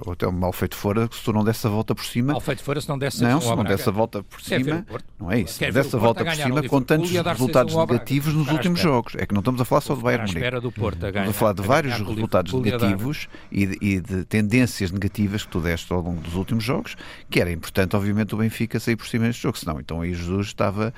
ou 0.04 0.12
até 0.12 0.26
mal 0.30 0.52
feito 0.52 0.76
fora, 0.76 1.08
se 1.10 1.22
tu 1.22 1.32
não 1.32 1.44
desse 1.44 1.66
a 1.66 1.70
volta 1.70 1.94
por 1.94 2.04
cima. 2.04 2.32
Mal 2.32 2.40
feito 2.40 2.62
fora, 2.62 2.80
se 2.80 2.88
não 2.88 2.98
desse 2.98 3.22
Não, 3.22 3.40
se 3.40 3.48
não 3.48 3.64
desse 3.64 3.88
a 3.88 3.92
volta 3.92 4.22
por 4.22 4.40
cima. 4.40 4.84
Não 5.18 5.30
é 5.30 5.40
isso. 5.40 5.54
Se 5.54 5.70
desse 5.70 5.96
a 5.96 5.98
volta 5.98 6.24
por 6.24 6.34
cima 6.34 6.62
com 6.62 6.82
tantos 6.82 7.10
resultados 7.10 7.74
negativos 7.74 8.34
nos 8.34 8.48
últimos 8.48 8.80
jogos. 8.80 9.14
É 9.16 9.26
que 9.26 9.34
não 9.34 9.40
estamos 9.40 9.60
a 9.60 9.64
falar 9.64 9.80
só 9.80 9.94
do 9.94 10.02
Bayern 10.02 10.26
Munique. 10.26 10.46
Estamos 10.46 11.28
a 11.28 11.32
falar 11.32 11.52
de 11.52 11.62
vários 11.62 11.94
resultados 11.98 12.52
negativos 12.52 13.28
e 13.50 13.66
de, 13.66 13.78
e 13.80 14.00
de 14.00 14.24
tendências 14.24 14.90
negativas 14.90 15.44
que 15.44 15.50
tu 15.50 15.60
deste 15.60 15.92
ao 15.92 16.00
longo 16.00 16.20
dos 16.20 16.34
últimos 16.34 16.64
jogos, 16.64 16.96
que 17.28 17.40
era 17.40 17.50
importante, 17.50 17.96
obviamente, 17.96 18.34
o 18.34 18.38
Benfica 18.38 18.78
sair 18.78 18.96
por 18.96 19.06
cima 19.06 19.26
deste 19.26 19.42
jogo, 19.42 19.58
senão 19.58 19.80
então 19.80 20.00
aí 20.00 20.14
Jesus 20.14 20.48
estava, 20.48 20.92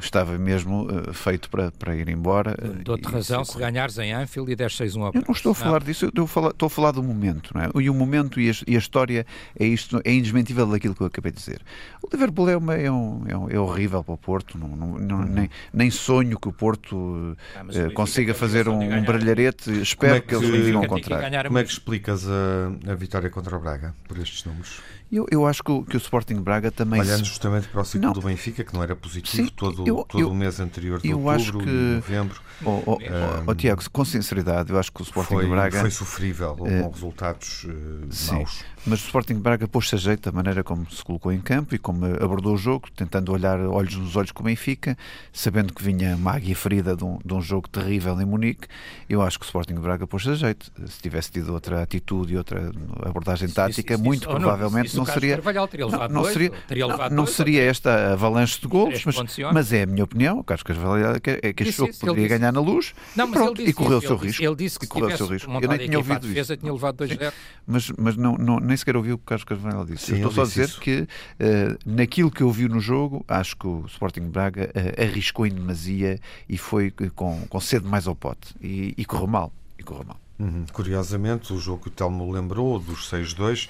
estava 0.00 0.38
mesmo 0.38 0.86
uh, 0.86 1.12
feito 1.12 1.48
para, 1.50 1.70
para 1.72 1.94
ir 1.94 2.08
embora. 2.08 2.54
Uh, 2.62 2.82
Dou-te 2.82 3.08
razão, 3.08 3.44
se 3.44 3.56
ganhares 3.58 3.98
em 3.98 4.12
Anfield 4.12 4.50
e 4.52 4.56
10-6-1 4.56 5.14
Eu 5.14 5.22
não 5.26 5.34
estou 5.34 5.52
a 5.52 5.54
falar 5.54 5.80
não. 5.80 5.86
disso, 5.86 6.04
eu 6.04 6.08
estou 6.10 6.24
a 6.24 6.28
falar, 6.28 6.50
estou 6.50 6.66
a 6.66 6.70
falar 6.70 6.92
do 6.92 7.02
momento, 7.02 7.52
não 7.54 7.62
é? 7.62 7.70
E 7.88 7.90
o 7.90 7.94
momento 7.94 8.38
e 8.38 8.50
a, 8.50 8.52
e 8.66 8.76
a, 8.76 8.78
história 8.78 9.24
é 9.58 9.66
isto, 9.66 9.98
é 10.04 10.12
indesmentível 10.12 10.66
daquilo 10.66 10.94
que 10.94 11.00
eu 11.00 11.06
acabei 11.06 11.32
de 11.32 11.38
dizer. 11.38 11.62
O 12.02 12.08
Liverpool 12.12 12.50
é, 12.50 12.56
uma, 12.56 12.74
é, 12.74 12.90
um, 12.90 13.24
é, 13.26 13.34
um, 13.34 13.48
é 13.48 13.58
horrível 13.58 14.04
para 14.04 14.12
o 14.12 14.18
Porto, 14.18 14.58
não, 14.58 14.68
não, 14.68 14.98
não 14.98 15.18
uhum. 15.20 15.24
nem, 15.24 15.50
nem 15.72 15.90
sonho 15.90 16.38
que 16.38 16.48
o 16.48 16.52
Porto 16.52 17.34
ah, 17.56 17.62
uh, 17.62 17.92
consiga 17.94 18.34
fazer 18.34 18.68
um, 18.68 18.78
um 18.78 19.02
brilharete. 19.02 19.70
Espero 19.80 20.16
é 20.16 20.20
que, 20.20 20.28
que, 20.28 20.34
eles 20.34 20.50
me 20.50 20.62
digam 20.62 20.82
o 20.82 20.86
contrário. 20.86 21.44
Como 21.44 21.58
é 21.58 21.64
que 21.64 21.70
explicas 21.70 22.26
a, 22.28 22.92
a 22.92 22.94
vitória 22.94 23.30
contra 23.30 23.56
o 23.56 23.58
Braga 23.58 23.94
por 24.06 24.18
estes 24.18 24.44
números? 24.44 24.82
Eu, 25.10 25.26
eu 25.30 25.46
acho 25.46 25.64
que 25.64 25.70
o, 25.70 25.82
que 25.82 25.96
o 25.96 25.98
Sporting 25.98 26.42
Braga 26.42 26.70
também. 26.70 27.00
Olhando 27.00 27.24
justamente 27.24 27.66
para 27.68 27.80
o 27.80 27.84
ciclo 27.84 28.08
não. 28.08 28.12
do 28.12 28.20
Benfica, 28.20 28.62
que 28.62 28.74
não 28.74 28.82
era 28.82 28.94
positivo 28.94 29.48
Sim, 29.48 29.52
todo, 29.56 29.86
eu, 29.86 30.04
todo 30.06 30.20
eu, 30.20 30.30
o 30.30 30.34
mês 30.34 30.60
anterior 30.60 31.00
de 31.00 31.08
eu 31.08 31.18
outubro 31.18 31.34
acho 31.34 31.58
que... 31.58 31.70
e 31.70 31.94
novembro. 31.96 32.40
Oh, 32.64 32.82
oh, 32.86 32.92
um, 32.94 32.98
oh, 33.46 33.54
Tiago, 33.54 33.82
com 33.92 34.04
sinceridade, 34.04 34.72
eu 34.72 34.78
acho 34.78 34.90
que 34.90 35.00
o 35.00 35.04
Sporting 35.04 35.34
foi, 35.34 35.46
Braga. 35.46 35.80
Foi 35.80 35.90
sofrível, 35.90 36.52
uh, 36.52 36.56
com 36.56 36.90
resultados 36.90 37.64
uh, 37.64 38.32
maus. 38.32 38.64
Mas 38.84 39.00
o 39.02 39.04
Sporting 39.04 39.34
Braga 39.34 39.68
pôs-se 39.68 39.94
a 39.94 39.98
jeito 39.98 40.30
da 40.30 40.32
maneira 40.32 40.64
como 40.64 40.90
se 40.90 41.02
colocou 41.04 41.32
em 41.32 41.40
campo 41.40 41.74
e 41.74 41.78
como 41.78 42.06
abordou 42.06 42.54
o 42.54 42.56
jogo, 42.56 42.88
tentando 42.96 43.32
olhar 43.32 43.60
olhos 43.60 43.94
nos 43.96 44.16
olhos 44.16 44.32
com 44.32 44.42
o 44.42 44.46
Benfica, 44.46 44.96
sabendo 45.32 45.72
que 45.72 45.82
vinha 45.82 46.16
uma 46.16 46.32
águia 46.32 46.56
ferida 46.56 46.96
de 46.96 47.04
um, 47.04 47.18
de 47.24 47.34
um 47.34 47.40
jogo 47.40 47.68
terrível 47.68 48.20
em 48.20 48.24
Munique. 48.24 48.66
Eu 49.08 49.22
acho 49.22 49.38
que 49.38 49.44
o 49.44 49.46
Sporting 49.46 49.74
Braga 49.74 50.06
pôs-se 50.06 50.30
a 50.30 50.34
jeito. 50.34 50.72
Se 50.86 51.00
tivesse 51.00 51.30
tido 51.30 51.52
outra 51.52 51.82
atitude 51.82 52.34
e 52.34 52.36
outra 52.36 52.72
abordagem 53.04 53.48
tática, 53.48 53.94
isso, 53.94 54.02
muito 54.02 54.22
isso, 54.22 54.30
provavelmente 54.30 54.96
não, 54.96 55.04
não 55.04 55.12
seria. 55.12 55.36
Não, 55.36 56.08
não, 56.08 56.24
seria, 56.24 56.52
não, 56.76 57.10
não 57.10 57.26
seria 57.26 57.62
esta 57.62 58.12
avalanche 58.12 58.60
de 58.60 58.66
golos, 58.66 59.04
mas, 59.04 59.16
mas 59.52 59.72
é 59.72 59.82
a 59.82 59.86
minha 59.86 60.04
opinião. 60.04 60.38
O 60.38 60.44
Carlos 60.44 60.62
Carvalho 60.62 61.16
é 61.16 61.20
que, 61.20 61.40
é 61.42 61.52
que 61.52 61.62
achou 61.64 61.88
que 61.88 61.98
poderia 61.98 62.28
ganhar 62.28 62.47
na 62.52 62.60
luz 62.60 62.94
não, 63.14 63.26
mas 63.26 63.38
pronto, 63.38 63.56
disse, 63.56 63.70
e 63.70 63.72
correu 63.72 63.98
o 63.98 64.00
seu 64.00 64.16
risco. 64.16 64.42
Ele 64.42 64.56
disse 64.56 64.78
que 64.78 64.86
se 64.86 64.90
correu 64.90 65.14
o 65.14 65.16
seu 65.16 65.26
risco. 65.26 65.50
Eu 65.50 65.68
nem 65.68 65.78
tinha 65.78 65.98
ouvido 65.98 66.20
defesa, 66.20 66.54
isso. 66.54 66.60
tinha 66.60 66.72
levado 66.72 67.04
2-0. 67.04 67.32
Mas, 67.66 67.90
mas 67.98 68.16
não, 68.16 68.36
não, 68.36 68.58
nem 68.58 68.76
sequer 68.76 68.96
ouvi 68.96 69.12
o 69.12 69.18
que 69.18 69.24
o 69.24 69.26
Carlos 69.26 69.44
Carvalho 69.44 69.84
disse. 69.84 70.06
Sim, 70.06 70.12
eu 70.12 70.28
estou 70.28 70.32
só 70.32 70.42
a 70.42 70.44
dizer 70.44 70.68
isso. 70.68 70.80
que 70.80 71.00
uh, 71.02 71.78
naquilo 71.84 72.30
que 72.30 72.42
eu 72.42 72.50
vi 72.50 72.68
no 72.68 72.80
jogo, 72.80 73.24
acho 73.28 73.56
que 73.56 73.66
o 73.66 73.84
Sporting 73.86 74.28
Braga 74.28 74.70
uh, 74.74 75.02
arriscou 75.02 75.46
em 75.46 75.50
demasia 75.52 76.18
e 76.48 76.56
foi 76.56 76.92
com, 77.14 77.46
com 77.48 77.60
sede 77.60 77.86
mais 77.86 78.06
ao 78.06 78.14
pote. 78.14 78.54
E, 78.60 78.94
e 78.96 79.04
correu 79.04 79.26
mal. 79.26 79.52
E 79.78 79.82
correu 79.82 80.04
mal. 80.04 80.20
Uhum. 80.38 80.64
Curiosamente, 80.72 81.52
o 81.52 81.58
jogo 81.58 81.82
que 81.82 81.88
o 81.88 81.90
Telmo 81.90 82.30
lembrou, 82.30 82.78
dos 82.78 83.10
6-2, 83.10 83.68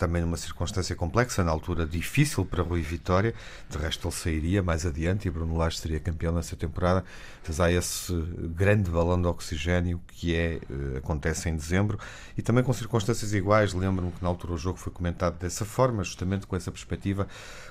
também 0.00 0.22
numa 0.22 0.38
circunstância 0.38 0.96
complexa, 0.96 1.44
na 1.44 1.50
altura 1.50 1.86
difícil 1.86 2.42
para 2.42 2.62
Rui 2.62 2.80
Vitória, 2.80 3.34
de 3.68 3.76
resto 3.76 4.08
ele 4.08 4.14
sairia 4.14 4.62
mais 4.62 4.86
adiante 4.86 5.28
e 5.28 5.30
Bruno 5.30 5.58
Lage 5.58 5.76
seria 5.76 6.00
campeão 6.00 6.32
nessa 6.32 6.56
temporada, 6.56 7.04
mas 7.46 7.60
há 7.60 7.70
esse 7.70 8.10
grande 8.56 8.90
balão 8.90 9.20
de 9.20 9.28
oxigênio 9.28 10.00
que 10.08 10.34
é, 10.34 10.54
eh, 10.54 10.96
acontece 10.96 11.50
em 11.50 11.54
dezembro. 11.54 11.98
E 12.34 12.40
também 12.40 12.64
com 12.64 12.72
circunstâncias 12.72 13.34
iguais, 13.34 13.74
lembro-me 13.74 14.10
que 14.10 14.22
na 14.22 14.28
altura 14.30 14.54
o 14.54 14.56
jogo 14.56 14.78
foi 14.78 14.90
comentado 14.90 15.38
dessa 15.38 15.66
forma, 15.66 16.02
justamente 16.02 16.46
com 16.46 16.56
essa 16.56 16.70
perspectiva, 16.70 17.28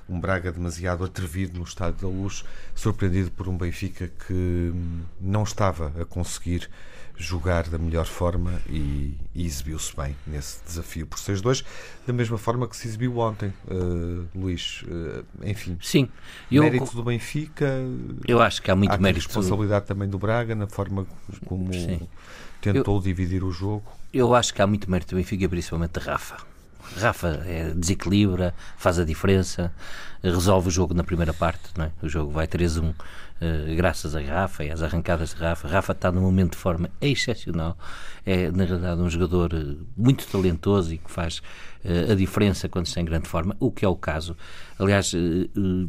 um 0.07 0.19
Braga 0.19 0.51
demasiado 0.51 1.03
atrevido 1.03 1.57
no 1.57 1.65
Estádio 1.65 2.01
da 2.01 2.07
Luz, 2.07 2.45
surpreendido 2.75 3.31
por 3.31 3.49
um 3.49 3.57
Benfica 3.57 4.11
que 4.27 4.33
hum, 4.71 5.01
não 5.19 5.41
estava 5.41 5.91
a 5.99 6.05
conseguir 6.05 6.69
jogar 7.19 7.67
da 7.67 7.77
melhor 7.77 8.05
forma 8.05 8.61
e, 8.69 9.13
e 9.35 9.45
exibiu-se 9.45 9.93
bem 9.95 10.15
nesse 10.25 10.63
desafio 10.63 11.05
por 11.05 11.19
6-2, 11.19 11.65
da 12.07 12.13
mesma 12.13 12.37
forma 12.37 12.65
que 12.65 12.77
se 12.77 12.87
exibiu 12.87 13.17
ontem, 13.17 13.53
uh, 13.67 14.25
Luís. 14.33 14.83
Uh, 14.83 15.25
enfim, 15.43 15.77
Sim, 15.81 16.07
eu, 16.49 16.63
mérito 16.63 16.95
do 16.95 17.03
Benfica. 17.03 17.75
Eu 18.25 18.41
acho 18.41 18.61
que 18.61 18.71
há 18.71 18.75
muito 18.75 18.93
há 18.93 18.97
mérito. 18.97 19.25
responsabilidade 19.25 19.85
também 19.85 20.07
do 20.07 20.17
Braga 20.17 20.55
na 20.55 20.65
forma 20.65 21.05
como 21.45 21.73
Sim. 21.73 22.07
tentou 22.61 22.95
eu, 22.95 23.03
dividir 23.03 23.43
o 23.43 23.51
jogo. 23.51 23.83
Eu 24.13 24.33
acho 24.33 24.53
que 24.53 24.61
há 24.61 24.65
muito 24.65 24.89
mérito 24.89 25.13
do 25.13 25.17
Benfica, 25.17 25.49
principalmente 25.49 25.99
de 25.99 26.05
Rafa. 26.05 26.37
Rafa 26.97 27.43
é, 27.45 27.71
desequilibra, 27.75 28.55
faz 28.77 28.97
a 28.97 29.03
diferença, 29.03 29.71
resolve 30.23 30.69
o 30.69 30.71
jogo 30.71 30.93
na 30.93 31.03
primeira 31.03 31.33
parte. 31.33 31.69
Não 31.77 31.85
é? 31.85 31.91
O 32.01 32.07
jogo 32.07 32.31
vai 32.31 32.47
3-1 32.47 32.95
eh, 33.41 33.73
graças 33.75 34.15
a 34.15 34.21
Rafa 34.21 34.65
e 34.65 34.71
às 34.71 34.83
arrancadas 34.83 35.33
de 35.33 35.41
Rafa. 35.41 35.67
Rafa 35.67 35.93
está 35.93 36.11
num 36.11 36.21
momento 36.21 36.51
de 36.51 36.57
forma 36.57 36.89
excepcional. 36.99 37.77
É, 38.25 38.51
na 38.51 38.65
realidade, 38.65 39.01
um 39.01 39.09
jogador 39.09 39.53
eh, 39.53 39.75
muito 39.95 40.27
talentoso 40.27 40.93
e 40.93 40.97
que 40.97 41.09
faz 41.09 41.37
uh, 41.37 42.11
a 42.11 42.15
diferença 42.15 42.67
quando 42.67 42.85
está 42.85 42.99
em 42.99 43.05
grande 43.05 43.27
forma, 43.27 43.55
o 43.59 43.71
que 43.71 43.85
é 43.85 43.87
o 43.87 43.95
caso. 43.95 44.35
Aliás, 44.77 45.13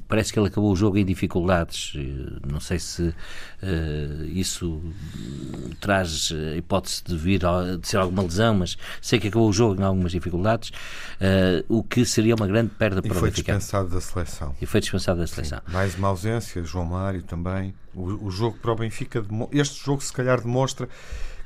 parece 0.08 0.32
que 0.32 0.38
ele 0.38 0.48
acabou 0.48 0.72
o 0.72 0.74
jogo 0.74 0.98
em 0.98 1.04
dificuldades. 1.04 1.92
não 2.50 2.58
sei 2.58 2.76
se 2.80 3.14
isso 4.32 4.82
traz 5.78 6.32
a 6.32 6.56
hipótese 6.56 7.04
de 7.06 7.16
vir 7.16 7.42
de 7.80 7.86
ser 7.86 7.98
alguma 7.98 8.24
lesão, 8.24 8.56
mas 8.56 8.76
sei 9.00 9.20
que 9.20 9.28
acabou 9.28 9.48
o 9.48 9.52
jogo 9.52 9.80
em 9.80 9.84
algumas 9.84 10.10
dificuldades, 10.10 10.72
o 11.68 11.84
que 11.84 12.04
seria 12.04 12.34
uma 12.34 12.48
grande 12.48 12.70
perda 12.70 12.98
e 12.98 13.08
para 13.08 13.18
o 13.18 13.20
Benfica. 13.22 13.28
E 13.28 13.44
foi 13.44 13.54
dispensado 13.54 13.88
da 13.90 14.00
seleção. 14.00 14.56
E 14.60 14.66
foi 14.66 14.80
dispensado 14.80 15.20
da 15.20 15.26
seleção. 15.28 15.60
Sim. 15.64 15.72
Mais 15.72 15.94
uma 15.94 16.08
ausência, 16.08 16.64
João 16.64 16.86
Mário 16.86 17.22
também 17.22 17.39
também. 17.40 17.74
O, 17.94 18.26
o 18.26 18.30
jogo 18.30 18.58
para 18.58 18.72
o 18.72 18.76
Benfica, 18.76 19.24
este 19.52 19.84
jogo 19.84 20.02
se 20.02 20.12
calhar 20.12 20.40
demonstra 20.40 20.88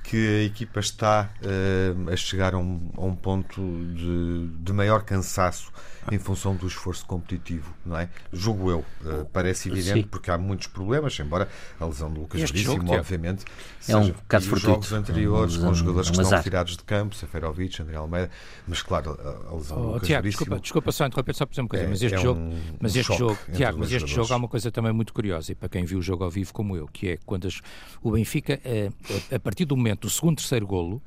que 0.03 0.17
a 0.17 0.43
equipa 0.43 0.81
está 0.81 1.31
uh, 1.41 2.11
a 2.11 2.17
chegar 2.17 2.55
a 2.55 2.59
um, 2.59 2.91
a 2.97 3.01
um 3.01 3.15
ponto 3.15 3.61
de, 3.95 4.49
de, 4.63 4.73
maior 4.73 5.03
cansaço 5.03 5.73
em 6.11 6.19
função 6.19 6.55
do 6.55 6.67
esforço 6.67 7.05
competitivo, 7.07 7.75
não 7.85 7.99
é? 7.99 8.09
Julgo 8.33 8.71
eu. 8.71 8.79
Uh, 8.79 9.25
parece 9.33 9.69
evidente 9.69 10.03
Sim. 10.03 10.09
porque 10.09 10.31
há 10.31 10.39
muitos 10.39 10.67
problemas, 10.67 11.19
embora 11.19 11.49
a 11.79 11.85
lesão 11.85 12.13
do 12.13 12.21
Lucas 12.21 12.41
Veríssimo, 12.51 12.93
obviamente, 12.93 13.45
é 13.89 13.97
um 13.97 14.13
caso 14.29 14.49
fortuito. 14.49 14.73
jogos 14.73 14.93
anteriores, 14.93 15.57
um, 15.57 15.67
com 15.67 15.75
jogadores 15.75 16.11
que 16.11 16.21
estão 16.21 16.39
retirados 16.39 16.77
de 16.77 16.85
campo, 16.85 17.15
Seferovic, 17.15 17.81
André 17.83 17.97
Almeida, 17.97 18.31
mas 18.67 18.83
claro, 18.83 19.19
a, 19.51 19.55
lesão 19.55 19.79
oh, 19.79 19.81
do 19.81 19.87
Lucas 19.93 20.07
Tiago, 20.07 20.23
Veríssimo... 20.23 20.39
Desculpa, 20.45 20.61
desculpa 20.61 20.93
só 20.93 21.07
interromper, 21.07 21.35
só 21.35 21.47
para 21.47 21.51
dizer 21.51 21.63
uma 21.63 21.69
coisa, 21.69 21.85
é, 21.85 21.89
mas 21.89 22.03
este 22.03 22.15
é 22.15 22.19
jogo, 22.19 22.41
um, 22.41 22.61
mas 22.81 22.97
este 22.97 23.19
jogo, 23.19 23.39
Tiago, 23.53 23.79
mas 23.79 23.93
este 23.93 24.11
jogo 24.11 24.33
há 24.33 24.37
uma 24.37 24.49
coisa 24.49 24.71
também 24.71 24.93
muito 24.93 25.13
curiosa, 25.13 25.53
e 25.53 25.55
para 25.55 25.69
quem 25.69 25.85
viu 25.85 25.99
o 25.99 26.03
jogo 26.03 26.25
ao 26.25 26.31
vivo 26.31 26.53
como 26.53 26.77
eu, 26.77 26.87
que 26.87 27.11
é 27.11 27.19
quando 27.25 27.47
as, 27.47 27.61
o 28.03 28.13
Benfica, 28.13 28.61
é, 28.65 28.91
a 29.35 29.39
partir 29.39 29.65
do 29.65 29.77
momento 29.77 30.03
do 30.03 30.11
segundo, 30.11 30.37
terceiro 30.37 30.67
golo, 30.67 31.03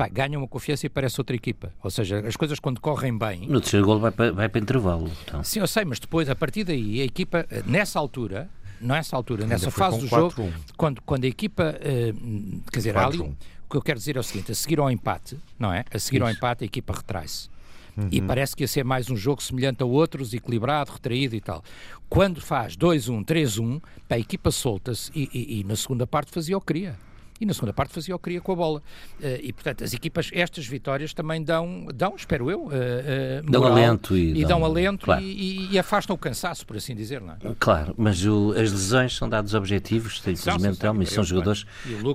pá, 0.00 0.08
ganha 0.08 0.38
uma 0.38 0.48
confiança 0.48 0.86
e 0.86 0.88
parece 0.88 1.20
outra 1.20 1.36
equipa. 1.36 1.74
Ou 1.82 1.90
seja, 1.90 2.26
as 2.26 2.34
coisas 2.34 2.58
quando 2.58 2.80
correm 2.80 3.16
bem. 3.16 3.46
No 3.46 3.60
terceiro 3.60 3.84
golo 3.84 4.00
vai 4.00 4.10
para, 4.10 4.32
vai 4.32 4.48
para 4.48 4.58
intervalo. 4.58 5.10
Então. 5.24 5.44
Sim, 5.44 5.60
eu 5.60 5.66
sei, 5.66 5.84
mas 5.84 5.98
depois, 5.98 6.30
a 6.30 6.34
partir 6.34 6.64
daí, 6.64 7.02
a 7.02 7.04
equipa, 7.04 7.46
nessa 7.66 7.98
altura, 7.98 8.48
nessa 8.80 9.14
altura, 9.14 9.42
Ainda 9.42 9.56
nessa 9.56 9.70
fase 9.70 10.00
do 10.00 10.06
jogo, 10.06 10.50
quando, 10.74 11.02
quando 11.02 11.24
a 11.24 11.26
equipa, 11.26 11.76
uh, 11.76 12.62
quer 12.72 12.78
dizer, 12.78 12.96
ali, 12.96 13.18
o 13.18 13.36
que 13.70 13.76
eu 13.76 13.82
quero 13.82 13.98
dizer 13.98 14.16
é 14.16 14.20
o 14.20 14.22
seguinte: 14.22 14.50
a 14.52 14.54
seguir 14.54 14.78
ao 14.78 14.90
empate, 14.90 15.38
não 15.58 15.70
é? 15.70 15.84
A 15.92 15.98
seguir 15.98 16.16
Isso. 16.16 16.24
ao 16.24 16.30
empate, 16.30 16.64
a 16.64 16.66
equipa 16.66 16.94
retrai-se. 16.94 17.50
Uhum. 17.94 18.08
E 18.10 18.22
parece 18.22 18.56
que 18.56 18.62
ia 18.62 18.68
ser 18.68 18.84
mais 18.84 19.10
um 19.10 19.16
jogo 19.16 19.42
semelhante 19.42 19.82
a 19.82 19.86
outros, 19.86 20.32
equilibrado, 20.32 20.92
retraído 20.92 21.36
e 21.36 21.40
tal. 21.42 21.62
Quando 22.08 22.40
faz 22.40 22.74
2-1, 22.74 23.22
3-1, 23.24 23.82
a 24.08 24.18
equipa 24.18 24.50
solta-se 24.50 25.10
e, 25.14 25.28
e, 25.34 25.60
e, 25.60 25.64
na 25.64 25.76
segunda 25.76 26.06
parte 26.06 26.30
fazia 26.30 26.56
o 26.56 26.60
que 26.60 26.68
queria 26.68 27.09
e 27.40 27.46
na 27.46 27.54
segunda 27.54 27.72
parte 27.72 27.92
fazia 27.92 28.14
o 28.14 28.18
que 28.18 28.24
queria 28.24 28.40
com 28.40 28.52
a 28.52 28.56
bola. 28.56 28.82
Uh, 29.18 29.40
e 29.42 29.52
portanto, 29.52 29.82
as 29.82 29.94
equipas, 29.94 30.30
estas 30.32 30.66
vitórias 30.66 31.14
também 31.14 31.42
dão, 31.42 31.86
dão 31.94 32.14
espero 32.16 32.50
eu, 32.50 32.64
uh, 32.64 32.68
uh, 32.68 33.50
dão 33.50 33.64
alento 33.64 34.16
e, 34.16 34.30
e 34.30 34.40
dão, 34.42 34.60
dão 34.60 34.64
alento 34.64 35.06
claro. 35.06 35.22
e, 35.22 35.72
e, 35.72 35.78
afastam 35.78 36.14
o 36.14 36.18
cansaço, 36.18 36.66
por 36.66 36.76
assim 36.76 36.94
dizer, 36.94 37.20
não 37.20 37.34
é? 37.34 37.36
Claro, 37.58 37.94
mas 37.96 38.24
o, 38.24 38.52
as 38.52 38.70
lesões 38.70 39.16
são 39.16 39.28
dados 39.28 39.54
objetivos, 39.54 40.18
infelizmente, 40.18 40.78
são, 40.78 41.04
são 41.06 41.24
jogadores 41.24 41.64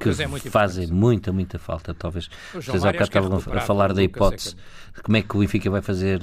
que 0.02 0.24
é 0.24 0.28
muito 0.28 0.52
fazem 0.52 0.88
muita, 0.88 1.32
muita 1.32 1.58
falta. 1.58 1.94
Talvez 1.94 2.30
vocês 2.54 2.86
há 2.86 2.92
bocado 2.92 3.10
estavam 3.10 3.58
a 3.58 3.62
falar 3.62 3.94
da 3.94 4.04
hipótese 4.04 4.56
de 4.56 4.56
como 5.04 5.18
é 5.18 5.22
que 5.22 5.36
o 5.36 5.40
Benfica 5.40 5.70
vai 5.70 5.82
fazer 5.82 6.22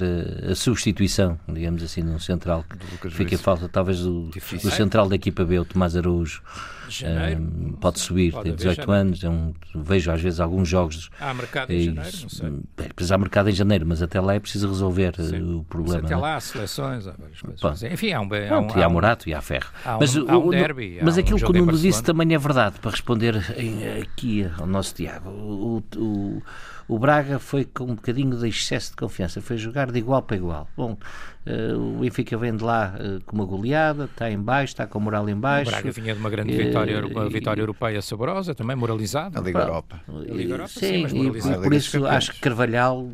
a 0.49 0.55
substituição, 0.55 1.39
digamos 1.47 1.83
assim, 1.83 2.01
num 2.01 2.19
central. 2.19 2.65
Fica 3.11 3.37
falta 3.37 3.69
talvez 3.69 3.99
do, 3.99 4.29
do 4.29 4.71
central 4.71 5.07
da 5.07 5.15
equipa 5.15 5.45
B, 5.45 5.59
o 5.59 5.65
Tomás 5.65 5.95
Araújo. 5.95 6.41
Um, 7.01 7.73
pode 7.73 7.99
subir, 7.99 8.31
pode 8.31 8.49
tem 8.49 8.55
18 8.55 8.91
anos, 8.91 9.23
é 9.23 9.29
um, 9.29 9.53
vejo 9.73 10.11
às 10.11 10.21
vezes 10.21 10.39
alguns 10.39 10.67
jogos. 10.67 11.09
Há 11.19 11.33
mercado 11.33 11.71
em 11.71 11.85
janeiro, 11.85 12.17
não 12.21 12.29
sei. 12.29 12.49
É, 12.77 13.13
há 13.13 13.17
mercado 13.17 13.49
em 13.49 13.53
janeiro, 13.53 13.85
mas 13.87 14.01
até 14.01 14.19
lá 14.19 14.35
é 14.35 14.39
preciso 14.39 14.67
resolver 14.67 15.15
Sim. 15.15 15.35
Eh, 15.35 15.41
o 15.41 15.63
problema. 15.63 16.01
Mas 16.01 16.11
até 16.11 16.15
lá 16.17 16.35
há 16.35 16.39
seleções, 16.39 17.07
há 17.07 17.13
várias 17.13 17.41
coisas. 17.41 17.83
Enfim, 17.83 18.11
há 18.11 18.21
um. 18.21 18.25
Há 18.25 18.59
um, 18.59 18.77
e 18.77 18.83
há 18.83 18.89
Morato 18.89 19.29
e 19.29 19.33
há 19.33 19.41
Ferro. 19.41 19.71
Há 19.83 19.95
um, 19.95 19.99
mas, 19.99 20.17
há 20.17 20.37
um 20.37 20.49
derby, 20.49 20.99
mas 21.01 21.17
há 21.17 21.21
aquilo 21.21 21.39
que 21.39 21.45
o 21.45 21.53
Nuno 21.53 21.77
disse 21.77 22.03
também 22.03 22.33
é 22.33 22.37
verdade, 22.37 22.79
para 22.79 22.91
responder 22.91 23.37
aqui 24.01 24.47
ao 24.59 24.67
nosso 24.67 24.93
Tiago. 24.93 25.29
O, 25.29 25.83
o, 25.95 26.43
o 26.87 26.99
Braga 26.99 27.39
foi 27.39 27.65
com 27.65 27.85
um 27.85 27.95
bocadinho 27.95 28.37
de 28.37 28.47
excesso 28.47 28.91
de 28.91 28.97
confiança, 28.97 29.41
foi 29.41 29.57
jogar 29.57 29.91
de 29.91 29.99
igual 29.99 30.21
para 30.21 30.37
igual. 30.37 30.67
Bom, 30.75 30.97
uh, 31.47 31.95
o 31.95 31.99
Benfica 31.99 32.37
vem 32.37 32.55
de 32.55 32.63
lá 32.63 32.95
uh, 32.99 33.21
com 33.25 33.35
uma 33.35 33.45
goleada, 33.45 34.05
está 34.05 34.29
em 34.29 34.37
baixo, 34.37 34.73
está 34.73 34.85
com 34.85 34.97
a 34.97 35.01
moral 35.01 35.27
em 35.29 35.35
baixo. 35.35 35.69
O 35.69 35.73
Braga 35.73 35.91
vinha 35.91 36.13
de 36.13 36.19
uma 36.19 36.29
grande 36.29 36.55
vitória, 36.55 37.05
uma 37.05 37.29
vitória 37.29 37.61
europeia 37.61 38.01
saborosa, 38.01 38.53
também 38.53 38.75
moralizada. 38.75 39.39
A 39.39 39.41
Liga 39.41 39.59
Europa. 39.59 40.01
A 40.07 40.33
Liga 40.33 40.53
Europa 40.53 40.69
sim, 40.69 41.07
sim 41.07 41.27
e, 41.27 41.31
por 41.61 41.73
isso 41.73 42.05
acho 42.05 42.33
que 42.33 42.39
Carvalhal 42.39 43.11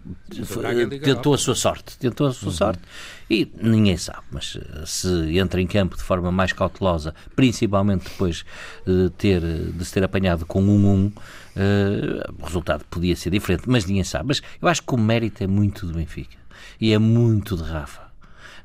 tentou 1.03 1.34
a 1.34 1.38
sua 1.38 1.55
sorte, 1.55 1.97
tentou 1.97 2.27
a 2.27 2.34
sua 2.34 2.49
uhum. 2.49 2.53
sorte 2.53 2.82
e 3.29 3.51
ninguém 3.62 3.95
sabe, 3.97 4.23
mas 4.32 4.58
se 4.86 5.38
entra 5.38 5.62
em 5.62 5.67
campo 5.67 5.95
de 5.95 6.01
forma 6.01 6.32
mais 6.32 6.51
cautelosa, 6.51 7.13
principalmente 7.36 8.05
depois 8.10 8.43
de, 8.86 9.10
ter, 9.12 9.41
de 9.41 9.86
se 9.86 9.93
ter 9.93 10.03
apanhado 10.03 10.45
com 10.45 10.62
um 10.62 11.05
1 11.05 11.12
Uh, 11.56 12.42
o 12.42 12.46
resultado 12.46 12.86
podia 12.90 13.16
ser 13.16 13.30
diferente, 13.32 13.64
mas 13.68 13.86
ninguém 13.86 14.04
sabe. 14.04 14.30
Mas 14.30 14.42
eu 14.62 14.68
acho 14.68 14.84
que 14.84 14.94
o 14.94 14.98
mérito 14.98 15.44
é 15.44 15.48
muito 15.48 15.86
do 15.86 15.94
Benfica 15.94 16.38
e 16.80 16.94
é 16.94 16.98
muito 16.98 17.58
de 17.58 17.64
Rafa. 17.64 18.10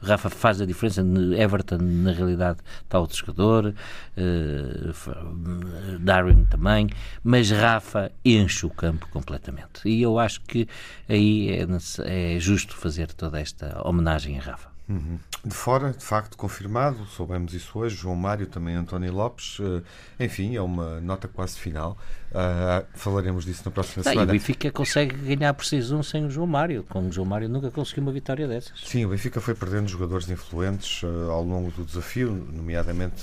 Rafa 0.04 0.28
faz 0.30 0.60
a 0.60 0.66
diferença. 0.66 1.02
Everton, 1.36 1.78
na 1.78 2.12
realidade, 2.12 2.58
está 2.82 2.98
outro 2.98 3.16
jogador, 3.16 3.74
uh, 4.16 5.98
Darwin 5.98 6.44
também, 6.44 6.90
mas 7.22 7.50
Rafa 7.50 8.12
enche 8.24 8.66
o 8.66 8.70
campo 8.70 9.08
completamente. 9.08 9.88
E 9.88 10.02
eu 10.02 10.18
acho 10.18 10.40
que 10.42 10.68
aí 11.08 11.50
é, 11.50 11.66
é 12.04 12.38
justo 12.38 12.76
fazer 12.76 13.12
toda 13.12 13.40
esta 13.40 13.80
homenagem 13.86 14.38
a 14.38 14.42
Rafa. 14.42 14.74
Uhum. 14.86 15.18
De 15.42 15.54
fora, 15.54 15.92
de 15.92 16.04
facto, 16.04 16.36
confirmado, 16.36 17.06
soubemos 17.06 17.54
isso 17.54 17.78
hoje, 17.78 17.96
João 17.96 18.14
Mário, 18.14 18.46
também 18.46 18.74
António 18.74 19.12
Lopes, 19.12 19.58
uh, 19.58 19.82
enfim, 20.20 20.56
é 20.56 20.60
uma 20.60 21.00
nota 21.00 21.26
quase 21.26 21.58
final. 21.58 21.96
Uh, 22.34 22.84
falaremos 22.94 23.44
disso 23.44 23.62
na 23.64 23.70
próxima 23.70 24.02
Não, 24.04 24.12
semana. 24.12 24.32
E 24.32 24.36
o 24.36 24.38
Benfica 24.40 24.72
consegue 24.72 25.14
ganhar 25.14 25.54
por 25.54 25.64
6-1 25.64 26.02
sem 26.02 26.24
o 26.24 26.30
João 26.30 26.48
Mário, 26.48 26.84
como 26.88 27.08
o 27.08 27.12
João 27.12 27.26
Mário 27.26 27.48
nunca 27.48 27.70
conseguiu 27.70 28.02
uma 28.02 28.12
vitória 28.12 28.48
dessas. 28.48 28.72
Sim, 28.84 29.04
o 29.04 29.10
Benfica 29.10 29.40
foi 29.40 29.54
perdendo 29.54 29.86
jogadores 29.86 30.28
influentes 30.28 31.02
uh, 31.04 31.30
ao 31.30 31.44
longo 31.44 31.70
do 31.70 31.84
desafio, 31.84 32.32
nomeadamente 32.52 33.22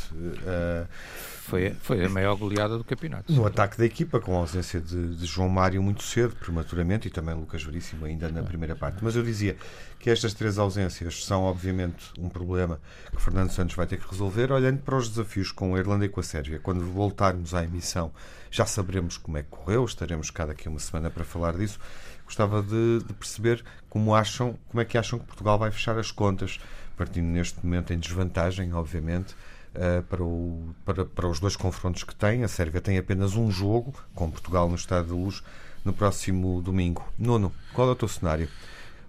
foi, 1.52 1.76
foi 1.82 2.06
a 2.06 2.10
maior 2.10 2.36
goleada 2.36 2.78
do 2.78 2.84
campeonato. 2.84 3.32
No 3.34 3.46
ataque 3.46 3.78
da 3.78 3.86
equipa, 3.86 4.22
com 4.22 4.36
a 4.36 4.40
ausência 4.40 4.80
de, 4.80 5.16
de, 5.16 5.26
João 5.26 5.50
Mário 5.50 5.84
muito 5.84 6.02
cedo, 6.02 6.34
prematuramente, 6.36 7.10
e 7.10 7.12
também 7.12 7.36
Lucas 7.36 7.62
Veríssimo 7.62 8.06
ainda 8.06 8.30
na 8.30 8.42
primeira 8.42 8.74
parte. 8.74 9.00
Mas 9.02 9.18
eu 9.18 9.24
dizia 9.24 9.58
que 10.00 10.10
estas 10.10 10.34
três 10.34 10.58
ausências 10.58 11.26
são, 11.26 11.44
obviamente, 11.44 12.12
um 12.18 12.30
problema 12.30 12.80
que 13.14 13.22
Fernando 13.22 13.50
Santos 13.50 13.76
vai 13.76 13.86
ter 13.86 13.98
que 13.98 14.10
resolver, 14.10 14.50
olhando 14.50 14.80
para 14.80 14.96
os 14.96 15.10
desafios 15.10 15.52
com 15.52 15.76
a 15.76 15.80
Irlanda 15.80 16.06
e 16.06 16.10
com 16.10 16.22
a 16.22 16.24
Sérvia. 16.24 16.58
Quando 16.58 16.86
voltarmos 16.86 17.54
à 17.54 17.64
emissão, 17.64 18.14
já 18.52 18.66
saberemos 18.66 19.18
como 19.18 19.38
é 19.38 19.44
que 19.44 19.50
correu, 19.50 19.86
estaremos 19.86 20.30
cá 20.30 20.46
daqui 20.46 20.68
uma 20.68 20.80
semana 20.80 21.10
para 21.10 21.24
falar 21.24 21.58
disso. 21.58 21.80
Gostava 22.26 22.62
de, 22.62 23.00
de 23.00 23.14
perceber 23.14 23.64
como 23.90 24.14
acham, 24.14 24.58
como 24.70 24.82
é 24.82 24.86
que 24.86 24.98
acham 24.98 25.18
que 25.18 25.26
Portugal 25.26 25.58
vai 25.58 25.72
fechar 25.72 25.98
as 25.98 26.12
contas, 26.12 26.60
partindo 26.98 27.26
neste 27.26 27.66
momento 27.66 27.94
em 27.94 27.98
desvantagem, 27.98 28.74
obviamente 28.74 29.34
uh, 29.76 30.04
para, 30.04 30.24
o, 30.24 30.76
para, 30.86 31.06
para 31.06 31.28
os 31.28 31.40
dois 31.40 31.56
confrontos 31.56 32.04
que 32.04 32.14
tem. 32.14 32.44
A 32.44 32.48
Sérvia 32.48 32.82
tem 32.82 32.98
apenas 32.98 33.36
um 33.36 33.50
jogo, 33.50 33.94
com 34.14 34.30
Portugal 34.30 34.70
no 34.70 34.76
Estado 34.76 35.08
de 35.08 35.14
Luz, 35.14 35.42
no 35.84 35.94
próximo 35.94 36.62
domingo. 36.62 37.04
Nono, 37.18 37.52
qual 37.74 37.90
é 37.90 37.92
o 37.92 37.96
teu 37.96 38.08
cenário? 38.08 38.50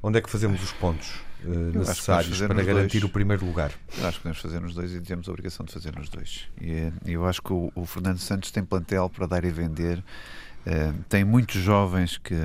Onde 0.02 0.18
é 0.18 0.22
que 0.22 0.31
fazemos 0.31 0.62
os 0.62 0.72
pontos 0.72 1.20
necessários 1.48 2.40
para 2.40 2.62
garantir 2.62 3.00
dois. 3.00 3.11
o 3.11 3.12
primeiro 3.12 3.44
lugar? 3.44 3.72
Eu 3.98 4.07
acho 4.07 4.18
que 4.18 4.22
podemos 4.22 4.40
fazer 4.40 4.61
nos 4.61 4.74
dois 4.74 4.92
e 4.92 5.00
temos 5.00 5.28
a 5.28 5.33
obrigação 5.33 5.64
de 5.66 5.72
fazer 5.72 5.94
nos 5.96 6.09
dois. 6.09 6.48
E 6.61 6.70
eh, 6.70 6.92
eu 7.07 7.26
acho 7.26 7.42
que 7.42 7.52
o, 7.52 7.72
o 7.74 7.85
Fernando 7.87 8.18
Santos 8.18 8.50
tem 8.50 8.64
plantel 8.64 9.09
para 9.11 9.26
dar 9.26 9.44
e 9.44 9.50
vender. 9.50 9.98
Uh, 10.64 11.02
tem 11.09 11.24
muitos 11.24 11.61
jovens 11.61 12.18
que, 12.18 12.37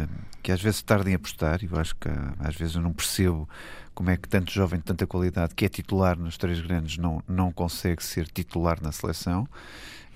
que 0.42 0.52
às 0.52 0.60
vezes 0.60 0.82
tardem 0.82 1.14
a 1.14 1.18
apostar, 1.18 1.64
e 1.64 1.70
eu 1.72 1.80
acho 1.80 1.96
que 1.96 2.10
às 2.40 2.56
vezes 2.56 2.76
eu 2.76 2.82
não 2.82 2.92
percebo 2.92 3.48
como 3.94 4.10
é 4.10 4.18
que 4.18 4.28
tanto 4.28 4.52
jovem 4.52 4.80
de 4.80 4.86
tanta 4.86 5.06
qualidade 5.06 5.54
que 5.56 5.66
é 5.66 5.70
titular 5.70 6.18
nos 6.18 6.38
três 6.38 6.60
grandes 6.60 6.98
não, 6.98 7.22
não 7.28 7.52
consegue 7.52 8.04
ser 8.04 8.28
titular 8.28 8.82
na 8.82 8.92
seleção. 8.92 9.48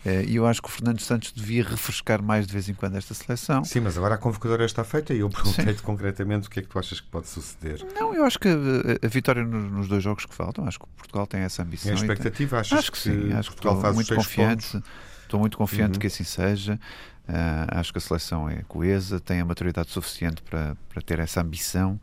Eh, 0.06 0.26
e 0.28 0.36
eu 0.36 0.48
acho 0.48 0.62
que 0.62 0.68
o 0.68 0.72
Fernando 0.72 1.00
Santos 1.00 1.32
devia 1.32 1.64
refrescar 1.64 2.22
mais 2.24 2.48
de 2.48 2.54
vez 2.54 2.68
em 2.68 2.74
quando 2.74 2.98
esta 2.98 3.14
seleção. 3.14 3.64
Sim, 3.64 3.82
mas 3.82 3.98
agora 3.98 4.16
a 4.16 4.18
convocadora 4.18 4.66
está 4.66 4.84
feita 4.84 5.14
e 5.14 5.20
eu 5.20 5.30
perguntei-te 5.30 5.82
concretamente 5.84 6.48
o 6.48 6.52
que 6.52 6.60
é 6.60 6.64
que 6.64 6.68
tu 6.68 6.80
achas 6.80 7.00
que 7.00 7.08
pode 7.08 7.28
suceder. 7.28 7.86
Não, 7.94 8.14
eu 8.14 8.26
acho 8.26 8.40
que 8.40 8.48
a, 8.48 9.06
a 9.06 9.08
vitória 9.08 9.44
nos, 9.44 9.88
dois 9.88 10.04
jogos 10.04 10.26
que 10.26 10.34
faltam, 10.34 10.68
acho 10.68 10.80
que 10.80 10.88
Portugal 10.98 11.28
tem 11.28 11.42
essa 11.42 11.62
ambição. 11.62 11.92
E 11.92 11.94
a 11.94 11.96
expectativa, 11.96 12.60
acho 12.60 12.76
que, 12.76 12.92
que 12.92 12.98
sim, 12.98 13.34
acho 13.34 13.50
que 13.52 13.56
Portugal 13.58 13.82
faz 13.82 13.96
muito 13.96 14.16
confiante. 14.16 14.72
Pontos? 14.72 14.90
Estou 15.24 15.40
muito 15.40 15.58
confiante 15.58 15.94
uhum. 15.94 16.00
que 16.00 16.08
assim 16.08 16.24
seja. 16.24 16.80
Uh, 17.30 17.80
acho 17.80 17.92
que 17.94 18.00
a 18.00 18.02
seleção 18.02 18.50
é 18.50 18.64
coesa, 18.68 19.20
tem 19.20 19.40
a 19.40 19.46
maturidade 19.46 19.90
suficiente 19.92 20.42
para, 20.42 20.76
para 20.90 21.02
ter 21.02 21.20
essa 21.20 21.40
ambição. 21.40 22.00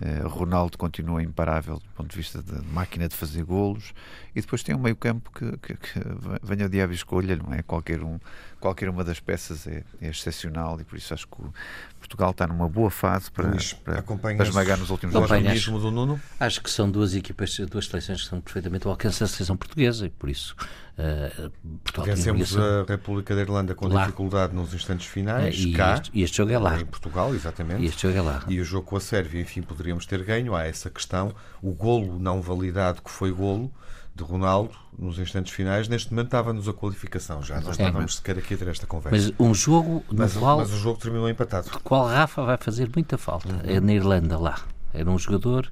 Uh, 0.00 0.28
Ronaldo 0.28 0.78
continua 0.78 1.20
imparável 1.22 1.78
do 1.78 1.88
ponto 1.96 2.10
de 2.10 2.16
vista 2.16 2.40
da 2.40 2.62
máquina 2.62 3.08
de 3.08 3.16
fazer 3.16 3.42
golos 3.42 3.92
e 4.34 4.40
depois 4.40 4.62
tem 4.62 4.72
um 4.74 4.78
meio 4.78 4.94
campo 4.94 5.30
que, 5.32 5.56
que, 5.58 5.74
que 5.74 6.00
venha 6.40 6.66
o 6.66 6.68
diabo 6.68 6.92
escolha, 6.92 7.34
não 7.34 7.52
é? 7.52 7.62
Qualquer, 7.62 8.04
um, 8.04 8.20
qualquer 8.60 8.88
uma 8.88 9.04
das 9.04 9.20
peças 9.20 9.66
é, 9.66 9.84
é 10.00 10.08
excepcional 10.08 10.80
e 10.80 10.84
por 10.84 10.96
isso 10.96 11.14
acho 11.14 11.26
que 11.26 11.40
o 11.40 11.52
Portugal 11.98 12.30
está 12.30 12.46
numa 12.46 12.68
boa 12.68 12.90
fase 12.90 13.30
para, 13.30 13.48
Luís, 13.48 13.72
para, 13.72 14.02
para 14.02 14.44
esmagar 14.44 14.78
nos 14.78 14.90
últimos 14.90 15.14
anos. 15.14 15.30
Acho, 15.30 15.78
do 15.78 15.90
Nuno? 15.90 16.20
acho 16.38 16.62
que 16.62 16.70
são 16.70 16.90
duas 16.90 17.14
equipas, 17.14 17.56
duas 17.70 17.86
seleções 17.86 18.22
que 18.22 18.28
são 18.28 18.40
perfeitamente 18.40 18.86
ao 18.86 18.92
alcance 18.92 19.20
da 19.20 19.26
seleção 19.26 19.56
portuguesa 19.56 20.06
e 20.06 20.10
por 20.10 20.28
isso 20.28 20.54
uh, 20.98 21.50
Portugal 21.84 22.06
Vencemos 22.06 22.56
a 22.56 22.84
República 22.88 23.34
da 23.34 23.40
Irlanda 23.40 23.74
com 23.74 23.88
lá. 23.88 24.04
dificuldade 24.04 24.54
nos 24.54 24.74
instantes 24.74 25.06
finais, 25.06 25.56
e 25.58 25.72
cá, 25.72 25.94
este, 25.94 26.10
e 26.12 26.22
este 26.22 26.36
jogo 26.36 26.52
é 26.52 26.58
lá. 26.58 26.80
Em 26.80 26.86
Portugal, 26.86 27.34
exatamente. 27.34 27.82
E 27.82 27.86
este 27.86 28.02
jogo 28.02 28.18
é 28.18 28.22
lá. 28.22 28.44
E 28.48 28.60
o 28.60 28.64
jogo 28.64 28.86
com 28.86 28.96
a 28.96 29.00
Sérvia, 29.00 29.40
enfim, 29.40 29.62
poderíamos 29.62 30.06
ter 30.06 30.22
ganho. 30.24 30.54
Há 30.54 30.64
essa 30.64 30.90
questão. 30.90 31.34
O 31.62 31.72
golo 31.72 32.18
não 32.18 32.40
validado, 32.40 33.02
que 33.02 33.10
foi 33.10 33.30
golo, 33.30 33.72
de 34.18 34.24
Ronaldo 34.24 34.74
nos 34.98 35.18
instantes 35.18 35.52
finais, 35.52 35.88
neste 35.88 36.10
momento 36.10 36.26
estava-nos 36.26 36.68
a 36.68 36.72
qualificação 36.72 37.42
já. 37.42 37.60
Nós 37.60 37.78
é, 37.78 37.82
estávamos 37.82 38.16
sequer 38.16 38.36
aqui 38.38 38.54
a 38.54 38.56
ter 38.56 38.68
esta 38.68 38.86
conversa. 38.86 39.32
Mas 39.38 39.48
um 39.48 39.54
jogo 39.54 40.04
no 40.10 40.18
mas, 40.18 40.36
qual. 40.36 40.58
Mas 40.58 40.72
o 40.72 40.76
jogo 40.76 40.98
terminou 41.00 41.28
empatado. 41.28 41.70
qual 41.84 42.06
Rafa 42.06 42.42
vai 42.42 42.56
fazer 42.56 42.90
muita 42.94 43.16
falta. 43.16 43.48
Uhum. 43.48 43.60
É 43.64 43.80
na 43.80 43.92
Irlanda 43.92 44.36
lá. 44.36 44.60
Era 44.92 45.08
um 45.10 45.18
jogador 45.18 45.70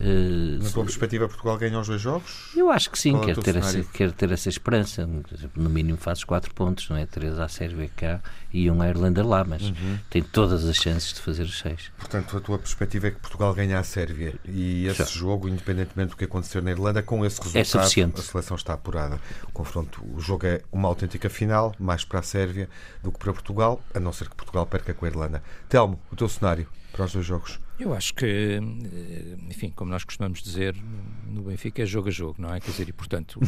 Uh, 0.00 0.62
Na 0.62 0.70
tua 0.70 0.84
perspectiva, 0.84 1.26
Portugal 1.26 1.56
ganha 1.56 1.78
os 1.78 1.86
dois 1.86 2.00
jogos? 2.00 2.50
Eu 2.54 2.70
acho 2.70 2.90
que 2.90 2.98
sim, 2.98 3.16
é 3.16 3.20
quero 3.20 3.42
ter, 3.42 3.56
essa, 3.56 3.82
quero 3.82 4.12
ter 4.12 4.30
essa 4.30 4.48
esperança. 4.48 5.08
No 5.54 5.70
mínimo 5.70 5.96
fazes 5.96 6.24
quatro 6.24 6.52
pontos, 6.54 6.88
não 6.90 6.96
é? 6.96 7.06
Três 7.06 7.38
à 7.38 7.48
Sérvia 7.48 7.90
cá 7.96 8.20
e 8.52 8.70
um 8.70 8.82
à 8.82 8.88
Irlanda 8.88 9.24
lá, 9.24 9.44
mas 9.44 9.62
uhum. 9.62 9.98
tem 10.10 10.22
todas 10.22 10.64
as 10.64 10.76
chances 10.76 11.14
de 11.14 11.20
fazer 11.20 11.44
os 11.44 11.58
seis. 11.58 11.90
Portanto, 11.98 12.36
a 12.36 12.40
tua 12.40 12.58
perspectiva 12.58 13.08
é 13.08 13.10
que 13.10 13.18
Portugal 13.20 13.54
ganha 13.54 13.78
a 13.78 13.82
Sérvia 13.82 14.34
e 14.44 14.86
esse 14.86 14.98
Já. 14.98 15.04
jogo, 15.04 15.48
independentemente 15.48 16.10
do 16.10 16.16
que 16.16 16.24
acontecer 16.24 16.62
na 16.62 16.70
Irlanda, 16.70 17.02
com 17.02 17.24
esse 17.24 17.38
resultado, 17.38 17.60
é 17.60 17.64
suficiente. 17.64 18.20
a 18.20 18.22
seleção 18.22 18.56
está 18.56 18.74
apurada. 18.74 19.18
O 19.48 19.52
confronto, 19.52 20.02
o 20.14 20.20
jogo 20.20 20.46
é 20.46 20.62
uma 20.70 20.88
autêntica 20.88 21.28
final, 21.30 21.74
mais 21.78 22.04
para 22.04 22.20
a 22.20 22.22
Sérvia 22.22 22.68
do 23.02 23.10
que 23.10 23.18
para 23.18 23.32
Portugal, 23.32 23.80
a 23.94 24.00
não 24.00 24.12
ser 24.12 24.28
que 24.28 24.36
Portugal 24.36 24.66
perca 24.66 24.92
com 24.92 25.04
a 25.04 25.08
Irlanda. 25.08 25.42
Telmo, 25.68 25.98
o 26.10 26.16
teu 26.16 26.28
cenário 26.28 26.66
para 26.96 27.04
os 27.04 27.12
dois 27.12 27.26
jogos? 27.26 27.60
Eu 27.78 27.92
acho 27.92 28.14
que, 28.14 28.24
eh, 28.24 29.36
enfim, 29.50 29.70
como 29.74 29.90
nós 29.90 30.02
costumamos 30.02 30.42
dizer 30.42 30.74
no 31.28 31.42
Benfica, 31.42 31.82
é 31.82 31.86
jogo 31.86 32.08
a 32.08 32.10
jogo, 32.10 32.36
não 32.38 32.54
é? 32.54 32.58
Quer 32.58 32.70
dizer, 32.70 32.88
e 32.88 32.92
portanto. 32.92 33.38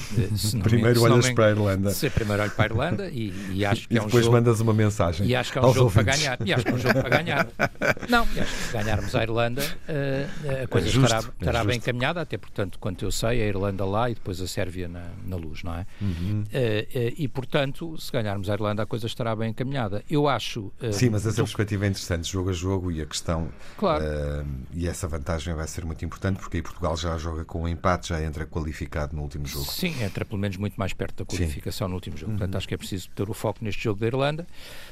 primeiro 0.62 1.00
olhas 1.00 1.28
me... 1.28 1.34
para 1.34 1.46
a 1.46 1.50
Irlanda. 1.50 1.90
Se 1.90 2.10
primeiro 2.10 2.42
olho 2.42 2.50
para 2.50 2.64
a 2.64 2.66
Irlanda 2.66 3.08
e, 3.08 3.32
e 3.52 3.64
acho 3.64 3.88
que 3.88 3.94
e 3.94 3.98
é 3.98 4.02
um 4.02 4.04
depois 4.04 4.24
jogo. 4.24 4.36
mandas 4.36 4.60
uma 4.60 4.74
mensagem. 4.74 5.26
E 5.26 5.34
acho 5.34 5.50
que 5.50 5.58
é 5.58 5.62
um 5.62 5.72
jogo 5.72 5.84
ouvintes. 5.84 6.04
para 6.04 6.16
ganhar. 6.16 6.38
E 6.44 6.52
acho 6.52 6.64
que 6.64 6.70
é 6.70 6.74
um 6.74 6.78
jogo 6.78 7.00
para 7.00 7.08
ganhar. 7.08 7.48
Não, 8.08 8.28
e 8.34 8.40
acho 8.40 8.52
que 8.52 8.62
se 8.64 8.72
ganharmos 8.72 9.14
a 9.14 9.22
Irlanda, 9.22 9.62
uh, 9.62 10.62
a 10.64 10.66
coisa 10.66 10.88
é 10.88 10.90
justo, 10.90 11.06
estará, 11.06 11.26
é 11.26 11.32
estará 11.40 11.64
bem 11.64 11.76
encaminhada, 11.78 12.20
até 12.20 12.36
portanto, 12.36 12.78
quanto 12.78 13.04
eu 13.04 13.10
sei, 13.10 13.42
a 13.42 13.46
Irlanda 13.46 13.84
lá 13.86 14.10
e 14.10 14.14
depois 14.14 14.40
a 14.42 14.46
Sérvia 14.46 14.88
na, 14.88 15.06
na 15.24 15.36
luz, 15.36 15.62
não 15.62 15.74
é? 15.74 15.86
Uhum. 16.02 16.42
Uh, 16.42 16.44
uh, 16.44 17.14
e 17.16 17.28
portanto, 17.28 17.96
se 17.98 18.12
ganharmos 18.12 18.50
a 18.50 18.52
Irlanda, 18.52 18.82
a 18.82 18.86
coisa 18.86 19.06
estará 19.06 19.34
bem 19.34 19.50
encaminhada. 19.50 20.04
Eu 20.10 20.28
acho. 20.28 20.70
Sim, 20.92 21.10
mas 21.10 21.24
essa 21.24 21.36
do... 21.36 21.44
perspectiva 21.44 21.86
é 21.86 21.88
interessante, 21.88 22.30
jogo 22.30 22.50
a 22.50 22.52
jogo 22.52 22.92
e 22.92 23.00
a 23.00 23.06
questão. 23.06 23.37
Claro. 23.76 24.04
e 24.72 24.88
essa 24.88 25.06
vantagem 25.06 25.54
vai 25.54 25.66
ser 25.66 25.84
muito 25.84 26.04
importante 26.04 26.38
porque 26.38 26.56
aí 26.56 26.62
Portugal 26.62 26.96
já 26.96 27.16
joga 27.16 27.44
com 27.44 27.62
um 27.62 27.68
empate, 27.68 28.08
já 28.08 28.22
entra 28.22 28.46
qualificado 28.46 29.14
no 29.14 29.22
último 29.22 29.46
jogo. 29.46 29.66
Sim, 29.66 29.94
entra 30.02 30.24
pelo 30.24 30.40
menos 30.40 30.56
muito 30.56 30.74
mais 30.76 30.92
perto 30.92 31.18
da 31.18 31.24
qualificação 31.24 31.86
Sim. 31.86 31.90
no 31.90 31.94
último 31.94 32.16
jogo. 32.16 32.32
Uhum. 32.32 32.38
Portanto, 32.38 32.56
acho 32.56 32.68
que 32.68 32.74
é 32.74 32.76
preciso 32.76 33.08
ter 33.10 33.28
o 33.28 33.34
foco 33.34 33.58
neste 33.62 33.82
jogo 33.82 34.00
da 34.00 34.06
Irlanda. 34.06 34.46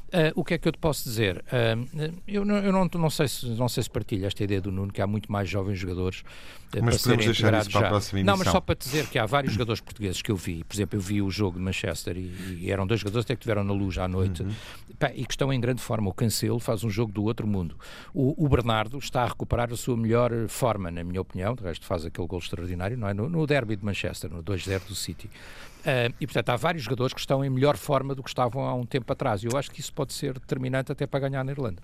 Uh, 0.08 0.32
o 0.34 0.44
que 0.44 0.54
é 0.54 0.58
que 0.58 0.68
eu 0.68 0.72
te 0.72 0.78
posso 0.78 1.04
dizer? 1.04 1.44
Uh, 1.46 2.14
eu, 2.26 2.44
não, 2.44 2.56
eu 2.58 2.72
não, 2.72 2.88
não, 2.94 3.10
sei 3.10 3.28
se, 3.28 3.46
não 3.46 3.68
sei 3.68 3.82
se 3.82 3.90
partilho 3.90 4.26
esta 4.26 4.44
ideia 4.44 4.60
do 4.60 4.70
Nuno, 4.70 4.92
que 4.92 5.02
há 5.02 5.06
muito 5.06 5.30
mais 5.30 5.48
jovens 5.48 5.78
jogadores 5.78 6.20
uh, 6.20 6.82
mas 6.82 7.02
para 7.02 7.16
serem 7.16 7.28
integrados 7.28 7.68
para 7.68 7.80
já. 7.80 7.86
A 7.86 7.90
próxima 7.90 8.22
não, 8.22 8.36
mas 8.36 8.48
só 8.48 8.60
para 8.60 8.76
dizer 8.76 9.06
que 9.08 9.18
há 9.18 9.26
vários 9.26 9.52
jogadores 9.52 9.80
portugueses 9.80 10.22
que 10.22 10.30
eu 10.30 10.36
vi. 10.36 10.62
Por 10.64 10.74
exemplo, 10.74 10.96
eu 10.96 11.00
vi 11.00 11.20
o 11.20 11.30
jogo 11.30 11.58
de 11.58 11.64
Manchester 11.64 12.16
e, 12.16 12.58
e 12.60 12.70
eram 12.70 12.86
dois 12.86 13.00
jogadores 13.00 13.24
até 13.24 13.34
que 13.34 13.42
tiveram 13.42 13.64
na 13.64 13.72
luz 13.72 13.98
à 13.98 14.06
noite 14.06 14.42
uhum. 14.42 14.54
Pá, 14.98 15.10
e 15.14 15.24
que 15.24 15.32
estão 15.32 15.52
em 15.52 15.60
grande 15.60 15.82
forma. 15.82 16.08
O 16.08 16.14
Cancelo 16.14 16.58
faz 16.58 16.84
um 16.84 16.90
jogo 16.90 17.12
do 17.12 17.24
outro 17.24 17.46
mundo. 17.46 17.76
O, 18.14 18.44
o, 18.44 18.48
Bernardo 18.48 18.98
está 18.98 19.22
a 19.22 19.26
recuperar 19.26 19.72
a 19.72 19.76
sua 19.76 19.96
melhor 19.96 20.30
forma, 20.48 20.90
na 20.90 21.04
minha 21.04 21.20
opinião. 21.20 21.54
De 21.54 21.62
resto, 21.62 21.84
faz 21.86 22.04
aquele 22.04 22.26
gol 22.26 22.38
extraordinário, 22.38 22.96
não 22.96 23.08
é? 23.08 23.14
No, 23.14 23.28
no 23.28 23.46
derby 23.46 23.76
de 23.76 23.84
Manchester, 23.84 24.30
no 24.30 24.42
2-0 24.42 24.86
do 24.86 24.94
City. 24.94 25.26
Uh, 25.26 26.12
e, 26.20 26.26
portanto, 26.26 26.48
há 26.50 26.56
vários 26.56 26.82
jogadores 26.82 27.12
que 27.12 27.20
estão 27.20 27.44
em 27.44 27.50
melhor 27.50 27.76
forma 27.76 28.14
do 28.14 28.22
que 28.22 28.28
estavam 28.28 28.64
há 28.64 28.74
um 28.74 28.84
tempo 28.84 29.12
atrás. 29.12 29.42
E 29.42 29.46
eu 29.46 29.56
acho 29.56 29.70
que 29.70 29.80
isso 29.80 29.92
pode 29.92 30.12
ser 30.12 30.34
determinante 30.34 30.90
até 30.90 31.06
para 31.06 31.20
ganhar 31.20 31.44
na 31.44 31.52
Irlanda. 31.52 31.82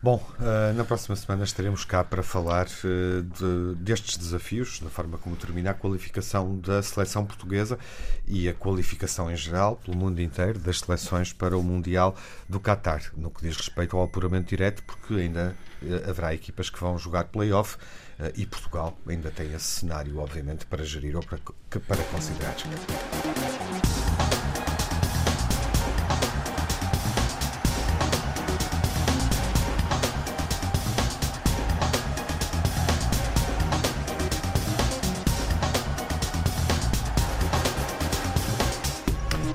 Bom, 0.00 0.24
uh, 0.38 0.72
na 0.74 0.84
próxima 0.84 1.16
semana 1.16 1.42
estaremos 1.42 1.84
cá 1.84 2.04
para 2.04 2.22
falar 2.22 2.66
uh, 2.66 3.22
de, 3.22 3.74
destes 3.82 4.16
desafios, 4.16 4.78
da 4.78 4.88
forma 4.88 5.18
como 5.18 5.34
termina 5.34 5.72
a 5.72 5.74
qualificação 5.74 6.56
da 6.60 6.80
seleção 6.84 7.26
portuguesa 7.26 7.76
e 8.24 8.48
a 8.48 8.54
qualificação 8.54 9.28
em 9.28 9.34
geral, 9.34 9.74
pelo 9.74 9.96
mundo 9.96 10.22
inteiro, 10.22 10.56
das 10.60 10.78
seleções 10.78 11.32
para 11.32 11.58
o 11.58 11.64
Mundial 11.64 12.14
do 12.48 12.60
Qatar, 12.60 13.10
no 13.16 13.28
que 13.28 13.42
diz 13.42 13.56
respeito 13.56 13.96
ao 13.96 14.04
apuramento 14.04 14.48
direto, 14.50 14.84
porque 14.84 15.14
ainda 15.14 15.56
uh, 15.82 16.08
haverá 16.08 16.32
equipas 16.32 16.70
que 16.70 16.78
vão 16.78 16.96
jogar 16.96 17.24
play-off 17.24 17.76
e 18.34 18.44
Portugal 18.44 18.98
ainda 19.06 19.30
tem 19.30 19.52
esse 19.54 19.80
cenário, 19.80 20.18
obviamente, 20.18 20.66
para 20.66 20.84
gerir 20.84 21.14
ou 21.14 21.22
para, 21.22 21.38
para 21.80 22.02
considerar. 22.04 22.56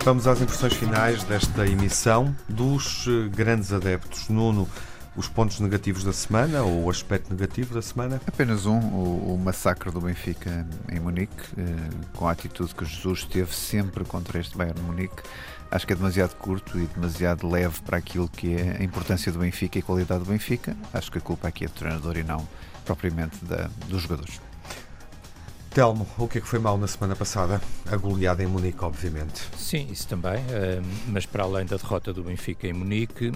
Vamos 0.03 0.27
às 0.27 0.41
impressões 0.41 0.73
finais 0.73 1.23
desta 1.23 1.65
emissão 1.65 2.35
dos 2.49 3.05
eh, 3.07 3.29
grandes 3.29 3.71
adeptos. 3.71 4.27
Nuno, 4.27 4.67
os 5.15 5.29
pontos 5.29 5.61
negativos 5.61 6.03
da 6.03 6.11
semana 6.11 6.61
ou 6.61 6.83
o 6.83 6.89
aspecto 6.89 7.33
negativo 7.33 7.73
da 7.73 7.81
semana? 7.81 8.19
Apenas 8.27 8.65
um, 8.65 8.79
o, 8.79 9.33
o 9.33 9.37
massacre 9.37 9.89
do 9.91 10.01
Benfica 10.01 10.67
em 10.91 10.99
Munique, 10.99 11.43
eh, 11.57 11.89
com 12.17 12.27
a 12.27 12.31
atitude 12.31 12.75
que 12.75 12.83
Jesus 12.83 13.23
teve 13.23 13.55
sempre 13.55 14.03
contra 14.03 14.41
este 14.41 14.57
Bayern 14.57 14.77
de 14.77 14.85
Munique. 14.85 15.23
Acho 15.71 15.87
que 15.87 15.93
é 15.93 15.95
demasiado 15.95 16.35
curto 16.35 16.77
e 16.77 16.85
demasiado 16.87 17.49
leve 17.49 17.79
para 17.79 17.95
aquilo 17.95 18.27
que 18.27 18.55
é 18.55 18.79
a 18.81 18.83
importância 18.83 19.31
do 19.31 19.39
Benfica 19.39 19.77
e 19.77 19.81
a 19.81 19.85
qualidade 19.85 20.25
do 20.25 20.29
Benfica. 20.29 20.75
Acho 20.93 21.09
que 21.09 21.17
a 21.17 21.21
culpa 21.21 21.47
aqui 21.47 21.63
é 21.63 21.67
do 21.67 21.73
treinador 21.73 22.17
e 22.17 22.23
não 22.23 22.45
propriamente 22.83 23.37
da, 23.45 23.69
dos 23.87 24.01
jogadores. 24.01 24.41
Telmo, 25.73 26.05
o 26.19 26.27
que 26.27 26.37
é 26.37 26.41
que 26.41 26.47
foi 26.47 26.59
mal 26.59 26.77
na 26.77 26.85
semana 26.85 27.15
passada? 27.15 27.59
A 27.91 27.97
goleada 27.97 28.43
em 28.43 28.45
Munique, 28.45 28.85
obviamente. 28.85 29.41
Sim, 29.57 29.87
isso 29.89 30.07
também, 30.07 30.35
uh, 30.35 30.85
mas 31.07 31.25
para 31.25 31.43
além 31.43 31.65
da 31.65 31.77
derrota 31.77 32.13
do 32.13 32.21
Benfica 32.21 32.67
em 32.67 32.73
Munique, 32.73 33.29
uh, 33.29 33.33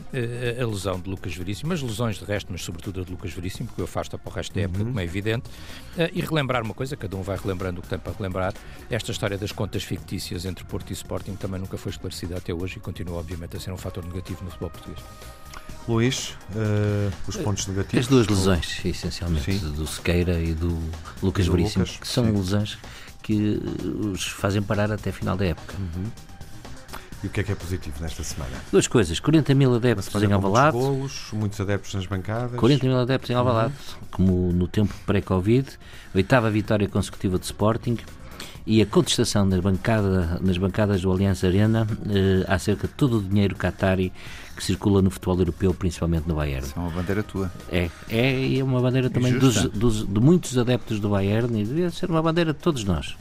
a 0.61 0.67
lesão 0.67 0.99
de 0.99 1.09
Lucas 1.09 1.35
Veríssimo, 1.35 1.73
as 1.73 1.81
lesões 1.81 2.17
de 2.19 2.25
resto, 2.25 2.49
mas 2.51 2.61
sobretudo 2.61 3.01
a 3.01 3.03
de 3.03 3.09
Lucas 3.09 3.33
Veríssimo, 3.33 3.67
porque 3.67 3.81
o 3.81 3.85
afasta 3.85 4.19
para 4.19 4.29
o 4.29 4.33
resto 4.35 4.53
da 4.53 4.61
época, 4.61 4.81
uhum. 4.81 4.85
como 4.89 4.99
é 4.99 5.03
evidente, 5.03 5.49
uh, 5.49 6.09
e 6.13 6.21
relembrar 6.21 6.61
uma 6.61 6.75
coisa, 6.75 6.95
cada 6.95 7.17
um 7.17 7.23
vai 7.23 7.37
relembrando 7.37 7.79
o 7.79 7.81
que 7.81 7.89
tem 7.89 7.97
para 7.97 8.13
relembrar, 8.13 8.53
esta 8.87 9.11
história 9.11 9.37
das 9.39 9.51
contas 9.51 9.83
fictícias 9.83 10.45
entre 10.45 10.63
Porto 10.63 10.91
e 10.91 10.93
Sporting 10.93 11.35
também 11.35 11.59
nunca 11.59 11.75
foi 11.75 11.91
esclarecida 11.91 12.37
até 12.37 12.53
hoje 12.53 12.77
e 12.77 12.79
continua, 12.79 13.17
obviamente, 13.17 13.57
a 13.57 13.59
ser 13.59 13.71
um 13.71 13.77
fator 13.77 14.05
negativo 14.05 14.43
no 14.43 14.51
futebol 14.51 14.69
português. 14.69 14.99
Luís, 15.87 16.35
uh, 16.51 17.11
os 17.27 17.37
pontos 17.37 17.65
negativos? 17.67 18.05
As 18.05 18.07
duas 18.07 18.27
lesões, 18.27 18.83
essencialmente, 18.83 19.59
Sim. 19.59 19.71
do 19.71 19.87
Sequeira 19.87 20.39
e 20.39 20.53
do 20.53 20.77
Lucas 21.23 21.45
e 21.45 21.49
do 21.49 21.55
Veríssimo, 21.55 21.85
Lucas, 21.85 21.97
que 21.97 22.07
são 22.07 22.25
sim. 22.25 22.31
lesões 22.31 22.77
que 23.23 23.59
os 24.13 24.27
fazem 24.27 24.61
parar 24.61 24.91
até 24.91 25.11
final 25.11 25.37
da 25.37 25.45
época. 25.45 25.75
Uhum. 25.77 26.05
E 27.23 27.27
o 27.27 27.29
que 27.29 27.39
é 27.39 27.43
que 27.43 27.51
é 27.51 27.55
positivo 27.55 27.95
nesta 27.99 28.23
semana? 28.23 28.51
Duas 28.71 28.87
coisas, 28.87 29.19
40 29.19 29.55
mil 29.55 29.73
adeptos 29.73 30.21
em 30.21 30.31
Alvalade. 30.31 30.77
Muitos 30.77 30.97
golos, 30.97 31.29
muitos 31.33 31.59
adeptos 31.59 31.93
nas 31.95 32.05
bancadas. 32.05 32.59
40 32.59 32.85
mil 32.85 32.99
adeptos 32.99 33.29
em 33.29 33.33
Alvalade, 33.33 33.73
uhum. 33.73 34.07
como 34.11 34.53
no 34.53 34.67
tempo 34.67 34.93
pré-Covid, 35.05 35.67
oitava 36.13 36.51
vitória 36.51 36.87
consecutiva 36.87 37.39
de 37.39 37.45
Sporting, 37.45 37.97
e 38.67 38.81
a 38.81 38.85
contestação 38.85 39.45
nas, 39.45 39.61
bancada, 39.61 40.39
nas 40.41 40.57
bancadas 40.57 41.01
do 41.01 41.11
Aliança 41.11 41.47
Arena 41.47 41.87
eh, 42.09 42.45
acerca 42.47 42.85
de 42.85 42.93
todo 42.93 43.19
o 43.19 43.23
dinheiro 43.23 43.55
qatari 43.55 44.11
que 44.57 44.63
circula 44.63 45.01
no 45.01 45.11
futebol 45.11 45.37
europeu, 45.37 45.73
principalmente 45.73 46.27
no 46.27 46.35
Bayern. 46.35 46.65
Isso 46.65 46.77
é 46.77 46.81
uma 46.81 46.89
bandeira 46.89 47.23
tua. 47.23 47.51
É, 47.71 47.89
é 48.09 48.39
e 48.39 48.59
é 48.59 48.63
uma 48.63 48.81
bandeira 48.81 49.09
também 49.09 49.37
dos, 49.37 49.63
dos, 49.69 50.05
de 50.05 50.19
muitos 50.19 50.57
adeptos 50.57 50.99
do 50.99 51.09
Bayern 51.09 51.61
e 51.61 51.63
devia 51.63 51.91
ser 51.91 52.09
uma 52.09 52.21
bandeira 52.21 52.53
de 52.53 52.59
todos 52.59 52.83
nós. 52.83 53.15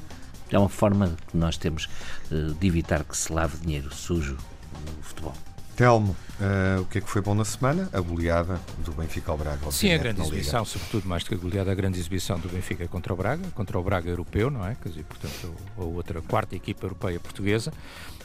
É 0.50 0.58
uma 0.58 0.68
forma 0.68 1.14
que 1.30 1.36
nós 1.36 1.56
temos 1.58 1.88
eh, 2.32 2.52
de 2.58 2.66
evitar 2.66 3.04
que 3.04 3.16
se 3.16 3.32
lave 3.32 3.58
dinheiro 3.58 3.92
sujo 3.94 4.36
no 4.72 5.02
futebol. 5.02 5.34
Telmo, 5.76 6.16
uh, 6.40 6.80
o 6.80 6.86
que 6.86 6.96
é 6.96 7.00
que 7.02 7.08
foi 7.08 7.20
bom 7.20 7.34
na 7.34 7.44
semana? 7.44 7.86
A 7.92 8.00
goleada 8.00 8.58
do 8.78 8.92
Benfica 8.92 9.30
ao 9.30 9.36
Braga. 9.36 9.70
Sim, 9.70 9.92
a 9.92 9.98
grande 9.98 10.22
exibição, 10.22 10.64
sobretudo 10.64 11.06
mais 11.06 11.22
do 11.22 11.28
que 11.28 11.34
a 11.34 11.38
goleada, 11.38 11.70
a 11.70 11.74
grande 11.74 11.98
exibição 11.98 12.38
do 12.38 12.48
Benfica 12.48 12.88
contra 12.88 13.12
o 13.12 13.16
Braga, 13.16 13.46
contra 13.54 13.78
o 13.78 13.82
Braga 13.82 14.08
europeu, 14.08 14.50
não 14.50 14.66
é? 14.66 14.74
Quer 14.74 14.88
dizer, 14.88 15.04
portanto, 15.04 15.54
a 15.76 15.84
outra 15.84 16.22
quarta 16.22 16.56
equipa 16.56 16.86
europeia 16.86 17.20
portuguesa. 17.20 17.74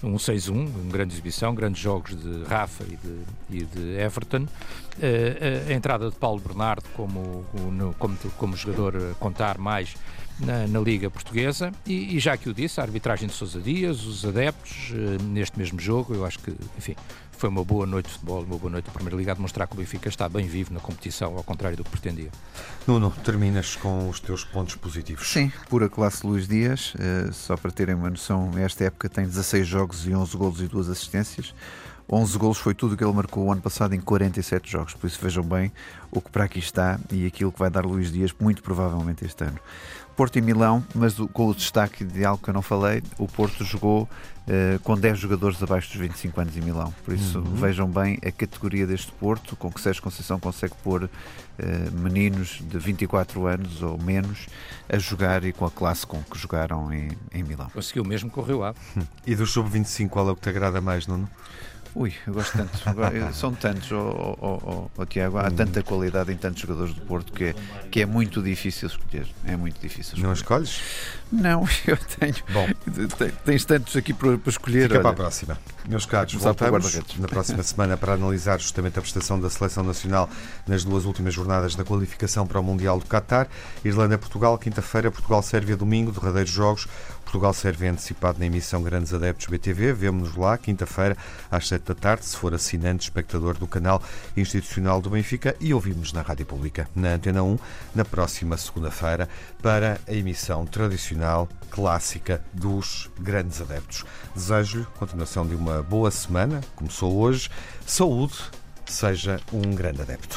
Um 0.02 0.16
6-1, 0.16 0.50
uma 0.50 0.92
grande 0.94 1.14
exibição, 1.14 1.54
grandes 1.54 1.82
jogos 1.82 2.16
de 2.16 2.44
Rafa 2.46 2.86
e 2.86 2.96
de, 2.96 3.20
e 3.50 3.66
de 3.66 4.00
Everton. 4.00 4.44
Uh, 4.44 5.70
a 5.70 5.74
entrada 5.74 6.10
de 6.10 6.16
Paulo 6.16 6.40
Bernardo 6.40 6.86
como, 6.96 7.46
como, 8.00 8.18
como 8.38 8.56
jogador 8.56 8.96
a 8.96 9.14
contar 9.16 9.58
mais 9.58 9.96
na, 10.40 10.68
na, 10.68 10.80
Liga 10.80 11.10
Portuguesa 11.10 11.72
e, 11.86 12.16
e, 12.16 12.20
já 12.20 12.36
que 12.36 12.50
o 12.50 12.54
disse, 12.54 12.80
a 12.80 12.84
arbitragem 12.84 13.28
de 13.28 13.34
Sousa 13.34 13.60
Dias, 13.60 14.06
os 14.06 14.26
adeptos, 14.26 14.92
uh, 14.92 15.24
neste 15.24 15.58
mesmo 15.58 15.80
jogo, 15.80 16.16
eu 16.16 16.26
acho 16.26 16.40
que, 16.40 16.52
enfim, 16.78 16.96
foi 17.42 17.50
uma 17.50 17.64
boa 17.64 17.88
noite 17.88 18.06
de 18.06 18.12
futebol, 18.12 18.44
uma 18.44 18.56
boa 18.56 18.70
noite 18.70 18.86
da 18.86 18.92
Primeira 18.92 19.18
Liga, 19.18 19.32
a 19.32 19.34
demonstrar 19.34 19.68
que 19.68 19.74
o 19.74 19.78
Benfica 19.78 20.08
está 20.08 20.30
bem 20.30 20.46
vivo 20.46 20.72
na 20.72 20.80
competição, 20.80 21.36
ao 21.36 21.44
contrário 21.44 21.76
do 21.76 21.84
que 21.84 21.90
pretendia. 21.90 22.30
Nuno, 22.86 23.12
terminas 23.24 23.76
com 23.76 24.08
os 24.08 24.20
teus 24.20 24.44
pontos 24.44 24.76
positivos. 24.76 25.28
Sim, 25.28 25.52
pura 25.68 25.90
classe 25.90 26.24
Luís 26.24 26.48
Dias, 26.48 26.94
uh, 26.94 27.34
só 27.34 27.58
para 27.58 27.72
terem 27.72 27.96
uma 27.96 28.12
noção, 28.12 28.52
esta 28.60 28.84
época 28.84 29.10
tem 29.10 29.26
16 29.26 29.66
jogos 29.68 30.06
e 30.06 30.14
11 30.14 30.38
golos 30.38 30.62
e 30.62 30.68
2 30.68 30.88
assistências. 30.88 31.52
11 32.08 32.38
golos 32.38 32.58
foi 32.60 32.76
tudo 32.76 32.96
que 32.96 33.04
ele 33.04 33.14
marcou 33.14 33.46
o 33.46 33.52
ano 33.52 33.62
passado 33.62 33.96
em 33.96 34.02
47 34.02 34.70
jogos, 34.70 34.94
por 34.94 35.08
isso 35.08 35.18
vejam 35.20 35.44
bem 35.44 35.72
o 36.12 36.22
que 36.22 36.30
para 36.30 36.44
aqui 36.44 36.60
está 36.60 37.00
e 37.10 37.26
aquilo 37.26 37.52
que 37.52 37.58
vai 37.58 37.72
dar 37.72 37.86
Luís 37.86 38.12
Dias, 38.12 38.32
muito 38.40 38.62
provavelmente 38.62 39.26
este 39.26 39.44
ano. 39.44 39.58
Porto 40.16 40.38
e 40.38 40.42
Milão, 40.42 40.84
mas 40.94 41.16
com 41.34 41.48
o 41.48 41.56
destaque 41.56 42.04
de 42.04 42.26
algo 42.26 42.42
que 42.44 42.50
eu 42.50 42.54
não 42.54 42.62
falei, 42.62 43.02
o 43.18 43.28
Porto 43.28 43.64
jogou 43.64 44.04
uh, 44.04 44.80
com 44.84 44.98
10 44.98 45.18
jogadores 45.18 45.62
abaixo 45.62 45.90
dos 45.90 45.98
25 45.98 46.42
anos 46.42 46.58
em 46.58 46.62
Milão. 46.62 46.94
Por 47.04 47.14
isso 47.14 47.40
uhum. 47.40 47.56
vejam 47.56 47.88
bem 47.88 48.20
a 48.26 48.32
categoria 48.32 48.86
deste 48.86 49.12
Porto, 49.14 49.56
com 49.56 49.72
que 49.72 49.80
Sérgio 49.80 50.04
Conceição 50.04 50.40
consegue 50.40 50.74
pôr 50.84 51.06
uh, 51.06 51.10
meninos 51.92 52.62
de 52.62 52.78
24 52.78 53.48
anos 53.48 53.82
ou 53.82 53.98
menos 54.02 54.48
a 54.90 54.98
jogar 54.98 55.44
e 55.44 55.54
com 55.54 55.66
a 55.66 55.72
classe 55.72 56.06
com 56.06 56.22
que 56.24 56.38
jogaram 56.38 56.94
em, 56.94 57.10
em 57.34 57.44
Milão. 57.44 57.70
Conseguiu 57.74 58.04
mesmo, 58.04 58.30
correu 58.30 58.60
lá. 58.60 58.74
E 59.26 59.36
do 59.36 59.46
sub-25, 59.46 60.10
qual 60.10 60.28
é 60.28 60.32
o 60.32 60.36
que 60.36 60.42
te 60.42 60.50
agrada 60.50 60.82
mais, 60.82 61.06
Nuno? 61.08 61.30
Ui, 61.94 62.14
eu 62.26 62.34
gosto 62.34 62.58
tanto. 62.58 62.72
São 63.34 63.54
tantos, 63.54 63.92
oh, 63.92 64.38
oh, 64.40 64.90
oh, 64.96 65.06
Tiago. 65.06 65.38
Há 65.38 65.52
tanta 65.52 65.84
qualidade 65.84 66.32
em 66.32 66.38
tantos 66.38 66.62
jogadores 66.62 66.94
do 66.94 67.02
Porto 67.02 67.34
que 67.34 67.46
é, 67.46 67.56
que 67.90 68.02
é 68.02 68.06
muito 68.06 68.42
difícil 68.42 68.88
escolher. 68.88 69.28
É 69.46 69.58
muito 69.58 69.80
difícil 69.82 70.14
escolher. 70.14 70.24
Não 70.24 70.34
escolhes? 70.34 70.82
Não, 71.32 71.68
eu 71.86 71.98
tenho. 71.98 72.36
Bom, 72.52 72.68
tens 73.44 73.66
tantos 73.66 73.96
aqui 73.98 74.14
para, 74.14 74.38
para 74.38 74.50
escolher. 74.50 74.84
Fica 74.84 74.96
olha. 74.96 75.02
para 75.02 75.12
a 75.12 75.16
próxima. 75.16 75.58
Meus 75.88 76.06
caros, 76.06 76.34
voltamos 76.34 77.18
na 77.18 77.28
próxima 77.28 77.64
semana 77.64 77.98
para 77.98 78.14
analisar 78.14 78.60
justamente 78.60 78.98
a 78.98 79.02
prestação 79.02 79.40
da 79.40 79.50
Seleção 79.50 79.84
Nacional 79.84 80.30
nas 80.68 80.84
duas 80.84 81.06
últimas 81.06 81.34
jornadas 81.34 81.76
da 81.76 81.84
qualificação 81.84 82.48
para 82.48 82.60
o 82.60 82.64
Mundial 82.64 83.00
do 83.00 83.06
Qatar. 83.06 83.48
Irlanda-Portugal, 83.84 84.58
quinta-feira, 84.58 85.12
Portugal-Sérvia, 85.12 85.76
domingo, 85.76 86.12
derradeiros 86.12 86.52
jogos. 86.52 86.88
Portugal-Sérvia 87.32 87.92
antecipado 87.92 88.40
na 88.40 88.46
emissão 88.46 88.84
Grandes 88.84 89.14
Adeptos 89.14 89.48
BTV. 89.48 89.94
Vemo-nos 89.94 90.36
lá, 90.36 90.58
quinta-feira, 90.58 91.16
às 91.50 91.66
sete 91.66 91.84
da 91.84 91.96
tarde, 91.96 92.26
se 92.26 92.36
for 92.36 92.54
assinante, 92.54 93.04
espectador 93.04 93.58
do 93.58 93.66
canal 93.66 94.04
institucional 94.36 95.02
do 95.02 95.10
Benfica. 95.10 95.56
E 95.58 95.74
ouvimos 95.74 96.12
na 96.12 96.22
Rádio 96.22 96.46
Pública, 96.46 96.90
na 96.94 97.14
Antena 97.14 97.42
1, 97.42 97.58
na 97.96 98.04
próxima 98.04 98.58
segunda-feira, 98.58 99.30
para 99.62 100.02
a 100.06 100.14
emissão 100.14 100.66
tradicional, 100.66 101.48
clássica 101.70 102.44
dos 102.52 103.10
Grandes 103.18 103.62
Adeptos. 103.62 104.04
Desejo-lhe 104.36 104.86
continuação 105.00 105.48
de 105.48 105.56
uma 105.56 105.82
boa 105.82 106.12
semana, 106.12 106.60
começou 106.76 107.16
hoje. 107.16 107.50
Saúde, 107.88 108.36
seja 108.86 109.40
um 109.54 109.74
grande 109.74 110.02
adepto. 110.02 110.36